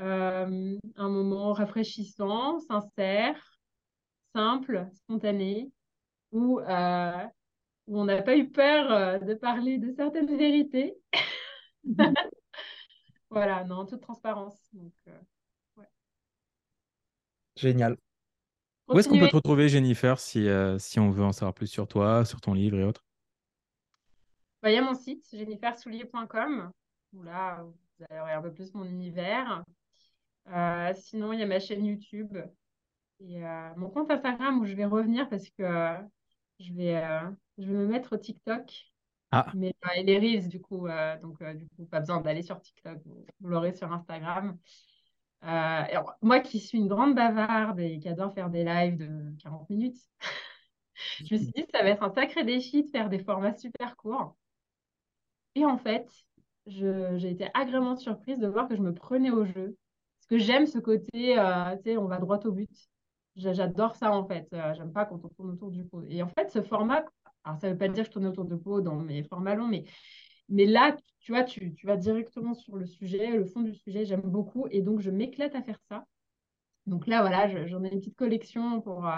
Euh, 0.00 0.76
un 0.96 1.08
moment 1.08 1.52
rafraîchissant, 1.52 2.58
sincère, 2.58 3.36
simple, 4.34 4.88
spontané, 4.94 5.70
où, 6.32 6.58
euh, 6.58 7.24
où 7.86 8.00
on 8.00 8.06
n'a 8.06 8.20
pas 8.20 8.36
eu 8.36 8.50
peur 8.50 8.90
euh, 8.90 9.18
de 9.20 9.34
parler 9.34 9.78
de 9.78 9.92
certaines 9.92 10.36
vérités. 10.36 10.96
Voilà, 13.30 13.62
non, 13.64 13.86
toute 13.86 14.00
transparence. 14.00 14.58
Donc, 14.72 14.92
euh, 15.06 15.12
Génial. 17.56 17.96
Où 18.88 18.98
est-ce 18.98 19.08
qu'on 19.08 19.18
peut 19.18 19.28
te 19.28 19.36
retrouver, 19.36 19.68
Jennifer, 19.68 20.18
si, 20.18 20.48
euh, 20.48 20.78
si 20.78 21.00
on 21.00 21.10
veut 21.10 21.24
en 21.24 21.32
savoir 21.32 21.54
plus 21.54 21.66
sur 21.66 21.88
toi, 21.88 22.24
sur 22.24 22.40
ton 22.40 22.54
livre 22.54 22.78
et 22.78 22.84
autres? 22.84 23.04
Bah, 24.62 24.70
Il 24.70 24.74
y 24.74 24.78
a 24.78 24.82
mon 24.82 24.94
site, 24.94 25.24
jennifersoulier.com, 25.32 26.70
où 27.12 27.22
là, 27.22 27.62
vous 27.62 28.04
aurez 28.10 28.32
un 28.32 28.42
peu 28.42 28.52
plus 28.52 28.72
mon 28.74 28.84
univers. 28.84 29.64
Euh, 30.48 30.92
sinon, 30.94 31.32
il 31.32 31.40
y 31.40 31.42
a 31.42 31.46
ma 31.46 31.58
chaîne 31.58 31.84
YouTube 31.84 32.38
et 33.18 33.44
euh, 33.44 33.70
mon 33.76 33.90
compte 33.90 34.10
Instagram 34.10 34.60
où 34.60 34.66
je 34.66 34.74
vais 34.74 34.84
revenir 34.84 35.28
parce 35.28 35.48
que 35.50 35.96
je 36.60 36.72
vais, 36.72 37.02
je 37.58 37.64
vais 37.64 37.74
me 37.74 37.86
mettre 37.86 38.14
au 38.14 38.18
TikTok. 38.18 38.92
Ah. 39.32 39.50
Mais 39.54 39.74
et 39.96 40.04
les 40.04 40.18
Reels, 40.18 40.48
du 40.48 40.60
coup, 40.60 40.86
donc 41.20 41.42
du 41.42 41.66
coup, 41.70 41.84
pas 41.86 41.98
besoin 41.98 42.20
d'aller 42.20 42.42
sur 42.42 42.60
TikTok, 42.60 42.98
vous, 43.04 43.26
l'aurez 43.48 43.72
sur 43.72 43.92
Instagram. 43.92 44.56
Moi 46.22 46.40
qui 46.40 46.60
suis 46.60 46.78
une 46.78 46.88
grande 46.88 47.14
bavarde 47.14 47.78
et 47.80 47.98
qui 47.98 48.08
adore 48.08 48.34
faire 48.34 48.50
des 48.50 48.64
lives 48.64 48.96
de 48.96 49.34
40 49.42 49.70
minutes, 49.70 49.98
je 51.24 51.34
me 51.34 51.38
suis 51.38 51.52
dit 51.52 51.66
ça 51.72 51.82
va 51.82 51.90
être 51.90 52.02
un 52.02 52.12
sacré 52.12 52.44
défi 52.44 52.84
de 52.84 52.90
faire 52.90 53.08
des 53.08 53.18
formats 53.18 53.56
super 53.56 53.96
courts. 53.96 54.36
Et 55.54 55.64
en 55.64 55.78
fait, 55.78 56.08
j'ai 56.66 57.30
été 57.30 57.48
agréablement 57.54 57.96
surprise 57.96 58.38
de 58.38 58.46
voir 58.46 58.68
que 58.68 58.76
je 58.76 58.82
me 58.82 58.92
prenais 58.92 59.30
au 59.30 59.44
jeu. 59.44 59.76
Parce 60.18 60.26
que 60.28 60.38
j'aime 60.38 60.66
ce 60.66 60.78
côté, 60.78 61.38
euh, 61.38 61.76
tu 61.76 61.82
sais, 61.84 61.96
on 61.96 62.06
va 62.06 62.18
droit 62.18 62.40
au 62.44 62.52
but. 62.52 62.70
J'adore 63.36 63.94
ça 63.96 64.12
en 64.12 64.26
fait. 64.26 64.48
Euh, 64.52 64.74
j'aime 64.74 64.92
pas 64.92 65.04
quand 65.04 65.20
on 65.24 65.28
tourne 65.28 65.50
autour 65.50 65.70
du 65.70 65.84
pot. 65.84 66.02
Et 66.08 66.22
en 66.22 66.28
fait, 66.28 66.50
ce 66.50 66.62
format, 66.62 67.04
alors 67.44 67.58
ça 67.60 67.70
veut 67.70 67.78
pas 67.78 67.88
dire 67.88 68.04
que 68.04 68.08
je 68.08 68.12
tourne 68.12 68.26
autour 68.26 68.44
du 68.44 68.56
pot 68.58 68.80
dans 68.80 68.96
mes 68.96 69.22
formats 69.22 69.54
longs, 69.54 69.68
mais, 69.68 69.84
mais 70.48 70.66
là, 70.66 70.96
tu 71.20 71.32
vois, 71.32 71.44
tu, 71.44 71.74
tu 71.74 71.86
vas 71.86 71.96
directement 71.96 72.54
sur 72.54 72.76
le 72.76 72.86
sujet, 72.86 73.36
le 73.36 73.44
fond 73.44 73.62
du 73.62 73.74
sujet. 73.74 74.04
J'aime 74.04 74.20
beaucoup. 74.20 74.66
Et 74.70 74.80
donc, 74.80 75.00
je 75.00 75.10
m'éclate 75.10 75.54
à 75.54 75.62
faire 75.62 75.80
ça. 75.88 76.04
Donc 76.86 77.08
là, 77.08 77.20
voilà, 77.20 77.66
j'en 77.66 77.82
ai 77.82 77.88
une 77.92 77.98
petite 77.98 78.16
collection 78.16 78.80
pour, 78.80 79.08
euh, 79.08 79.10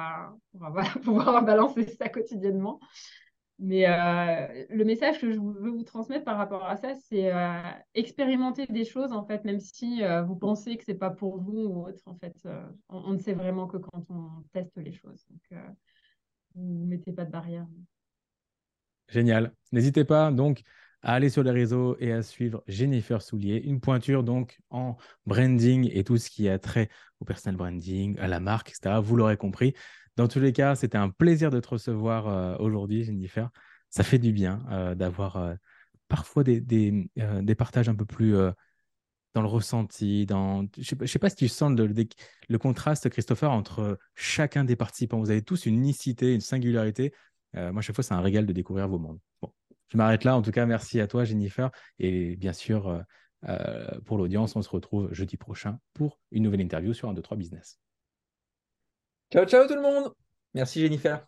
pour 0.52 0.70
pouvoir 1.02 1.44
balancer 1.44 1.84
ça 1.84 2.08
quotidiennement. 2.08 2.80
Mais 3.58 3.88
euh, 3.88 4.64
le 4.70 4.84
message 4.84 5.20
que 5.20 5.32
je 5.32 5.38
veux 5.38 5.70
vous 5.70 5.82
transmettre 5.82 6.24
par 6.24 6.38
rapport 6.38 6.64
à 6.64 6.76
ça, 6.76 6.94
c'est 6.94 7.30
euh, 7.30 7.60
expérimenter 7.92 8.66
des 8.66 8.84
choses, 8.84 9.12
en 9.12 9.26
fait, 9.26 9.44
même 9.44 9.60
si 9.60 10.00
vous 10.26 10.36
pensez 10.36 10.76
que 10.76 10.84
ce 10.84 10.92
n'est 10.92 10.96
pas 10.98 11.10
pour 11.10 11.38
vous 11.38 11.64
ou 11.64 11.86
autre. 11.86 12.02
En 12.06 12.14
fait, 12.14 12.36
on, 12.88 13.12
ne 13.12 13.18
sait 13.18 13.34
vraiment 13.34 13.66
que 13.66 13.76
quand 13.76 14.04
on 14.10 14.44
teste 14.52 14.76
les 14.76 14.92
choses. 14.92 15.26
Donc, 15.28 15.60
vous 16.54 16.84
ne 16.84 16.86
mettez 16.86 17.12
pas 17.12 17.24
de 17.24 17.32
barrière. 17.32 17.66
Génial. 19.08 19.52
N'hésitez 19.72 20.04
pas 20.04 20.30
donc 20.30 20.62
à 21.03 21.14
aller 21.14 21.30
sur 21.30 21.42
les 21.42 21.51
réseaux 21.51 21.96
et 22.01 22.12
à 22.12 22.22
suivre 22.22 22.62
Jennifer 22.66 23.22
Soulier, 23.22 23.57
une 23.57 23.80
pointure 23.80 24.24
donc 24.24 24.59
en 24.70 24.96
branding 25.26 25.88
et 25.92 26.05
tout 26.05 26.16
ce 26.16 26.30
qui 26.30 26.49
a 26.49 26.59
trait 26.59 26.88
au 27.20 27.24
personal 27.24 27.57
branding, 27.57 28.18
à 28.18 28.28
la 28.28 28.40
marque, 28.40 28.70
etc. 28.70 29.01
Vous 29.01 29.16
l'aurez 29.16 29.36
compris. 29.36 29.74
Dans 30.16 30.26
tous 30.26 30.40
les 30.40 30.53
cas, 30.53 30.74
c'était 30.74 30.99
un 30.99 31.11
plaisir 31.11 31.51
de 31.51 31.61
te 31.61 31.68
recevoir 31.68 32.28
euh, 32.28 32.57
aujourd'hui, 32.59 33.05
Jennifer. 33.05 33.51
Ça 33.88 34.03
fait 34.03 34.18
du 34.18 34.32
bien 34.32 34.66
euh, 34.70 34.96
d'avoir 34.96 35.36
euh, 35.36 35.55
parfois 36.09 36.42
des, 36.42 36.61
des, 36.61 37.55
partages 37.57 37.88
un 37.88 37.94
peu 37.94 38.05
plus 38.05 38.32
dans 39.34 39.42
le 39.42 39.49
ressenti. 39.49 40.26
Dans... 40.26 40.66
Je 40.76 40.96
ne 41.01 41.07
sais, 41.07 41.18
pas 41.20 41.30
si 41.30 41.36
tu 41.36 41.49
sens 41.49 41.72
le, 41.78 41.86
le, 42.49 42.59
contraste, 42.59 43.09
Christopher, 43.11 43.53
entre 43.53 43.99
chacun 44.14 44.64
des 44.64 44.74
participants. 44.74 45.20
Vous 45.20 45.30
avez 45.30 45.42
tous 45.42 45.66
une 45.66 45.74
unicité, 45.74 46.34
une 46.34 46.40
singularité. 46.40 47.12
moi, 47.55 47.82
chaque 47.82 47.94
fois, 47.94 48.03
c'est 48.03 48.14
un 48.14 48.20
régal 48.20 48.46
de 48.46 48.53
découvrir 48.53 48.88
vos 48.88 48.99
mondes. 48.99 49.20
Bon, 49.42 49.53
je 49.89 49.97
m'arrête 49.97 50.24
là. 50.24 50.36
En 50.36 50.43
tout 50.43 50.51
cas, 50.51 50.66
merci 50.66 51.01
à 51.01 51.07
toi, 51.07 51.24
Jennifer. 51.24 51.70
Et 51.99 52.36
bien 52.36 52.53
sûr, 52.53 53.05
pour 54.05 54.18
l'audience, 54.18 54.57
on 54.57 54.62
se 54.62 54.68
retrouve 54.68 55.12
jeudi 55.12 55.36
prochain 55.36 55.78
pour 55.95 56.18
une 56.30 56.43
nouvelle 56.43 56.61
interview 56.61 56.93
sur 56.93 57.09
un 57.09 57.14
2, 57.14 57.22
3 57.22 57.36
business. 57.36 57.80
Ciao, 59.32 59.45
ciao 59.45 59.66
tout 59.66 59.74
le 59.74 59.82
monde. 59.82 60.12
Merci 60.55 60.80
Jennifer. 60.80 61.26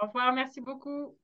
Au 0.00 0.06
revoir, 0.06 0.32
merci 0.32 0.60
beaucoup. 0.60 1.18